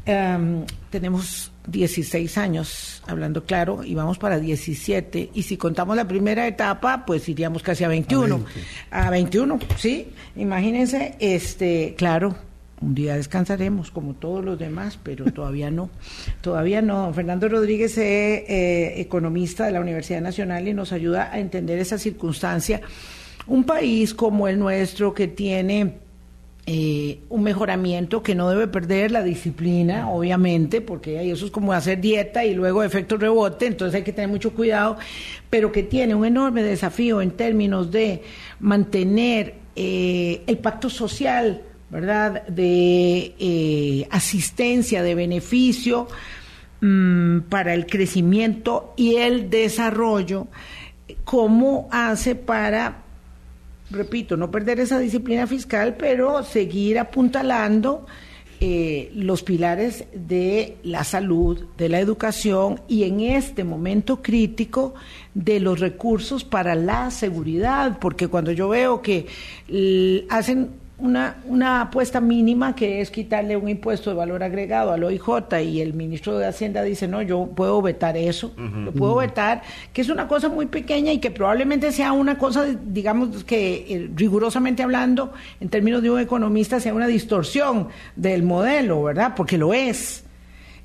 tenemos 0.06 1.52
16 1.68 2.38
años, 2.38 3.04
hablando 3.08 3.44
claro, 3.44 3.84
y 3.84 3.94
vamos 3.94 4.18
para 4.18 4.40
17. 4.40 5.32
Y 5.34 5.44
si 5.44 5.58
contamos 5.58 5.96
la 5.96 6.08
primera 6.08 6.48
etapa, 6.48 7.06
pues 7.06 7.28
iríamos 7.28 7.62
casi 7.62 7.84
a 7.84 7.90
21. 7.90 8.44
A, 8.92 9.10
21, 9.10 9.60
sí. 9.78 10.08
Imagínense, 10.38 11.16
este, 11.20 11.94
claro, 11.98 12.36
un 12.80 12.96
día 12.96 13.16
descansaremos 13.16 13.92
como 13.92 14.14
todos 14.14 14.46
los 14.46 14.58
demás, 14.58 14.98
pero 15.02 15.26
todavía 15.34 15.70
no. 15.70 15.90
Todavía 16.42 16.82
no. 16.82 17.14
Fernando 17.14 17.50
Rodríguez 17.50 17.92
es 17.98 17.98
eh, 18.50 19.02
economista 19.02 19.66
de 19.66 19.74
la 19.74 19.82
Universidad 19.82 20.22
Nacional 20.22 20.68
y 20.68 20.74
nos 20.74 20.94
ayuda 20.94 21.32
a 21.32 21.40
entender 21.40 21.80
esa 21.80 21.98
circunstancia. 21.98 22.82
Un 23.48 23.66
país 23.66 24.14
como 24.14 24.48
el 24.48 24.58
nuestro 24.58 25.14
que 25.14 25.28
tiene 25.28 26.07
eh, 26.70 27.22
un 27.30 27.44
mejoramiento 27.44 28.22
que 28.22 28.36
no 28.36 28.50
debe 28.50 28.68
perder 28.68 29.12
la 29.12 29.24
disciplina, 29.24 30.10
obviamente, 30.10 30.82
porque 30.82 31.32
eso 31.32 31.46
es 31.46 31.52
como 31.52 31.72
hacer 31.72 32.02
dieta 32.02 32.44
y 32.44 32.54
luego 32.54 32.84
efecto 32.84 33.16
rebote, 33.16 33.68
entonces 33.68 33.96
hay 33.96 34.04
que 34.04 34.12
tener 34.12 34.30
mucho 34.30 34.52
cuidado, 34.52 34.98
pero 35.50 35.72
que 35.72 35.84
tiene 35.84 36.14
un 36.14 36.26
enorme 36.26 36.64
desafío 36.64 37.22
en 37.22 37.32
términos 37.32 37.90
de 37.90 38.22
mantener 38.60 39.56
eh, 39.78 40.44
el 40.46 40.58
pacto 40.58 40.90
social, 40.90 41.62
¿verdad?, 41.90 42.46
de 42.48 43.34
eh, 43.40 44.06
asistencia, 44.12 45.04
de 45.04 45.16
beneficio 45.16 46.10
mm, 46.82 47.44
para 47.48 47.74
el 47.76 47.86
crecimiento 47.86 48.94
y 48.98 49.16
el 49.16 49.50
desarrollo, 49.50 50.50
cómo 51.24 51.88
hace 51.92 52.36
para 52.36 53.07
repito, 53.90 54.38
no 54.38 54.52
perder 54.52 54.80
esa 54.80 55.00
disciplina 55.00 55.48
fiscal, 55.48 55.96
pero 55.98 56.44
seguir 56.44 57.00
apuntalando 57.00 58.06
eh, 58.60 59.12
los 59.14 59.44
pilares 59.44 60.06
de 60.14 60.78
la 60.82 61.04
salud, 61.04 61.66
de 61.78 61.90
la 61.90 62.00
educación 62.00 62.82
y 62.88 63.04
en 63.04 63.20
este 63.20 63.64
momento 63.64 64.24
crítico 64.24 64.96
de 65.36 65.60
los 65.60 65.80
recursos 65.80 66.44
para 66.44 66.74
la 66.74 67.12
seguridad, 67.12 68.00
porque 68.00 68.28
cuando 68.28 68.52
yo 68.52 68.68
veo 68.70 69.04
que 69.04 69.28
hacen 70.30 70.72
una, 71.00 71.38
una 71.46 71.82
apuesta 71.82 72.20
mínima 72.20 72.76
que 72.76 73.02
es 73.02 73.12
quitarle 73.12 73.56
un 73.56 73.70
impuesto 73.70 74.10
de 74.10 74.16
valor 74.16 74.42
agregado 74.42 74.92
al 74.92 75.04
OIJ 75.04 75.62
y 75.64 75.82
el 75.82 75.94
ministro 75.94 76.40
de 76.40 76.48
Hacienda 76.48 76.82
dice, 76.82 77.08
no, 77.08 77.22
yo 77.22 77.46
puedo 77.56 77.82
vetar 77.84 78.18
eso, 78.18 78.52
lo 78.58 78.92
puedo 78.92 79.16
vetar, 79.16 79.62
que 79.94 80.02
es 80.02 80.10
una 80.10 80.28
cosa 80.28 80.50
muy 80.50 80.66
pequeña 80.66 81.14
y 81.14 81.20
que 81.20 81.30
probablemente 81.30 81.92
sea 81.92 82.14
una 82.14 82.38
cosa, 82.40 82.66
digamos, 82.66 83.44
que 83.44 83.86
eh, 83.88 84.10
rigurosamente 84.16 84.82
hablando, 84.82 85.34
en 85.60 85.70
términos 85.70 86.02
de 86.02 86.10
un 86.10 86.20
economista, 86.20 86.80
sea 86.80 86.96
una 86.96 87.08
distorsión 87.08 87.90
del 88.16 88.42
modelo, 88.42 89.04
¿verdad? 89.04 89.34
Porque 89.36 89.58
lo 89.58 89.76
es, 89.76 90.24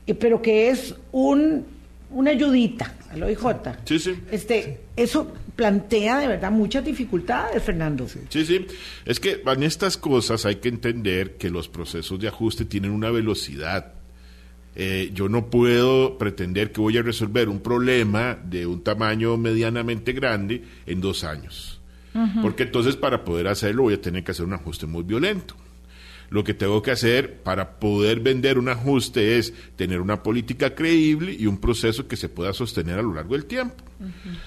eh, 0.06 0.14
pero 0.14 0.42
que 0.42 0.68
es 0.68 0.94
un, 1.12 1.64
una 2.10 2.32
ayudita 2.32 2.92
al 3.10 3.22
OIJ. 3.22 3.46
Sí, 3.84 3.98
sí. 3.98 4.14
Este, 4.30 4.80
eso 4.94 5.32
plantea 5.62 6.18
de 6.18 6.26
verdad 6.26 6.50
muchas 6.50 6.84
dificultades, 6.84 7.62
Fernando. 7.62 8.08
Sí, 8.08 8.44
sí. 8.44 8.66
Es 9.04 9.20
que 9.20 9.44
en 9.46 9.62
estas 9.62 9.96
cosas 9.96 10.44
hay 10.44 10.56
que 10.56 10.68
entender 10.68 11.36
que 11.36 11.50
los 11.50 11.68
procesos 11.68 12.18
de 12.18 12.26
ajuste 12.26 12.64
tienen 12.64 12.90
una 12.90 13.12
velocidad. 13.12 13.94
Eh, 14.74 15.12
yo 15.14 15.28
no 15.28 15.50
puedo 15.50 16.18
pretender 16.18 16.72
que 16.72 16.80
voy 16.80 16.98
a 16.98 17.02
resolver 17.02 17.48
un 17.48 17.60
problema 17.60 18.36
de 18.42 18.66
un 18.66 18.82
tamaño 18.82 19.36
medianamente 19.36 20.12
grande 20.12 20.64
en 20.84 21.00
dos 21.00 21.22
años. 21.22 21.80
Porque 22.42 22.64
entonces 22.64 22.96
para 22.96 23.24
poder 23.24 23.46
hacerlo 23.46 23.84
voy 23.84 23.94
a 23.94 24.00
tener 24.00 24.24
que 24.24 24.32
hacer 24.32 24.44
un 24.44 24.54
ajuste 24.54 24.86
muy 24.86 25.04
violento. 25.04 25.54
Lo 26.32 26.44
que 26.44 26.54
tengo 26.54 26.80
que 26.80 26.90
hacer 26.90 27.42
para 27.42 27.78
poder 27.78 28.20
vender 28.20 28.58
un 28.58 28.70
ajuste 28.70 29.36
es 29.36 29.52
tener 29.76 30.00
una 30.00 30.22
política 30.22 30.74
creíble 30.74 31.36
y 31.38 31.46
un 31.46 31.58
proceso 31.58 32.08
que 32.08 32.16
se 32.16 32.30
pueda 32.30 32.54
sostener 32.54 32.98
a 32.98 33.02
lo 33.02 33.12
largo 33.12 33.34
del 33.34 33.44
tiempo. 33.44 33.84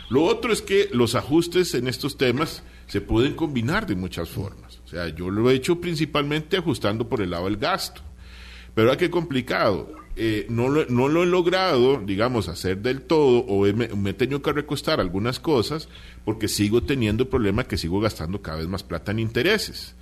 Lo 0.10 0.24
otro 0.24 0.52
es 0.52 0.64
que 0.64 0.90
los 0.94 1.14
ajustes 1.14 1.76
en 1.76 1.88
estos 1.88 2.18
temas 2.18 2.64
se 2.88 3.02
pueden 3.02 3.36
combinar 3.36 3.86
de 3.86 3.96
muchas 3.96 4.30
formas. 4.30 4.82
O 4.84 4.88
sea, 4.88 5.10
yo 5.10 5.30
lo 5.30 5.48
he 5.52 5.54
hecho 5.54 5.80
principalmente 5.80 6.58
ajustando 6.58 7.08
por 7.08 7.22
el 7.22 7.30
lado 7.30 7.46
del 7.46 7.58
gasto. 7.58 8.02
Pero 8.74 8.92
¿a 8.92 8.98
qué 8.98 9.12
complicado? 9.12 9.94
Eh, 10.16 10.48
no, 10.50 10.70
lo, 10.70 10.88
no 10.88 11.08
lo 11.08 11.22
he 11.22 11.28
logrado, 11.28 12.02
digamos, 12.04 12.50
hacer 12.50 12.80
del 12.80 13.04
todo 13.04 13.46
o 13.46 13.62
me, 13.74 13.90
me, 13.90 14.10
he 14.10 14.14
tenido 14.14 14.42
que 14.42 14.54
recostar 14.54 15.00
algunas 15.00 15.40
cosas 15.40 15.88
porque 16.24 16.48
sigo 16.48 16.82
teniendo 16.82 17.24
el 17.24 17.30
problema 17.30 17.66
que 17.66 17.78
sigo 17.78 18.00
gastando 18.00 18.42
cada 18.42 18.58
vez 18.58 18.68
más 18.68 18.82
plata 18.82 19.12
en 19.12 19.20
intereses. 19.20 19.94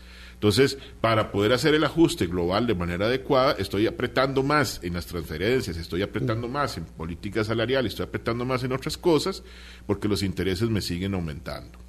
Entonces, 0.43 0.77
para 0.99 1.31
poder 1.31 1.53
hacer 1.53 1.73
el 1.73 1.85
ajuste 1.85 2.27
global 2.27 2.67
de 2.67 2.75
manera 2.75 3.05
adecuada, 3.05 3.53
estoy 3.53 3.87
apretando 3.87 4.43
más 4.43 4.81
en 4.83 4.95
las 4.95 5.05
transferencias, 5.05 5.77
estoy 5.77 6.01
apretando 6.01 6.49
más 6.49 6.77
en 6.77 6.83
política 6.83 7.45
salarial, 7.45 7.85
estoy 7.85 8.07
apretando 8.07 8.43
más 8.43 8.61
en 8.65 8.73
otras 8.73 8.97
cosas, 8.97 9.41
porque 9.85 10.09
los 10.09 10.21
intereses 10.21 10.69
me 10.69 10.81
siguen 10.81 11.13
aumentando. 11.13 11.79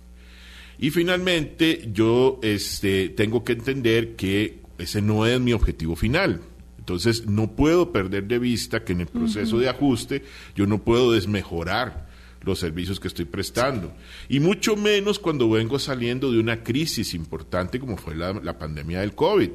Y 0.79 0.91
finalmente, 0.91 1.91
yo 1.93 2.39
este, 2.45 3.09
tengo 3.09 3.43
que 3.43 3.55
entender 3.55 4.15
que 4.15 4.61
ese 4.79 5.03
no 5.03 5.27
es 5.27 5.41
mi 5.41 5.53
objetivo 5.53 5.97
final. 5.97 6.41
Entonces, 6.79 7.27
no 7.27 7.57
puedo 7.57 7.91
perder 7.91 8.29
de 8.29 8.39
vista 8.39 8.85
que 8.85 8.93
en 8.93 9.01
el 9.01 9.09
proceso 9.09 9.59
de 9.59 9.69
ajuste 9.69 10.23
yo 10.55 10.69
no 10.69 10.85
puedo 10.85 11.11
desmejorar 11.11 12.04
los 12.45 12.59
servicios 12.59 13.01
que 13.01 13.09
estoy 13.09 13.25
prestando. 13.25 13.93
Y 14.29 14.41
mucho 14.41 14.77
menos 14.77 15.19
cuando 15.19 15.49
vengo 15.51 15.79
saliendo 15.79 16.31
de 16.31 16.39
una 16.39 16.63
crisis 16.63 17.15
importante 17.15 17.79
como 17.81 17.97
fue 17.97 18.15
la, 18.15 18.59
pandemia 18.59 19.01
del 19.01 19.15
COVID. 19.15 19.51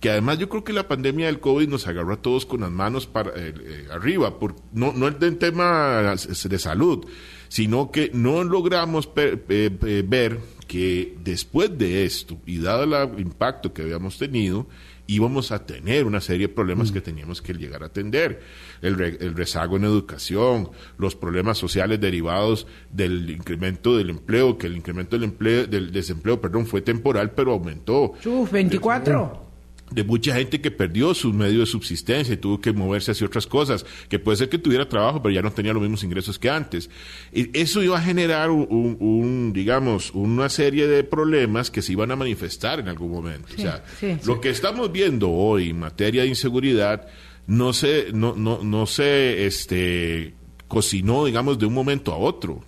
Que 0.00 0.10
además 0.10 0.38
yo 0.38 0.48
creo 0.48 0.64
que 0.64 0.72
la 0.72 0.88
pandemia 0.88 1.26
del 1.26 1.38
COVID 1.38 1.68
nos 1.68 1.86
agarró 1.86 2.14
a 2.14 2.22
todos 2.22 2.44
con 2.44 2.62
las 2.62 2.70
manos 2.72 3.06
para, 3.06 3.30
eh, 3.30 3.54
eh, 3.56 3.86
arriba, 3.92 4.38
por, 4.38 4.56
no, 4.72 4.92
no 4.92 5.06
el 5.06 5.38
tema 5.38 6.16
de 6.26 6.58
salud, 6.58 7.06
sino 7.48 7.92
que 7.92 8.10
no 8.12 8.42
logramos 8.42 9.08
ver 9.14 10.40
que 10.66 11.16
después 11.22 11.76
de 11.78 12.04
esto, 12.04 12.38
y 12.46 12.58
dado 12.58 12.84
el 12.84 13.20
impacto 13.20 13.72
que 13.72 13.82
habíamos 13.82 14.18
tenido, 14.18 14.66
íbamos 15.14 15.52
a 15.52 15.66
tener 15.66 16.06
una 16.06 16.20
serie 16.20 16.48
de 16.48 16.54
problemas 16.54 16.90
mm. 16.90 16.94
que 16.94 17.00
teníamos 17.00 17.42
que 17.42 17.52
llegar 17.54 17.82
a 17.82 17.86
atender. 17.86 18.40
El, 18.80 19.00
el, 19.00 19.34
rezago 19.34 19.76
en 19.76 19.84
educación, 19.84 20.70
los 20.98 21.14
problemas 21.14 21.58
sociales 21.58 22.00
derivados 22.00 22.66
del 22.90 23.30
incremento 23.30 23.96
del 23.96 24.10
empleo, 24.10 24.58
que 24.58 24.66
el 24.66 24.76
incremento 24.76 25.16
del 25.16 25.24
empleo, 25.24 25.66
del 25.66 25.92
desempleo, 25.92 26.40
perdón, 26.40 26.66
fue 26.66 26.80
temporal, 26.80 27.32
pero 27.32 27.52
aumentó. 27.52 28.14
Uf, 28.24 28.50
24 28.50 29.41
de 29.94 30.04
mucha 30.04 30.34
gente 30.34 30.60
que 30.60 30.70
perdió 30.70 31.14
sus 31.14 31.34
medios 31.34 31.60
de 31.60 31.66
subsistencia 31.66 32.34
y 32.34 32.36
tuvo 32.36 32.60
que 32.60 32.72
moverse 32.72 33.12
hacia 33.12 33.26
otras 33.26 33.46
cosas, 33.46 33.84
que 34.08 34.18
puede 34.18 34.36
ser 34.36 34.48
que 34.48 34.58
tuviera 34.58 34.88
trabajo, 34.88 35.22
pero 35.22 35.34
ya 35.34 35.42
no 35.42 35.52
tenía 35.52 35.72
los 35.72 35.82
mismos 35.82 36.02
ingresos 36.04 36.38
que 36.38 36.50
antes. 36.50 36.90
Y 37.32 37.56
eso 37.58 37.82
iba 37.82 37.98
a 37.98 38.02
generar 38.02 38.50
un, 38.50 39.52
digamos, 39.54 40.10
una 40.12 40.48
serie 40.48 40.86
de 40.86 41.04
problemas 41.04 41.70
que 41.70 41.82
se 41.82 41.92
iban 41.92 42.10
a 42.10 42.16
manifestar 42.16 42.80
en 42.80 42.88
algún 42.88 43.10
momento. 43.10 43.48
o 43.56 43.60
sea, 43.60 43.84
lo 44.24 44.40
que 44.40 44.50
estamos 44.50 44.90
viendo 44.92 45.30
hoy 45.30 45.70
en 45.70 45.78
materia 45.78 46.22
de 46.22 46.28
inseguridad 46.28 47.06
no 47.46 47.72
se, 47.72 48.12
no, 48.12 48.34
no, 48.34 48.62
no 48.62 48.86
se 48.86 49.46
este, 49.46 50.34
cocinó, 50.68 51.24
digamos, 51.24 51.58
de 51.58 51.66
un 51.66 51.74
momento 51.74 52.12
a 52.12 52.16
otro 52.16 52.64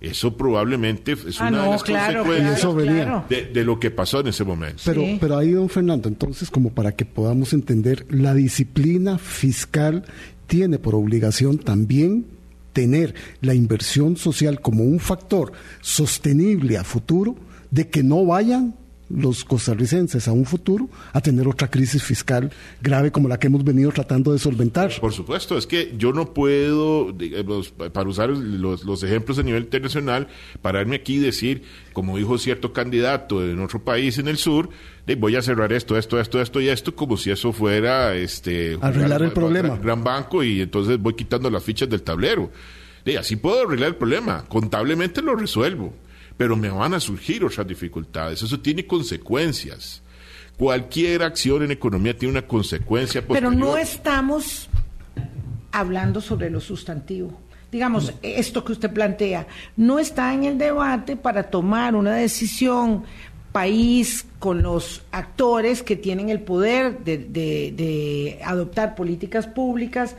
eso 0.00 0.36
probablemente 0.36 1.12
es 1.12 1.40
ah, 1.40 1.48
una 1.48 1.64
de 1.64 1.70
las 1.70 1.84
consecuencias 1.84 3.28
de, 3.28 3.64
lo 3.64 3.78
que 3.78 3.90
pasó 3.90 4.20
en 4.20 4.28
ese 4.28 4.44
momento. 4.44 4.82
Pero, 4.84 5.02
pero 5.20 5.36
ahí, 5.36 5.50
don 5.50 5.68
Fernando, 5.68 6.08
entonces, 6.08 6.50
como 6.50 6.70
para 6.70 6.92
que 6.92 7.04
podamos 7.04 7.52
entender, 7.52 8.06
la 8.08 8.34
disciplina 8.34 9.18
fiscal 9.18 10.04
tiene 10.46 10.78
por 10.78 10.94
obligación 10.94 11.58
también 11.58 12.26
tener 12.72 13.14
la 13.40 13.54
inversión 13.54 14.16
social 14.16 14.60
como 14.60 14.84
un 14.84 15.00
factor 15.00 15.52
sostenible 15.80 16.78
a 16.78 16.84
futuro 16.84 17.36
de 17.70 17.88
que 17.88 18.02
no 18.02 18.24
vayan 18.24 18.74
los 19.14 19.44
costarricenses 19.44 20.28
a 20.28 20.32
un 20.32 20.44
futuro 20.44 20.88
a 21.12 21.20
tener 21.20 21.48
otra 21.48 21.68
crisis 21.68 22.02
fiscal 22.02 22.50
grave 22.80 23.10
como 23.10 23.28
la 23.28 23.38
que 23.38 23.48
hemos 23.48 23.64
venido 23.64 23.90
tratando 23.90 24.32
de 24.32 24.38
solventar. 24.38 24.92
Por 25.00 25.12
supuesto, 25.12 25.58
es 25.58 25.66
que 25.66 25.94
yo 25.98 26.12
no 26.12 26.32
puedo, 26.32 27.14
para 27.92 28.08
usar 28.08 28.30
los, 28.30 29.02
ejemplos 29.02 29.38
a 29.38 29.42
nivel 29.42 29.64
internacional, 29.64 30.28
pararme 30.62 30.96
aquí 30.96 31.16
y 31.16 31.18
decir, 31.18 31.62
como 31.92 32.16
dijo 32.16 32.38
cierto 32.38 32.72
candidato 32.72 33.44
en 33.44 33.60
otro 33.60 33.82
país 33.82 34.18
en 34.18 34.28
el 34.28 34.36
sur, 34.36 34.70
voy 35.18 35.36
a 35.36 35.42
cerrar 35.42 35.72
esto, 35.72 35.96
esto, 35.96 36.20
esto, 36.20 36.40
esto 36.40 36.60
y 36.60 36.68
esto, 36.68 36.94
como 36.94 37.16
si 37.16 37.30
eso 37.30 37.52
fuera 37.52 38.14
este 38.14 38.78
arreglar 38.80 39.22
el 39.22 39.32
problema. 39.32 39.76
Gran 39.76 40.04
banco 40.04 40.44
y 40.44 40.60
entonces 40.60 40.98
voy 40.98 41.14
quitando 41.14 41.50
las 41.50 41.64
fichas 41.64 41.88
del 41.88 42.02
tablero. 42.02 42.50
Y 43.04 43.16
así 43.16 43.36
puedo 43.36 43.66
arreglar 43.66 43.88
el 43.90 43.96
problema, 43.96 44.44
contablemente 44.48 45.22
lo 45.22 45.34
resuelvo 45.34 45.92
pero 46.40 46.56
me 46.56 46.70
van 46.70 46.94
a 46.94 47.00
surgir 47.00 47.44
otras 47.44 47.66
dificultades. 47.66 48.40
Eso 48.40 48.58
tiene 48.58 48.86
consecuencias. 48.86 50.00
Cualquier 50.56 51.22
acción 51.22 51.64
en 51.64 51.70
economía 51.70 52.16
tiene 52.16 52.32
una 52.32 52.46
consecuencia 52.46 53.22
Pero 53.28 53.50
no 53.50 53.76
estamos 53.76 54.70
hablando 55.70 56.22
sobre 56.22 56.48
lo 56.48 56.58
sustantivo. 56.62 57.38
Digamos, 57.70 58.14
esto 58.22 58.64
que 58.64 58.72
usted 58.72 58.90
plantea, 58.90 59.48
no 59.76 59.98
está 59.98 60.32
en 60.32 60.44
el 60.44 60.56
debate 60.56 61.14
para 61.14 61.42
tomar 61.42 61.94
una 61.94 62.14
decisión 62.14 63.04
país 63.52 64.24
con 64.38 64.62
los 64.62 65.02
actores 65.12 65.82
que 65.82 65.96
tienen 65.96 66.30
el 66.30 66.40
poder 66.40 67.04
de, 67.04 67.18
de 67.18 68.40
adoptar 68.42 68.94
políticas 68.94 69.46
públicas, 69.46 70.16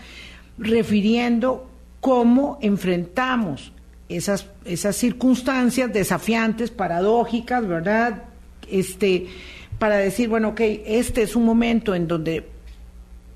refiriendo 0.60 1.68
cómo 2.00 2.60
enfrentamos 2.62 3.72
esas, 4.16 4.48
esas 4.66 4.96
circunstancias 4.96 5.92
desafiantes, 5.92 6.72
paradójicas, 6.72 7.68
¿verdad? 7.68 8.24
Este, 8.70 9.28
para 9.80 9.98
decir, 9.98 10.30
bueno, 10.30 10.50
ok, 10.50 10.62
este 10.86 11.24
es 11.24 11.36
un 11.36 11.46
momento 11.46 11.96
en 11.96 12.08
donde 12.08 12.48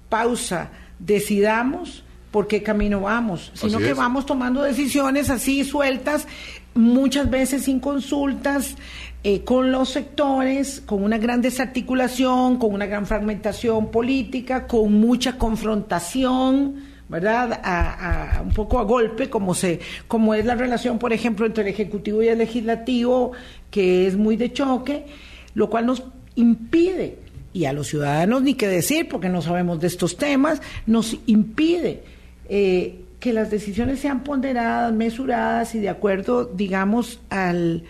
pausa, 0.10 0.70
decidamos 1.00 2.04
por 2.32 2.48
qué 2.48 2.62
camino 2.62 3.02
vamos, 3.02 3.52
sino 3.54 3.80
que 3.80 3.94
vamos 3.94 4.26
tomando 4.26 4.62
decisiones 4.62 5.30
así 5.30 5.64
sueltas, 5.64 6.28
muchas 6.74 7.30
veces 7.30 7.64
sin 7.64 7.80
consultas, 7.80 8.76
eh, 9.24 9.44
con 9.44 9.72
los 9.72 9.90
sectores, 9.90 10.84
con 10.86 11.04
una 11.04 11.18
gran 11.18 11.42
desarticulación, 11.42 12.60
con 12.60 12.74
una 12.74 12.86
gran 12.86 13.08
fragmentación 13.08 13.90
política, 13.90 14.68
con 14.68 14.94
mucha 14.94 15.38
confrontación 15.38 16.95
¿verdad? 17.08 17.60
A, 17.64 18.42
un 18.44 18.52
poco 18.54 18.80
a 18.80 18.84
golpe, 18.84 19.30
como, 19.30 19.54
se, 19.54 19.80
como 20.08 20.34
es 20.34 20.46
la 20.46 20.56
relación, 20.56 20.98
por 21.00 21.14
ejemplo, 21.14 21.46
entre 21.46 21.64
el 21.64 21.70
Ejecutivo 21.70 22.22
y 22.24 22.28
el 22.30 22.40
Legislativo, 22.40 23.34
que 23.70 24.08
es 24.08 24.18
muy 24.18 24.36
de 24.38 24.52
choque, 24.52 25.06
lo 25.54 25.70
cual 25.70 25.86
nos 25.86 26.04
impide, 26.36 27.20
y 27.54 27.66
a 27.66 27.74
los 27.74 27.88
ciudadanos 27.88 28.42
ni 28.42 28.56
qué 28.56 28.68
decir, 28.68 29.08
porque 29.08 29.30
no 29.30 29.42
sabemos 29.42 29.80
de 29.80 29.88
estos 29.88 30.18
temas, 30.18 30.62
nos 30.86 31.16
impide 31.26 32.04
eh, 32.50 33.06
que 33.20 33.34
las 33.34 33.50
decisiones 33.50 34.00
sean 34.00 34.24
ponderadas, 34.24 34.92
mesuradas 34.94 35.74
y 35.76 35.80
de 35.80 35.90
acuerdo, 35.90 36.46
digamos, 36.46 37.22
al 37.30 37.84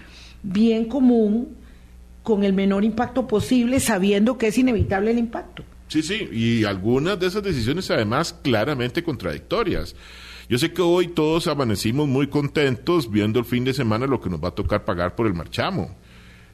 bien 0.44 0.86
común 0.86 1.56
con 2.22 2.44
el 2.44 2.54
menor 2.54 2.84
impacto 2.84 3.28
posible, 3.28 3.80
sabiendo 3.80 4.38
que 4.38 4.48
es 4.48 4.58
inevitable 4.58 5.12
el 5.12 5.18
impacto. 5.18 5.64
Sí, 5.96 6.04
sí, 6.04 6.28
y 6.30 6.66
algunas 6.66 7.18
de 7.18 7.28
esas 7.28 7.42
decisiones 7.42 7.90
además 7.90 8.36
claramente 8.44 9.02
contradictorias. 9.02 9.96
Yo 10.50 10.58
sé 10.58 10.74
que 10.74 10.82
hoy 10.82 11.08
todos 11.08 11.48
amanecimos 11.48 12.06
muy 12.06 12.28
contentos 12.28 13.10
viendo 13.10 13.40
el 13.40 13.46
fin 13.46 13.64
de 13.64 13.74
semana 13.74 14.06
lo 14.06 14.20
que 14.20 14.30
nos 14.30 14.44
va 14.44 14.50
a 14.50 14.52
tocar 14.52 14.84
pagar 14.84 15.16
por 15.16 15.26
el 15.26 15.34
marchamo. 15.34 15.96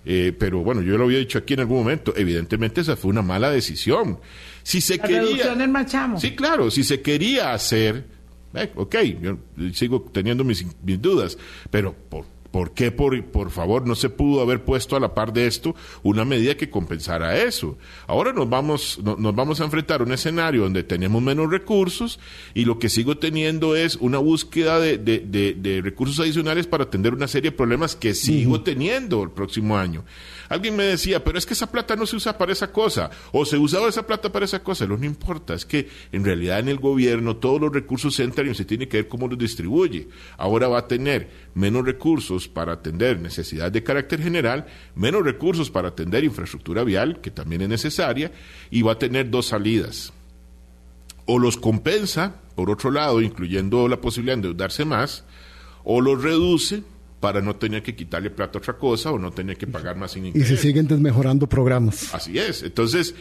Eh, 0.05 0.31
pero 0.37 0.59
bueno, 0.59 0.83
yo 0.83 0.95
lo 0.95 1.05
había 1.05 1.17
dicho 1.17 1.39
aquí 1.39 1.55
en 1.55 1.61
algún 1.61 1.79
momento, 1.79 2.13
evidentemente 2.15 2.81
esa 2.81 2.95
fue 2.95 3.09
una 3.09 3.23
mala 3.23 3.49
decisión. 3.49 4.19
Si 4.61 4.79
se 4.79 4.99
quería... 4.99 5.55
del 5.55 5.69
marchamo. 5.69 6.19
Sí, 6.19 6.35
claro, 6.35 6.69
si 6.69 6.83
se 6.83 7.01
quería 7.01 7.51
hacer, 7.51 8.05
eh, 8.53 8.71
ok, 8.75 8.95
yo 9.19 9.39
sigo 9.73 10.07
teniendo 10.13 10.43
mis, 10.43 10.63
mis 10.83 11.01
dudas, 11.01 11.35
pero 11.71 11.95
por 11.95 12.25
¿Por 12.51 12.73
qué, 12.73 12.91
por, 12.91 13.23
por 13.25 13.49
favor, 13.49 13.87
no 13.87 13.95
se 13.95 14.09
pudo 14.09 14.41
haber 14.41 14.63
puesto 14.65 14.97
a 14.97 14.99
la 14.99 15.13
par 15.13 15.31
de 15.31 15.47
esto 15.47 15.73
una 16.03 16.25
medida 16.25 16.57
que 16.57 16.69
compensara 16.69 17.41
eso? 17.41 17.77
Ahora 18.07 18.33
nos 18.33 18.49
vamos, 18.49 18.99
nos 19.01 19.33
vamos 19.33 19.61
a 19.61 19.63
enfrentar 19.63 20.01
a 20.01 20.03
un 20.03 20.11
escenario 20.11 20.63
donde 20.63 20.83
tenemos 20.83 21.21
menos 21.21 21.49
recursos 21.49 22.19
y 22.53 22.65
lo 22.65 22.77
que 22.77 22.89
sigo 22.89 23.17
teniendo 23.17 23.77
es 23.77 23.95
una 23.95 24.17
búsqueda 24.17 24.79
de, 24.81 24.97
de, 24.97 25.81
recursos 25.81 26.19
adicionales 26.19 26.67
para 26.67 26.83
atender 26.83 27.13
una 27.13 27.27
serie 27.27 27.51
de 27.51 27.57
problemas 27.57 27.95
que 27.95 28.13
sigo 28.13 28.61
teniendo 28.61 29.23
el 29.23 29.31
próximo 29.31 29.77
año. 29.77 30.03
Alguien 30.49 30.75
me 30.75 30.83
decía, 30.83 31.23
pero 31.23 31.37
es 31.37 31.45
que 31.45 31.53
esa 31.53 31.71
plata 31.71 31.95
no 31.95 32.05
se 32.05 32.17
usa 32.17 32.37
para 32.37 32.51
esa 32.51 32.73
cosa, 32.73 33.09
o 33.31 33.45
se 33.45 33.57
usaba 33.57 33.87
esa 33.87 34.05
plata 34.05 34.33
para 34.33 34.43
esa 34.43 34.61
cosa. 34.61 34.85
Lo 34.85 34.97
no 34.97 35.05
importa, 35.05 35.53
es 35.53 35.65
que 35.65 35.87
en 36.11 36.25
realidad 36.25 36.59
en 36.59 36.67
el 36.67 36.77
gobierno 36.77 37.37
todos 37.37 37.61
los 37.61 37.71
recursos 37.71 38.19
entran 38.19 38.49
y 38.49 38.55
se 38.55 38.65
tiene 38.65 38.89
que 38.89 38.97
ver 38.97 39.07
cómo 39.07 39.29
los 39.29 39.37
distribuye. 39.37 40.09
Ahora 40.37 40.67
va 40.67 40.79
a 40.79 40.87
tener 40.89 41.29
menos 41.53 41.85
recursos 41.85 42.40
para 42.47 42.73
atender 42.73 43.19
necesidades 43.19 43.73
de 43.73 43.83
carácter 43.83 44.21
general, 44.21 44.65
menos 44.95 45.23
recursos 45.23 45.69
para 45.69 45.89
atender 45.89 46.23
infraestructura 46.23 46.83
vial, 46.83 47.21
que 47.21 47.31
también 47.31 47.61
es 47.61 47.69
necesaria, 47.69 48.31
y 48.69 48.81
va 48.81 48.93
a 48.93 48.99
tener 48.99 49.29
dos 49.29 49.47
salidas. 49.47 50.13
O 51.25 51.39
los 51.39 51.57
compensa, 51.57 52.35
por 52.55 52.69
otro 52.69 52.91
lado, 52.91 53.21
incluyendo 53.21 53.87
la 53.87 54.01
posibilidad 54.01 54.33
de 54.33 54.47
endeudarse 54.47 54.85
más, 54.85 55.23
o 55.83 56.01
los 56.01 56.21
reduce 56.21 56.83
para 57.21 57.39
no 57.39 57.55
tener 57.55 57.83
que 57.83 57.95
quitarle 57.95 58.31
plata 58.31 58.57
a 58.57 58.59
otra 58.59 58.77
cosa 58.77 59.11
o 59.11 59.19
no 59.19 59.31
tener 59.31 59.55
que 59.55 59.67
pagar 59.67 59.95
más 59.95 60.11
sin 60.11 60.25
Y 60.25 60.41
se 60.41 60.57
siguen 60.57 60.87
desmejorando 60.87 61.47
programas. 61.47 62.13
Así 62.13 62.37
es. 62.37 62.63
Entonces, 62.63 63.15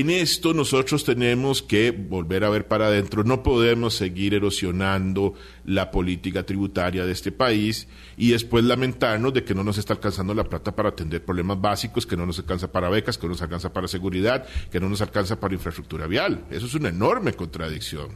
en 0.00 0.10
esto 0.10 0.54
nosotros 0.54 1.04
tenemos 1.04 1.62
que 1.62 1.90
volver 1.90 2.44
a 2.44 2.50
ver 2.50 2.66
para 2.66 2.86
adentro. 2.86 3.24
No 3.24 3.42
podemos 3.42 3.94
seguir 3.94 4.34
erosionando 4.34 5.34
la 5.64 5.90
política 5.90 6.44
tributaria 6.44 7.04
de 7.04 7.12
este 7.12 7.32
país 7.32 7.88
y 8.16 8.30
después 8.30 8.64
lamentarnos 8.64 9.34
de 9.34 9.44
que 9.44 9.54
no 9.54 9.64
nos 9.64 9.78
está 9.78 9.94
alcanzando 9.94 10.34
la 10.34 10.44
plata 10.44 10.74
para 10.74 10.90
atender 10.90 11.24
problemas 11.24 11.60
básicos, 11.60 12.06
que 12.06 12.16
no 12.16 12.26
nos 12.26 12.38
alcanza 12.38 12.70
para 12.72 12.88
becas, 12.88 13.18
que 13.18 13.26
no 13.26 13.32
nos 13.32 13.42
alcanza 13.42 13.72
para 13.72 13.88
seguridad, 13.88 14.46
que 14.70 14.80
no 14.80 14.88
nos 14.88 15.00
alcanza 15.00 15.38
para 15.38 15.54
infraestructura 15.54 16.06
vial. 16.06 16.44
Eso 16.50 16.66
es 16.66 16.74
una 16.74 16.88
enorme 16.88 17.34
contradicción. 17.34 18.08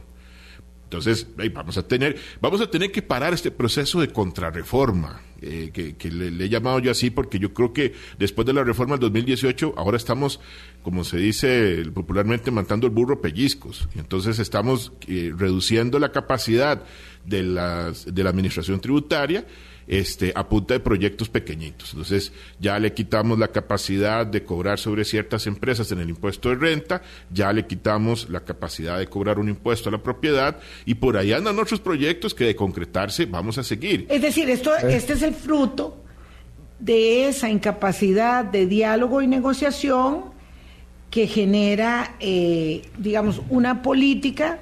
Entonces, 0.83 1.27
vamos 1.53 1.77
a 1.77 1.87
tener, 1.87 2.17
vamos 2.41 2.61
a 2.61 2.71
tener 2.71 2.91
que 2.91 3.03
parar 3.03 3.33
este 3.33 3.51
proceso 3.51 4.01
de 4.01 4.07
contrarreforma, 4.07 5.21
eh, 5.41 5.95
que, 5.97 6.11
le, 6.11 6.43
he 6.43 6.49
llamado 6.49 6.79
yo 6.79 6.91
así 6.91 7.09
porque 7.09 7.39
yo 7.39 7.53
creo 7.53 7.73
que 7.73 7.93
después 8.17 8.45
de 8.45 8.53
la 8.53 8.63
reforma 8.63 8.95
del 8.95 9.01
2018, 9.01 9.73
ahora 9.77 9.97
estamos, 9.97 10.39
como 10.83 11.03
se 11.03 11.17
dice 11.17 11.83
popularmente, 11.93 12.51
matando 12.51 12.87
el 12.87 12.93
burro 12.93 13.21
pellizcos. 13.21 13.87
Entonces 13.95 14.39
estamos 14.39 14.91
eh, 15.07 15.33
reduciendo 15.35 15.99
la 15.99 16.11
capacidad 16.11 16.83
de, 17.25 17.43
las, 17.43 18.13
de 18.13 18.23
la 18.23 18.29
administración 18.29 18.79
tributaria 18.79 19.45
este, 19.89 20.31
a 20.35 20.47
punta 20.47 20.75
de 20.75 20.79
proyectos 20.79 21.29
pequeñitos. 21.29 21.89
Entonces, 21.93 22.31
ya 22.59 22.77
le 22.77 22.93
quitamos 22.93 23.39
la 23.39 23.47
capacidad 23.47 24.25
de 24.25 24.43
cobrar 24.43 24.77
sobre 24.77 25.03
ciertas 25.03 25.47
empresas 25.47 25.91
en 25.91 25.99
el 25.99 26.09
impuesto 26.09 26.49
de 26.49 26.55
renta, 26.55 27.01
ya 27.31 27.51
le 27.51 27.65
quitamos 27.65 28.29
la 28.29 28.41
capacidad 28.41 28.99
de 28.99 29.07
cobrar 29.07 29.39
un 29.39 29.49
impuesto 29.49 29.89
a 29.89 29.91
la 29.91 29.97
propiedad 29.97 30.59
y 30.85 30.93
por 30.93 31.17
ahí 31.17 31.33
andan 31.33 31.57
otros 31.57 31.79
proyectos 31.79 32.35
que 32.35 32.45
de 32.45 32.55
concretarse 32.55 33.25
vamos 33.25 33.57
a 33.57 33.63
seguir. 33.63 34.05
Es 34.09 34.21
decir, 34.21 34.47
esto, 34.49 34.75
eh. 34.75 34.95
este 34.95 35.13
es 35.13 35.23
el 35.23 35.33
fruto 35.33 36.03
de 36.77 37.27
esa 37.27 37.49
incapacidad 37.49 38.45
de 38.45 38.67
diálogo 38.67 39.23
y 39.23 39.27
negociación 39.27 40.25
que 41.09 41.25
genera, 41.25 42.15
eh, 42.19 42.83
digamos, 42.99 43.41
una 43.49 43.81
política 43.81 44.59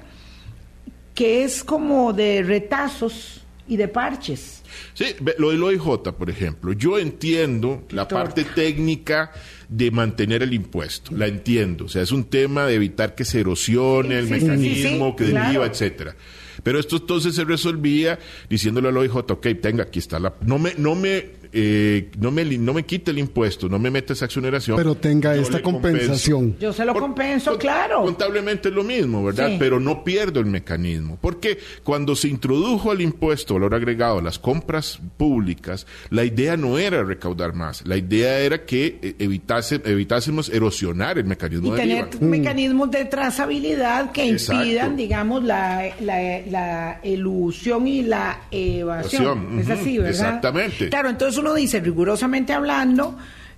que 1.14 1.44
es 1.44 1.62
como 1.62 2.14
de 2.14 2.42
retazos 2.42 3.44
y 3.68 3.76
de 3.76 3.88
parches. 3.88 4.62
Sí, 4.94 5.06
lo 5.38 5.50
del 5.50 5.62
OIJ, 5.62 6.02
por 6.16 6.30
ejemplo. 6.30 6.72
Yo 6.72 6.98
entiendo 6.98 7.84
la 7.90 8.08
parte 8.08 8.44
técnica 8.44 9.30
de 9.68 9.90
mantener 9.90 10.42
el 10.42 10.54
impuesto, 10.54 11.14
la 11.14 11.26
entiendo. 11.26 11.84
O 11.84 11.88
sea, 11.88 12.02
es 12.02 12.10
un 12.10 12.24
tema 12.24 12.66
de 12.66 12.74
evitar 12.74 13.14
que 13.14 13.24
se 13.24 13.40
erosione 13.40 14.18
el 14.18 14.28
mecanismo, 14.28 15.14
que 15.14 15.24
deriva, 15.24 15.66
etcétera. 15.66 16.16
Pero 16.62 16.80
esto 16.80 16.96
entonces 16.96 17.34
se 17.34 17.44
resolvía 17.44 18.18
diciéndole 18.48 18.88
al 18.88 18.96
OIJ, 18.96 19.16
ok, 19.16 19.46
tenga, 19.60 19.84
aquí 19.84 20.00
está 20.00 20.18
la... 20.18 20.34
No 20.44 20.58
me, 20.58 20.74
no 20.76 20.94
me 20.94 21.37
eh, 21.52 22.10
no, 22.18 22.30
me, 22.30 22.44
no 22.44 22.74
me 22.74 22.84
quite 22.84 23.10
el 23.10 23.18
impuesto, 23.18 23.68
no 23.68 23.78
me 23.78 23.90
mete 23.90 24.12
esa 24.12 24.26
exoneración. 24.26 24.76
Pero 24.76 24.94
tenga 24.94 25.34
esta 25.34 25.62
compensación. 25.62 26.56
Yo 26.58 26.72
se 26.72 26.84
lo 26.84 26.94
compenso, 26.94 27.58
claro. 27.58 28.02
Contablemente 28.02 28.68
es 28.68 28.74
lo 28.74 28.84
mismo, 28.84 29.24
¿verdad? 29.24 29.52
Pero 29.58 29.80
no 29.80 30.04
pierdo 30.04 30.40
el 30.40 30.46
mecanismo. 30.46 31.18
Porque 31.20 31.58
cuando 31.82 32.14
se 32.14 32.28
introdujo 32.28 32.92
el 32.92 33.00
impuesto 33.00 33.54
valor 33.54 33.74
agregado 33.74 34.18
a 34.18 34.22
las 34.22 34.38
compras 34.38 34.98
públicas, 35.16 35.86
la 36.10 36.24
idea 36.24 36.56
no 36.56 36.78
era 36.78 37.02
recaudar 37.02 37.54
más. 37.54 37.86
La 37.86 37.96
idea 37.96 38.38
era 38.38 38.64
que 38.64 38.98
eh, 39.02 39.14
evitase, 39.18 39.80
evitásemos 39.84 40.48
erosionar 40.48 41.18
el 41.18 41.24
mecanismo 41.24 41.74
y 41.74 41.76
tener 41.76 42.20
mecanismos 42.20 42.90
de 42.90 43.04
trazabilidad 43.06 44.12
que 44.12 44.26
impidan, 44.26 44.96
digamos, 44.96 45.44
la, 45.44 45.90
la, 46.00 47.00
ilusión 47.02 47.86
y 47.86 48.02
la 48.02 48.42
evasión. 48.50 49.58
Es 49.60 49.70
así, 49.70 49.98
¿verdad? 49.98 50.10
Exactamente. 50.10 50.88
Claro, 50.88 51.08
entonces 51.08 51.37
uno 51.38 51.54
dice, 51.54 51.80
rigurosamente 51.80 52.52
hablando, 52.52 53.16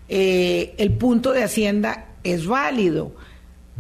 eh, 0.09 0.74
el 0.78 0.93
punto 0.93 1.33
de 1.33 1.45
Hacienda 1.45 2.07
es 2.22 2.47
válido, 2.47 3.14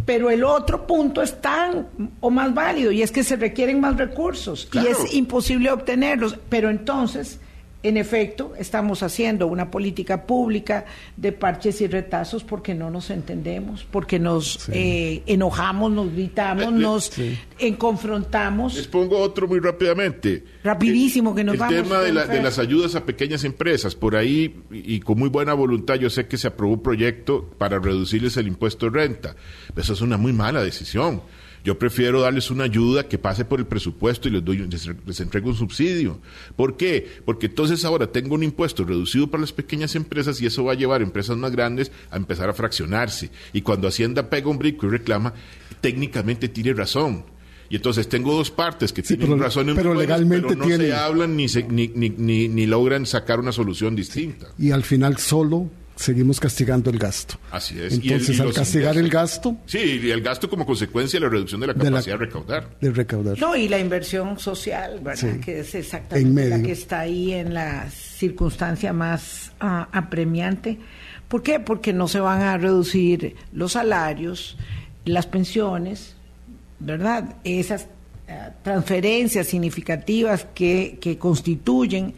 pero 0.06 0.30
el 0.30 0.44
otro 0.44 0.86
punto 0.86 1.22
es 1.22 1.40
tan 1.40 1.86
o 2.20 2.30
más 2.30 2.54
válido 2.54 2.90
y 2.92 3.02
es 3.02 3.10
que 3.10 3.22
se 3.22 3.36
requieren 3.36 3.80
más 3.80 3.96
recursos 3.96 4.68
y 4.72 4.86
es 4.86 5.14
imposible 5.14 5.70
obtenerlos. 5.70 6.38
Pero 6.48 6.70
entonces 6.70 7.40
en 7.82 7.96
efecto, 7.96 8.52
estamos 8.58 9.02
haciendo 9.02 9.46
una 9.46 9.70
política 9.70 10.26
pública 10.26 10.84
de 11.16 11.32
parches 11.32 11.80
y 11.80 11.86
retazos 11.86 12.44
porque 12.44 12.74
no 12.74 12.90
nos 12.90 13.08
entendemos, 13.08 13.86
porque 13.90 14.18
nos 14.18 14.68
eh, 14.70 15.22
enojamos, 15.26 15.90
nos 15.90 16.12
gritamos, 16.12 17.18
eh, 17.18 17.38
nos 17.58 17.78
confrontamos. 17.78 18.74
Les 18.74 18.86
pongo 18.86 19.18
otro 19.18 19.48
muy 19.48 19.60
rápidamente. 19.60 20.44
Rapidísimo, 20.62 21.34
que 21.34 21.42
nos 21.42 21.56
vamos. 21.56 21.74
El 21.74 21.82
tema 21.84 22.00
de, 22.00 22.12
de, 22.12 22.42
las 22.42 22.58
ayudas 22.58 22.94
a 22.96 23.06
pequeñas 23.06 23.44
empresas. 23.44 23.94
Por 23.94 24.14
ahí, 24.14 24.62
y 24.70 25.00
con 25.00 25.18
muy 25.18 25.30
buena 25.30 25.54
voluntad, 25.54 25.94
yo 25.94 26.10
sé 26.10 26.26
que 26.26 26.36
se 26.36 26.48
aprobó 26.48 26.74
un 26.74 26.82
proyecto 26.82 27.48
para 27.56 27.78
reducirles 27.78 28.36
el 28.36 28.46
impuesto 28.46 28.90
de 28.90 28.98
renta. 28.98 29.36
Eso 29.74 29.94
es 29.94 30.02
una 30.02 30.18
muy 30.18 30.34
mala 30.34 30.62
decisión 30.62 31.22
yo 31.64 31.78
prefiero 31.78 32.20
darles 32.20 32.50
una 32.50 32.64
ayuda 32.64 33.06
que 33.06 33.18
pase 33.18 33.44
por 33.44 33.60
el 33.60 33.66
presupuesto 33.66 34.28
y 34.28 34.32
les, 34.32 34.44
doy, 34.44 34.66
les, 35.06 35.20
entrego 35.20 35.50
un 35.50 35.56
subsidio. 35.56 36.20
¿Por 36.56 36.76
qué? 36.76 37.06
Porque 37.24 37.46
entonces 37.46 37.84
ahora 37.84 38.06
tengo 38.06 38.34
un 38.34 38.42
impuesto 38.42 38.84
reducido 38.84 39.30
para 39.30 39.42
las 39.42 39.52
pequeñas 39.52 39.94
empresas 39.94 40.40
y 40.40 40.46
eso 40.46 40.64
va 40.64 40.72
a 40.72 40.76
llevar 40.76 41.00
a 41.00 41.04
empresas 41.04 41.36
más 41.36 41.52
grandes 41.52 41.92
a 42.10 42.16
empezar 42.16 42.48
a 42.48 42.54
fraccionarse. 42.54 43.30
Y 43.52 43.62
cuando 43.62 43.88
Hacienda 43.88 44.30
pega 44.30 44.48
un 44.48 44.58
brinco 44.58 44.86
y 44.86 44.90
reclama, 44.90 45.34
técnicamente 45.80 46.48
tiene 46.48 46.72
razón. 46.72 47.24
Y 47.68 47.76
entonces 47.76 48.08
tengo 48.08 48.34
dos 48.34 48.50
partes 48.50 48.92
que 48.92 49.00
tienen 49.00 49.38
razón 49.38 49.68
en 49.68 49.76
pero 49.76 49.94
legalmente 49.94 50.56
no 50.56 50.66
se 50.66 50.92
hablan 50.92 51.36
ni, 51.36 51.46
ni, 51.68 51.88
ni, 51.88 52.48
ni 52.48 52.66
logran 52.66 53.06
sacar 53.06 53.38
una 53.38 53.52
solución 53.52 53.94
distinta. 53.94 54.48
Y 54.58 54.72
al 54.72 54.82
final 54.82 55.18
solo 55.18 55.70
seguimos 56.00 56.40
castigando 56.40 56.88
el 56.90 56.98
gasto. 56.98 57.36
Así 57.50 57.78
es. 57.78 57.92
Entonces, 57.92 58.40
al 58.40 58.54
castigar 58.54 58.96
el 58.96 59.10
gasto... 59.10 59.56
Sí, 59.66 60.00
y 60.02 60.10
el 60.10 60.22
gasto 60.22 60.48
como 60.48 60.64
consecuencia 60.64 61.20
de 61.20 61.26
la 61.26 61.30
reducción 61.30 61.60
de 61.60 61.66
la 61.66 61.74
capacidad 61.74 62.18
de, 62.18 62.24
recaudar. 62.24 62.70
De 62.80 62.90
recaudar. 62.90 63.38
No, 63.38 63.54
y 63.54 63.68
la 63.68 63.78
inversión 63.78 64.38
social, 64.38 65.00
¿verdad? 65.02 65.40
Que 65.40 65.60
es 65.60 65.74
exactamente 65.74 66.48
la 66.48 66.62
que 66.62 66.72
está 66.72 67.00
ahí 67.00 67.32
en 67.32 67.52
la 67.52 67.90
circunstancia 67.90 68.94
más 68.94 69.52
ah, 69.60 69.88
apremiante. 69.92 70.78
¿Por 71.28 71.42
qué? 71.42 71.60
Porque 71.60 71.92
no 71.92 72.08
se 72.08 72.20
van 72.20 72.40
a 72.40 72.56
reducir 72.56 73.36
los 73.52 73.72
salarios, 73.72 74.56
las 75.04 75.26
pensiones, 75.26 76.16
¿verdad? 76.78 77.36
Esas 77.44 77.88
ah, 78.26 78.52
transferencias 78.62 79.46
significativas 79.48 80.46
que, 80.54 80.98
que 80.98 81.18
constituyen 81.18 82.14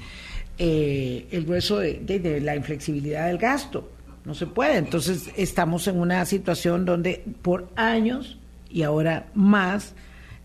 eh, 0.59 1.27
el 1.31 1.45
grueso 1.45 1.79
de, 1.79 2.41
la 2.43 2.57
inflexibilidad 2.57 3.27
del 3.27 3.39
gasto. 3.39 3.91
No 4.25 4.35
se 4.35 4.47
puede. 4.47 4.77
Entonces 4.77 5.31
estamos 5.37 5.89
en 5.89 5.99
una 5.99 6.25
situación 6.25 6.85
donde 6.85 7.25
por 7.43 7.69
años 7.75 8.39
y 8.71 8.83
ahora 8.83 9.27
más, 9.35 9.95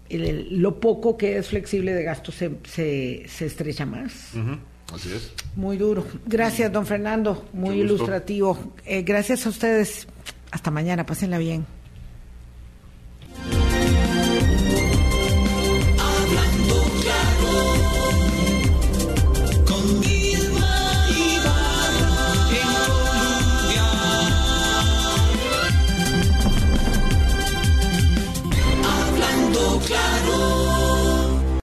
lo 0.09 0.79
poco 0.79 1.17
que 1.17 1.37
es 1.37 1.47
flexible 1.49 1.93
de 1.93 2.03
gasto 2.03 2.31
se, 2.31 2.51
se, 2.65 3.45
estrecha 3.45 3.85
más. 3.85 4.31
Así 4.93 5.13
es. 5.13 5.31
Muy 5.55 5.77
duro. 5.77 6.05
Gracias, 6.25 6.71
don 6.71 6.85
Fernando. 6.85 7.45
Muy 7.53 7.81
ilustrativo. 7.81 8.73
Eh, 8.85 9.03
gracias 9.03 9.45
a 9.45 9.49
ustedes. 9.49 10.07
Hasta 10.51 10.71
mañana. 10.71 11.05
Pásenla 11.05 11.37
bien. 11.37 11.76